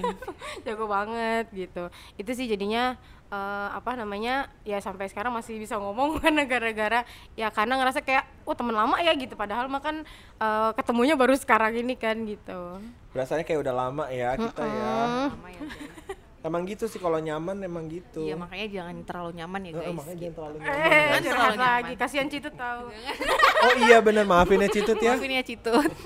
jago 0.67 0.89
banget 0.89 1.47
gitu. 1.53 1.93
Itu 2.17 2.31
sih 2.33 2.49
jadinya 2.49 2.97
eh, 3.31 3.69
apa 3.71 3.95
namanya 3.95 4.51
ya 4.67 4.83
sampai 4.83 5.07
sekarang 5.07 5.31
masih 5.31 5.61
bisa 5.61 5.79
ngomong 5.79 6.17
karena 6.25 6.49
gara-gara 6.49 7.01
ya 7.39 7.53
karena 7.53 7.79
ngerasa 7.79 8.03
kayak 8.03 8.27
oh 8.49 8.57
temen 8.59 8.75
lama 8.75 8.99
ya 8.99 9.15
gitu 9.15 9.39
padahal 9.39 9.71
mah 9.71 9.85
kan 9.85 10.03
eh, 10.43 10.71
ketemunya 10.75 11.15
baru 11.15 11.39
sekarang 11.39 11.79
ini 11.79 11.95
kan 11.95 12.17
gitu 12.27 12.83
Rasanya 13.11 13.43
kayak 13.43 13.61
udah 13.67 13.75
lama 13.75 14.05
ya 14.07 14.39
kita 14.39 14.63
ya. 14.63 14.95
Sama 15.35 15.49
ya, 15.51 15.61
guys. 15.67 16.20
Emang 16.41 16.65
gitu 16.65 16.89
sih 16.89 16.97
kalau 16.97 17.17
nyaman 17.17 17.61
emang 17.61 17.85
gitu. 17.87 18.25
Iya 18.25 18.33
makanya 18.33 18.67
jangan 18.71 18.97
terlalu 19.05 19.31
nyaman 19.37 19.61
ya 19.61 19.69
Eh, 19.69 19.75
guys. 19.75 19.93
makanya 19.93 20.17
jangan 20.19 20.35
terlalu 20.35 20.57
eh 20.57 20.59
nyaman. 20.59 20.73
terlalu 20.73 21.21
curhat 21.21 21.37
nyaman. 21.51 21.61
lagi 21.61 21.93
kasihan 21.95 22.29
Citut 22.29 22.55
tahu 22.55 22.85
Oh 23.67 23.75
iya 23.79 23.99
bener 24.01 24.25
maafin 24.25 24.59
ya 24.59 24.69
Citut 24.69 24.97
ya. 24.99 25.13
Maafin 25.15 25.33
ya 25.33 25.43
Citut. 25.43 25.91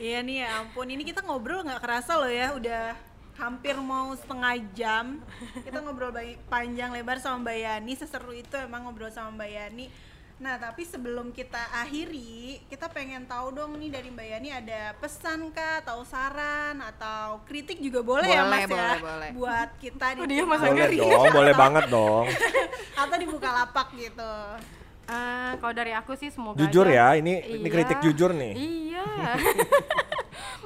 Iya 0.00 0.18
nih 0.20 0.36
ya 0.40 0.48
ampun, 0.58 0.88
ini 0.88 1.04
kita 1.04 1.20
ngobrol 1.20 1.60
nggak 1.60 1.76
kerasa 1.78 2.16
loh 2.16 2.32
ya, 2.32 2.56
udah 2.56 2.96
hampir 3.36 3.76
mau 3.76 4.12
setengah 4.12 4.56
jam. 4.72 5.20
Kita 5.60 5.76
ngobrol 5.78 6.08
panjang 6.48 6.88
lebar 6.90 7.20
sama 7.20 7.44
Mbak 7.44 7.56
Yani, 7.58 7.92
seseru 7.94 8.32
itu 8.32 8.56
emang 8.56 8.84
ngobrol 8.84 9.08
sama 9.08 9.28
Mbak 9.30 9.50
Yani. 9.50 9.92
Nah, 10.40 10.56
tapi 10.56 10.88
sebelum 10.88 11.36
kita 11.36 11.60
akhiri, 11.76 12.64
kita 12.64 12.88
pengen 12.88 13.28
tahu 13.28 13.52
dong 13.52 13.76
nih 13.76 13.92
dari 13.92 14.08
Mbak 14.08 14.24
Yani 14.26 14.48
ada 14.50 14.96
pesan 14.96 15.52
kah 15.52 15.84
atau 15.84 16.00
saran 16.02 16.80
atau 16.80 17.44
kritik 17.44 17.76
juga 17.76 18.00
boleh, 18.00 18.24
ya 18.24 18.40
Boleh, 18.40 18.50
Mas 18.50 18.60
ya 18.62 18.66
boleh, 18.66 19.00
boleh. 19.04 19.30
buat 19.36 19.70
kita 19.76 20.06
Oh, 20.16 20.24
di 20.24 20.32
dia 20.32 20.44
Mas 20.48 20.58
Boleh 20.58 20.72
dong, 20.96 21.28
boleh 21.30 21.54
banget 21.54 21.84
dong. 21.92 22.24
atau 23.04 23.14
di 23.14 23.26
lapak 23.52 23.88
gitu. 23.92 24.32
Ah, 25.04 25.60
kalau 25.60 25.74
dari 25.74 25.92
aku 25.92 26.16
sih 26.16 26.32
semoga 26.32 26.56
Jujur 26.56 26.88
aja- 26.88 27.12
ya, 27.12 27.20
ini 27.20 27.32
ini 27.52 27.60
Iya. 27.60 27.68
kritik 27.68 27.98
jujur 28.00 28.30
nih. 28.32 28.52
Iya. 28.56 29.04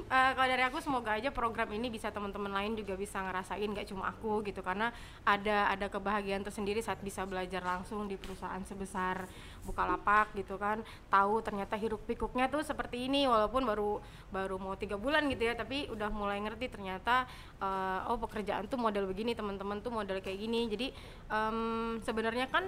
Eh, 0.05 0.31
kalau 0.37 0.49
dari 0.51 0.63
aku 0.63 0.79
semoga 0.79 1.17
aja 1.17 1.33
program 1.33 1.71
ini 1.73 1.89
bisa 1.89 2.13
teman-teman 2.13 2.53
lain 2.53 2.77
juga 2.77 2.95
bisa 2.95 3.19
ngerasain 3.25 3.67
gak 3.73 3.89
cuma 3.89 4.11
aku 4.11 4.45
gitu. 4.47 4.61
Karena 4.61 4.93
ada 5.25 5.71
ada 5.73 5.87
kebahagiaan 5.89 6.45
tersendiri 6.45 6.83
saat 6.85 7.01
bisa 7.01 7.25
belajar 7.25 7.65
langsung 7.65 8.07
di 8.07 8.15
perusahaan 8.19 8.61
sebesar 8.63 9.27
Bukalapak 9.65 10.37
gitu 10.37 10.61
kan. 10.61 10.85
Tahu 11.09 11.41
ternyata 11.41 11.75
hiruk 11.81 12.05
pikuknya 12.05 12.53
tuh 12.53 12.61
seperti 12.61 13.09
ini 13.09 13.25
walaupun 13.25 13.65
baru 13.65 13.99
baru 14.29 14.61
mau 14.61 14.77
tiga 14.77 15.01
bulan 15.01 15.25
gitu 15.33 15.49
ya 15.49 15.55
tapi 15.57 15.89
udah 15.89 16.13
mulai 16.13 16.39
ngerti 16.45 16.69
ternyata 16.69 17.25
eh, 17.63 18.11
oh 18.11 18.21
pekerjaan 18.21 18.69
tuh 18.69 18.77
model 18.77 19.09
begini 19.09 19.33
teman-teman 19.33 19.81
tuh 19.81 19.91
model 19.91 20.21
kayak 20.21 20.37
gini. 20.37 20.69
Jadi 20.69 20.87
em, 21.33 21.99
sebenarnya 22.05 22.47
kan 22.53 22.67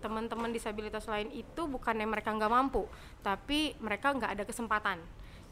teman-teman 0.00 0.52
disabilitas 0.52 1.08
lain 1.08 1.32
itu 1.32 1.64
bukannya 1.66 2.04
mereka 2.04 2.30
nggak 2.30 2.52
mampu 2.52 2.84
tapi 3.24 3.72
mereka 3.80 4.12
nggak 4.12 4.38
ada 4.38 4.44
kesempatan 4.44 5.00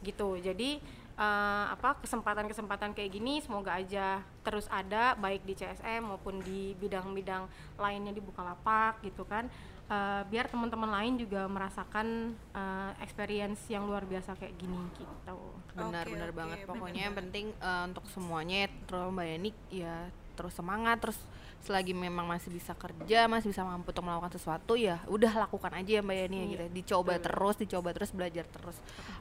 gitu. 0.03 0.35
Jadi 0.39 0.79
eh, 1.15 1.65
apa 1.71 1.95
kesempatan-kesempatan 2.03 2.91
kayak 2.91 3.11
gini 3.13 3.39
semoga 3.39 3.79
aja 3.79 4.19
terus 4.43 4.67
ada 4.67 5.15
baik 5.15 5.47
di 5.47 5.55
CSM 5.55 6.03
maupun 6.03 6.43
di 6.43 6.75
bidang-bidang 6.79 7.47
lainnya 7.79 8.11
di 8.11 8.19
Bukalapak 8.19 8.99
gitu 9.05 9.23
kan. 9.23 9.47
Eh, 9.85 10.21
biar 10.33 10.49
teman-teman 10.49 10.89
lain 10.89 11.13
juga 11.21 11.45
merasakan 11.45 12.33
eh, 12.33 12.91
experience 13.05 13.69
yang 13.69 13.85
luar 13.85 14.01
biasa 14.09 14.33
kayak 14.33 14.57
gini 14.57 14.81
gitu. 14.97 15.37
Benar 15.77 16.09
Oke, 16.09 16.13
benar 16.17 16.29
oke, 16.33 16.37
banget. 16.41 16.57
Pokoknya 16.65 17.01
yang 17.05 17.15
penting 17.15 17.53
eh, 17.53 17.83
untuk 17.85 18.05
semuanya 18.09 18.65
ya, 18.65 18.69
terus 18.89 19.13
mbak 19.13 19.27
Yani 19.29 19.51
ya 19.69 19.95
terus 20.35 20.51
semangat 20.51 20.99
terus 20.99 21.19
selagi 21.65 21.91
memang 21.91 22.23
masih 22.23 22.47
bisa 22.47 22.71
kerja 22.71 23.25
masih 23.25 23.49
bisa 23.49 23.61
mampu 23.61 23.89
untuk 23.89 24.01
melakukan 24.01 24.29
sesuatu 24.31 24.77
ya 24.77 25.01
udah 25.05 25.33
lakukan 25.39 25.73
aja 25.73 25.91
ya 25.91 26.01
mbak 26.01 26.15
Yani 26.15 26.35
ya 26.35 26.45
gitu 26.47 26.61
ya. 26.61 26.69
dicoba 26.71 27.13
terus 27.17 27.55
dicoba 27.55 27.89
terus 27.89 28.09
belajar 28.09 28.45
terus 28.45 28.77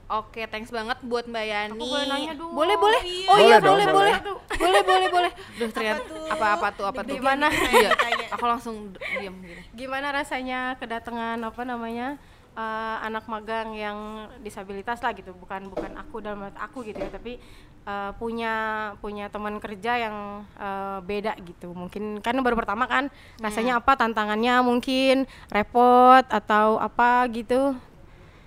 oke 0.06 0.44
thanks 0.46 0.68
banget 0.68 1.00
buat 1.00 1.24
mbak 1.24 1.40
Yani 1.42 1.72
boleh 1.74 2.04
nanya 2.04 2.32
dong. 2.34 2.52
boleh 2.52 2.76
boleh 2.76 3.00
Iya. 3.02 3.26
oh 3.26 3.38
iya 3.38 3.56
Boleh 3.56 3.58
dong, 3.58 3.74
boleh 3.74 3.86
boleh 3.88 4.14
boleh. 4.60 4.82
boleh 4.84 5.08
boleh 5.10 5.32
Duh, 5.56 5.70
ternyata 5.70 6.04
tuh? 6.04 6.28
apa 6.28 6.46
apa 6.52 6.66
tuh 6.70 6.84
apa 6.84 7.00
tuh 7.02 7.14
Gimana? 7.14 7.46
iya 7.48 7.90
aku 8.28 8.44
langsung 8.44 8.74
diam 8.92 9.34
gini 9.38 9.62
gimana 9.72 10.12
rasanya 10.12 10.76
kedatangan 10.76 11.40
apa 11.40 11.62
namanya 11.62 12.20
eh, 12.52 12.96
anak 13.00 13.24
magang 13.24 13.72
yang 13.72 13.98
disabilitas 14.38 15.00
lah 15.00 15.10
gitu 15.10 15.32
bukan 15.32 15.66
bukan 15.66 15.96
aku 15.96 16.20
dalam 16.20 16.44
aku 16.52 16.84
gitu 16.84 16.98
ya 16.98 17.08
tapi 17.08 17.40
eh, 17.84 18.10
punya 18.14 18.54
punya 18.98 19.28
teman 19.28 19.56
kerja 19.56 19.92
yang 20.00 20.16
eh, 20.54 20.98
beda 21.00 21.36
gitu 21.40 21.72
mungkin 21.72 22.18
kan 22.18 22.36
baru 22.36 22.56
pertama 22.56 22.84
kan 22.84 23.08
rasanya 23.38 23.76
apa 23.76 23.94
tantangannya 23.94 24.60
mungkin 24.60 25.24
repot 25.48 26.24
atau 26.26 26.76
apa 26.76 27.28
gitu 27.30 27.76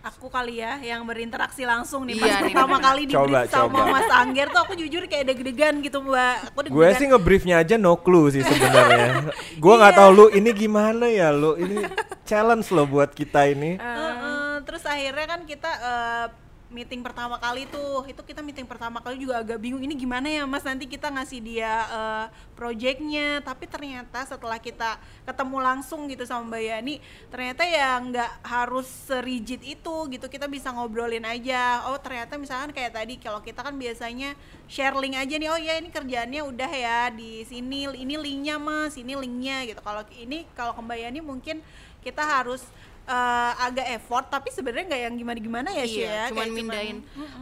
Aku 0.05 0.31
kali 0.31 0.63
ya 0.63 0.79
yang 0.79 1.03
berinteraksi 1.03 1.67
langsung 1.67 2.07
nih 2.07 2.15
Iya 2.15 2.23
pas 2.23 2.39
nih, 2.39 2.55
pertama 2.55 2.77
kali 2.79 3.01
di 3.03 3.11
Coba, 3.11 3.43
brief 3.43 3.51
sama 3.51 3.67
coba. 3.75 3.91
Mas 3.91 4.07
Angger 4.09 4.47
tuh 4.47 4.61
aku 4.63 4.73
jujur 4.73 5.03
kayak 5.03 5.25
deg-degan 5.27 5.83
gitu 5.83 5.99
Mbak. 5.99 6.35
Aku 6.47 6.59
Gue 6.71 6.87
sih 6.95 7.05
ngebriefnya 7.11 7.59
aja 7.59 7.75
no 7.75 7.99
clue 7.99 8.31
sih 8.31 8.39
sebenarnya. 8.39 9.27
Gue 9.59 9.73
nggak 9.75 9.91
Iya. 9.91 9.99
tahu 9.99 10.09
lu 10.13 10.25
ini 10.31 10.49
gimana 10.55 11.11
ya 11.11 11.35
lu 11.35 11.59
ini 11.59 11.83
challenge 12.23 12.71
lo 12.71 12.87
buat 12.87 13.11
kita 13.11 13.51
ini. 13.51 13.75
Heeh, 13.75 14.63
terus 14.63 14.87
akhirnya 14.87 15.27
kan 15.27 15.41
kita 15.43 15.71
eh, 15.75 16.25
meeting 16.67 16.99
pertama 16.99 17.39
kali 17.39 17.67
tuh. 17.67 18.03
Itu 18.07 18.21
kita 18.23 18.43
meeting 18.43 18.67
pertama 18.67 18.99
kali 18.99 19.23
juga 19.23 19.39
agak 19.39 19.59
bingung 19.59 19.79
ini 19.79 19.95
gimana 19.95 20.27
ya 20.27 20.43
mas? 20.43 20.63
Nanti 20.67 20.87
kita 20.87 21.07
ngasih 21.11 21.39
dia 21.39 21.73
eh, 21.87 22.25
projectnya. 22.53 23.39
Tapi 23.43 23.65
ternyata 23.67 24.27
setelah 24.27 24.59
kita 24.59 24.99
ketemu 25.23 25.57
langsung 25.63 26.11
gitu 26.11 26.23
sama 26.27 26.55
Mbak 26.55 26.63
Yani 26.63 26.95
ternyata 27.31 27.63
ya 27.63 27.99
nggak 27.99 28.31
harus 28.43 28.87
serigid 29.07 29.63
itu 29.63 29.95
gitu. 30.11 30.25
Kita 30.27 30.45
bisa 30.51 30.71
ngobrolin 30.75 31.23
aja. 31.23 31.87
Oh 31.87 31.97
ternyata 31.99 32.35
misalkan 32.35 32.75
kayak 32.75 32.95
tadi 32.95 33.15
kalau 33.19 33.39
kita 33.39 33.63
kan 33.63 33.75
biasanya 33.75 34.35
share 34.67 34.95
link 34.99 35.15
aja 35.15 35.35
nih. 35.39 35.49
Oh 35.51 35.59
ya 35.59 35.79
ini 35.79 35.89
kerjaannya 35.91 36.41
udah 36.43 36.71
ya 36.71 36.99
di 37.11 37.47
sini. 37.47 37.87
Ini 37.87 38.15
linknya 38.19 38.59
mas. 38.59 38.99
Ini 38.99 39.15
linknya 39.15 39.63
gitu. 39.67 39.79
Kalau 39.79 40.03
ini 40.11 40.43
kalau 40.51 40.75
ke 40.75 40.81
Mbak 40.83 40.99
Yani 40.99 41.19
mungkin 41.23 41.57
kita 42.03 42.23
harus 42.23 42.63
eh, 43.07 43.53
agak 43.63 43.87
effort 43.95 44.27
tapi 44.27 44.51
sebenarnya 44.51 44.85
nggak 44.85 45.01
yang 45.07 45.15
gimana-gimana 45.15 45.69
ya 45.71 45.85
Shay, 45.87 46.03
ya 46.03 46.03
iya, 46.03 46.21
cuman 46.27 46.43
Kayak 46.43 46.57
mindahin 46.59 46.97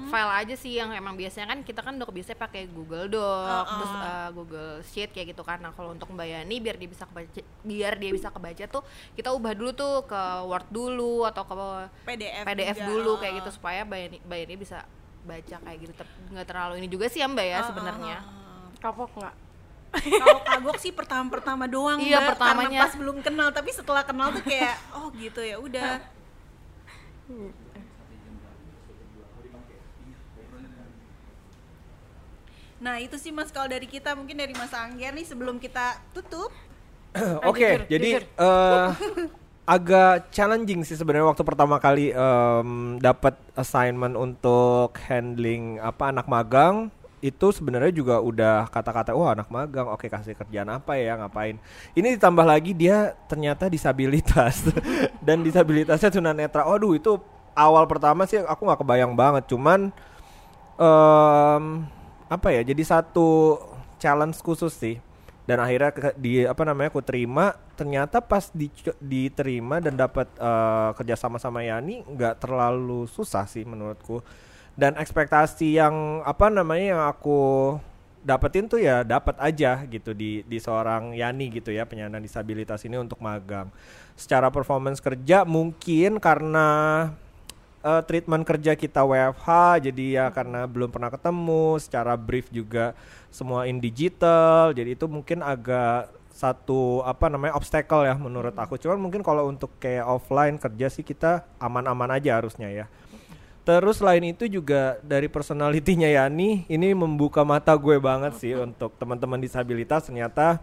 file 0.08 0.34
aja 0.38 0.56
sih 0.56 0.78
yang 0.78 0.94
emang 0.94 1.18
biasanya 1.18 1.48
kan 1.50 1.60
kita 1.66 1.82
kan 1.82 1.98
udah 1.98 2.06
biasanya 2.08 2.38
pakai 2.38 2.70
Google 2.70 3.10
Doc, 3.10 3.66
terus 3.66 3.92
uh, 3.92 4.30
Google 4.30 4.72
Sheet 4.86 5.10
kayak 5.10 5.34
gitu 5.34 5.42
kan. 5.42 5.58
Nah, 5.60 5.74
kalau 5.74 5.92
untuk 5.92 6.08
Mbak 6.14 6.28
Yani 6.30 6.56
biar 6.62 6.78
dia 6.78 6.86
bisa 6.86 7.10
kebaca 7.10 7.42
biar 7.66 7.94
dia 7.98 8.12
bisa 8.14 8.30
kebaca 8.30 8.64
tuh 8.70 8.84
kita 9.18 9.34
ubah 9.34 9.54
dulu 9.58 9.72
tuh 9.74 9.94
ke 10.06 10.22
Word 10.46 10.68
dulu 10.70 11.26
atau 11.26 11.44
ke 11.44 11.56
PDF 12.06 12.44
PDF 12.46 12.78
juga. 12.78 12.88
dulu 12.88 13.12
kayak 13.18 13.34
gitu 13.42 13.50
supaya 13.50 13.82
Mbak 13.82 14.00
Yani, 14.00 14.18
Mbak 14.22 14.38
Yani 14.46 14.56
bisa 14.56 14.78
baca 15.26 15.56
kayak 15.58 15.78
gitu. 15.82 15.94
Ter- 15.98 16.14
nggak 16.30 16.46
terlalu 16.46 16.74
ini 16.78 16.88
juga 16.88 17.10
sih 17.10 17.20
ya 17.20 17.28
Mbak 17.28 17.46
ya 17.50 17.60
sebenarnya. 17.66 18.18
kapok 18.78 19.10
nggak 19.18 19.36
Kalau 19.96 20.40
kagok 20.42 20.78
sih 20.78 20.92
pertama-pertama 20.92 21.66
doang 21.66 21.98
Iya, 21.98 22.20
Mbak, 22.20 22.30
pertamanya. 22.36 22.68
karena 22.68 22.84
pas 22.84 22.94
belum 22.96 23.18
kenal, 23.22 23.50
tapi 23.50 23.70
setelah 23.72 24.04
kenal 24.04 24.28
tuh 24.32 24.44
kayak 24.44 24.76
oh 24.94 25.08
gitu 25.16 25.40
ya 25.40 25.58
udah. 25.58 26.04
Nah 32.76 33.00
itu 33.00 33.16
sih 33.16 33.32
mas 33.32 33.50
kalau 33.50 33.72
dari 33.72 33.88
kita 33.88 34.14
mungkin 34.14 34.36
dari 34.36 34.52
Mas 34.52 34.76
Angger 34.76 35.16
nih 35.16 35.26
sebelum 35.26 35.58
kita 35.58 35.96
tutup 36.12 36.52
Oke, 37.48 37.64
jujur, 37.64 37.82
jadi 37.88 38.10
jujur. 38.20 38.24
eh, 38.28 38.88
agak 39.66 40.30
challenging 40.30 40.84
sih 40.84 40.94
sebenarnya 40.94 41.26
waktu 41.26 41.42
pertama 41.42 41.80
kali 41.80 42.12
em, 42.12 42.70
dapat 43.00 43.34
assignment 43.56 44.14
untuk 44.14 44.92
handling 45.08 45.80
apa 45.80 46.12
anak 46.12 46.28
magang 46.28 46.92
itu 47.26 47.48
sebenarnya 47.50 47.90
juga 47.90 48.22
udah 48.22 48.70
kata-kata 48.70 49.18
wah 49.18 49.34
anak 49.34 49.50
magang 49.50 49.90
oke 49.90 50.06
kasih 50.06 50.38
kerjaan 50.38 50.70
apa 50.70 50.94
ya 51.02 51.18
ngapain? 51.18 51.58
Ini 51.98 52.14
ditambah 52.22 52.46
lagi 52.46 52.78
dia 52.78 53.18
ternyata 53.26 53.66
disabilitas. 53.66 54.62
Dan 55.26 55.42
disabilitasnya 55.42 56.14
tunanetra. 56.14 56.70
Waduh 56.70 56.94
itu 56.94 57.18
awal 57.58 57.90
pertama 57.90 58.30
sih 58.30 58.38
aku 58.46 58.62
nggak 58.70 58.80
kebayang 58.86 59.14
banget. 59.18 59.44
Cuman 59.50 59.90
em 60.78 61.66
apa 62.26 62.48
ya 62.52 62.62
jadi 62.66 62.84
satu 62.86 63.58
challenge 63.98 64.38
khusus 64.46 64.74
sih. 64.78 65.02
Dan 65.46 65.62
akhirnya 65.62 65.94
ke- 65.94 66.18
di 66.18 66.46
apa 66.46 66.62
namanya 66.66 66.94
aku 66.94 67.02
terima. 67.02 67.58
Ternyata 67.76 68.24
pas 68.24 68.50
di, 68.56 68.72
diterima 69.04 69.84
dan 69.84 70.00
dapat 70.00 70.30
eh, 70.40 70.90
kerja 70.96 71.16
sama 71.20 71.38
sama 71.42 71.66
Yani 71.66 72.06
nggak 72.06 72.40
terlalu 72.46 73.04
susah 73.10 73.46
sih 73.50 73.66
menurutku 73.68 74.24
dan 74.76 75.00
ekspektasi 75.00 75.80
yang 75.80 76.20
apa 76.28 76.52
namanya 76.52 76.86
yang 76.96 77.04
aku 77.08 77.76
dapetin 78.26 78.68
tuh 78.68 78.84
ya 78.84 79.08
dapat 79.08 79.40
aja 79.40 79.86
gitu 79.88 80.12
di 80.12 80.44
di 80.44 80.58
seorang 80.60 81.16
Yani 81.16 81.48
gitu 81.54 81.72
ya 81.72 81.88
penyandang 81.88 82.26
disabilitas 82.26 82.84
ini 82.84 83.00
untuk 83.00 83.24
magang. 83.24 83.72
Secara 84.20 84.52
performance 84.52 85.00
kerja 85.00 85.48
mungkin 85.48 86.20
karena 86.20 86.68
eh, 87.86 88.02
treatment 88.04 88.44
kerja 88.44 88.76
kita 88.76 89.06
WFH 89.08 89.48
jadi 89.88 90.06
ya 90.12 90.26
karena 90.36 90.68
belum 90.68 90.92
pernah 90.92 91.14
ketemu 91.14 91.80
secara 91.80 92.20
brief 92.20 92.52
juga 92.52 92.92
semua 93.32 93.70
in 93.70 93.80
digital 93.80 94.76
jadi 94.76 94.98
itu 94.98 95.06
mungkin 95.08 95.40
agak 95.46 96.12
satu 96.36 97.00
apa 97.08 97.32
namanya 97.32 97.56
obstacle 97.56 98.04
ya 98.04 98.18
menurut 98.20 98.52
aku. 98.60 98.76
Cuman 98.76 99.00
mungkin 99.00 99.24
kalau 99.24 99.48
untuk 99.48 99.72
kayak 99.80 100.04
offline 100.04 100.60
kerja 100.60 100.92
sih 100.92 101.06
kita 101.06 101.48
aman-aman 101.64 102.20
aja 102.20 102.44
harusnya 102.44 102.68
ya 102.68 102.92
Terus 103.66 103.98
selain 103.98 104.22
itu 104.22 104.46
juga 104.46 105.02
dari 105.02 105.26
personalitinya 105.26 106.06
Yani 106.06 106.70
ini 106.70 106.94
membuka 106.94 107.42
mata 107.42 107.74
gue 107.74 107.98
banget 107.98 108.38
sih 108.38 108.54
untuk 108.54 108.94
teman-teman 109.02 109.42
disabilitas. 109.42 110.06
Ternyata 110.06 110.62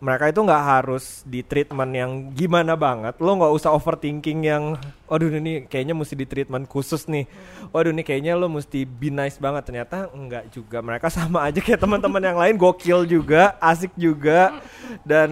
mereka 0.00 0.32
itu 0.32 0.40
nggak 0.40 0.64
harus 0.64 1.20
di 1.28 1.44
treatment 1.44 1.92
yang 1.92 2.32
gimana 2.32 2.72
banget. 2.72 3.20
Lo 3.20 3.36
nggak 3.36 3.52
usah 3.52 3.76
overthinking 3.76 4.48
yang 4.48 4.80
waduh 5.04 5.28
ini 5.28 5.68
kayaknya 5.68 5.92
mesti 5.92 6.16
di 6.16 6.24
treatment 6.24 6.64
khusus 6.72 7.04
nih. 7.04 7.28
Waduh 7.68 7.92
ini 7.92 8.00
kayaknya 8.00 8.32
lo 8.32 8.48
mesti 8.48 8.88
be 8.88 9.12
nice 9.12 9.36
banget. 9.36 9.68
Ternyata 9.68 10.08
enggak 10.16 10.48
juga. 10.56 10.80
Mereka 10.80 11.12
sama 11.20 11.44
aja 11.44 11.60
kayak 11.60 11.84
teman-teman 11.84 12.24
yang 12.24 12.40
lain. 12.40 12.56
Gokil 12.56 13.04
juga 13.04 13.60
asik 13.60 13.92
juga. 14.00 14.56
Dan 15.04 15.30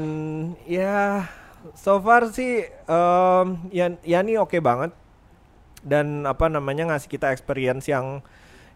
ya 0.68 1.24
so 1.72 1.96
far 2.04 2.28
sih 2.28 2.68
ya 3.72 3.86
Yani 4.04 4.36
oke 4.36 4.60
banget 4.60 4.92
dan 5.88 6.28
apa 6.28 6.46
namanya 6.52 6.92
ngasih 6.92 7.08
kita 7.08 7.32
experience 7.32 7.88
yang 7.88 8.20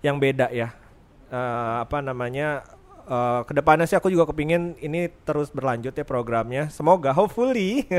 yang 0.01 0.17
beda 0.17 0.49
ya. 0.51 0.73
Eh, 1.33 1.75
apa 1.85 2.01
namanya 2.01 2.65
eh, 3.07 3.41
ke 3.47 3.53
depannya 3.55 3.87
sih 3.87 3.99
aku 3.99 4.09
juga 4.09 4.31
kepingin 4.31 4.79
ini 4.79 5.11
terus 5.27 5.51
berlanjut 5.51 5.95
ya 5.95 6.05
programnya. 6.07 6.71
Semoga 6.71 7.11
hopefully. 7.15 7.85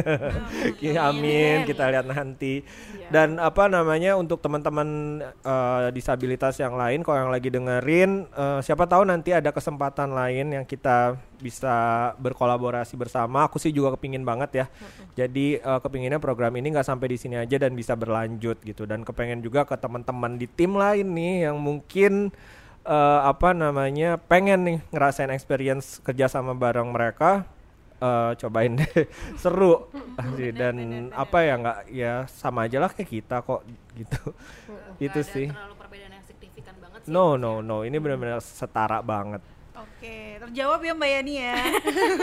Ya, 0.84 1.08
amin. 1.12 1.64
kita 1.64 1.88
lihat 1.92 2.08
nanti. 2.08 2.64
Dan 3.08 3.40
apa 3.40 3.72
namanya 3.72 4.20
untuk 4.20 4.44
teman-teman 4.44 5.20
eh, 5.24 5.88
disabilitas 5.96 6.60
yang 6.60 6.76
lain 6.76 7.04
kalau 7.06 7.28
yang 7.28 7.32
lagi 7.32 7.48
dengerin 7.48 8.28
eh, 8.32 8.60
siapa 8.60 8.84
tahu 8.88 9.08
nanti 9.08 9.32
ada 9.32 9.52
kesempatan 9.56 10.12
lain 10.12 10.52
yang 10.60 10.66
kita 10.68 11.16
bisa 11.40 12.12
berkolaborasi 12.20 12.96
bersama. 13.00 13.48
Aku 13.48 13.60
sih 13.60 13.72
juga 13.72 13.96
kepingin 13.96 14.24
banget 14.24 14.64
ya. 14.64 14.66
Jadi 15.16 15.60
eh, 15.60 15.80
kepinginnya 15.80 16.20
program 16.20 16.56
ini 16.60 16.72
nggak 16.72 16.88
sampai 16.88 17.08
di 17.12 17.18
sini 17.20 17.36
aja 17.40 17.56
dan 17.60 17.76
bisa 17.76 17.96
berlanjut 17.96 18.60
gitu. 18.64 18.84
Dan 18.84 19.08
kepengen 19.08 19.44
juga 19.44 19.64
ke 19.64 19.76
teman-teman 19.80 20.36
di 20.36 20.48
tim 20.48 20.76
lain 20.76 21.08
nih 21.16 21.52
yang 21.52 21.58
mungkin 21.60 22.32
eh, 22.84 23.20
apa 23.24 23.56
namanya 23.56 24.20
pengen 24.20 24.60
nih 24.68 24.78
ngerasain 24.92 25.32
experience 25.32 26.04
kerja 26.04 26.28
sama 26.28 26.56
bareng 26.56 26.92
mereka 26.92 27.48
eh, 28.00 28.32
cobain 28.40 28.80
deh. 28.80 29.08
Seru. 29.42 29.88
Dan 30.36 31.10
apa 31.16 31.38
ya 31.44 31.54
nggak 31.60 31.80
ya 31.92 32.14
sama 32.28 32.68
aja 32.68 32.84
lah 32.84 32.92
kayak 32.92 33.10
kita 33.10 33.42
kok 33.44 33.62
gitu. 33.96 34.22
Itu 35.00 35.20
sih. 35.24 35.48
terlalu 35.50 35.76
perbedaan 35.80 36.12
yang 36.16 36.26
signifikan 36.28 36.76
banget 36.80 37.00
no 37.08 37.40
no 37.40 37.64
no. 37.64 37.88
Ini 37.88 37.98
benar-benar 38.00 38.44
setara 38.44 39.00
banget 39.00 39.42
Oke, 39.84 40.40
terjawab 40.40 40.80
ya 40.80 40.94
Mbak 40.96 41.10
Yani 41.12 41.34
ya. 41.44 41.56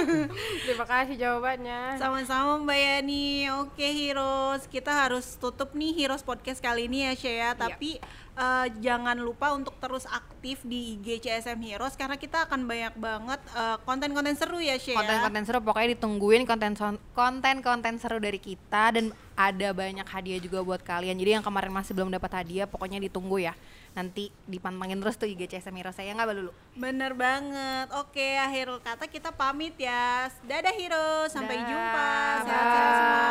Terima 0.65 0.87
kasih 0.89 1.17
jawabannya. 1.21 2.01
Sama-sama 2.01 2.57
Mbak 2.65 2.81
Yani. 2.81 3.53
Oke 3.61 3.85
Heroes, 3.85 4.65
kita 4.65 5.05
harus 5.05 5.37
tutup 5.37 5.77
nih 5.77 5.93
Heroes 5.93 6.25
Podcast 6.25 6.65
kali 6.65 6.89
ini 6.89 7.05
ya 7.05 7.13
Shea. 7.13 7.53
Tapi 7.53 8.01
eh, 8.41 8.67
jangan 8.81 9.21
lupa 9.21 9.53
untuk 9.53 9.77
terus 9.77 10.09
aktif 10.09 10.65
di 10.65 10.97
IG 10.97 11.29
CSM 11.29 11.61
Heroes 11.61 12.01
karena 12.01 12.17
kita 12.17 12.49
akan 12.49 12.65
banyak 12.65 12.95
banget 12.97 13.41
eh, 13.53 13.77
konten-konten 13.85 14.35
seru 14.41 14.57
ya 14.61 14.81
Shea. 14.81 14.97
konten-konten 14.97 15.45
seru 15.45 15.61
pokoknya 15.61 16.01
ditungguin 16.01 16.49
konten 16.49 16.73
konten-konten 17.13 17.95
seru 18.01 18.17
dari 18.17 18.41
kita 18.41 18.97
dan 18.97 19.13
ada 19.41 19.69
banyak 19.73 20.05
hadiah 20.05 20.37
juga 20.37 20.61
buat 20.61 20.85
kalian. 20.85 21.17
Jadi 21.17 21.41
yang 21.41 21.45
kemarin 21.45 21.73
masih 21.73 21.97
belum 21.97 22.13
dapat 22.13 22.45
hadiah, 22.45 22.69
pokoknya 22.69 23.01
ditunggu 23.01 23.41
ya. 23.41 23.57
Nanti 23.97 24.29
dipantengin 24.45 25.01
terus 25.01 25.17
tuh 25.17 25.27
IG 25.27 25.49
Cesemiro 25.49 25.91
saya 25.97 26.13
nggak 26.13 26.37
dulu. 26.37 26.53
Bener 26.77 27.17
banget. 27.17 27.89
Oke, 27.97 28.37
akhir 28.37 28.69
kata 28.85 29.09
kita 29.09 29.33
pamit 29.33 29.75
ya. 29.81 30.29
Dadah 30.45 30.75
Hiro, 30.77 31.11
sampai 31.33 31.57
da. 31.57 31.67
jumpa. 31.67 32.13
Sehat-sehat 32.45 32.93
semua. 33.01 33.25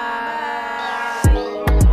Bye. 1.80 1.89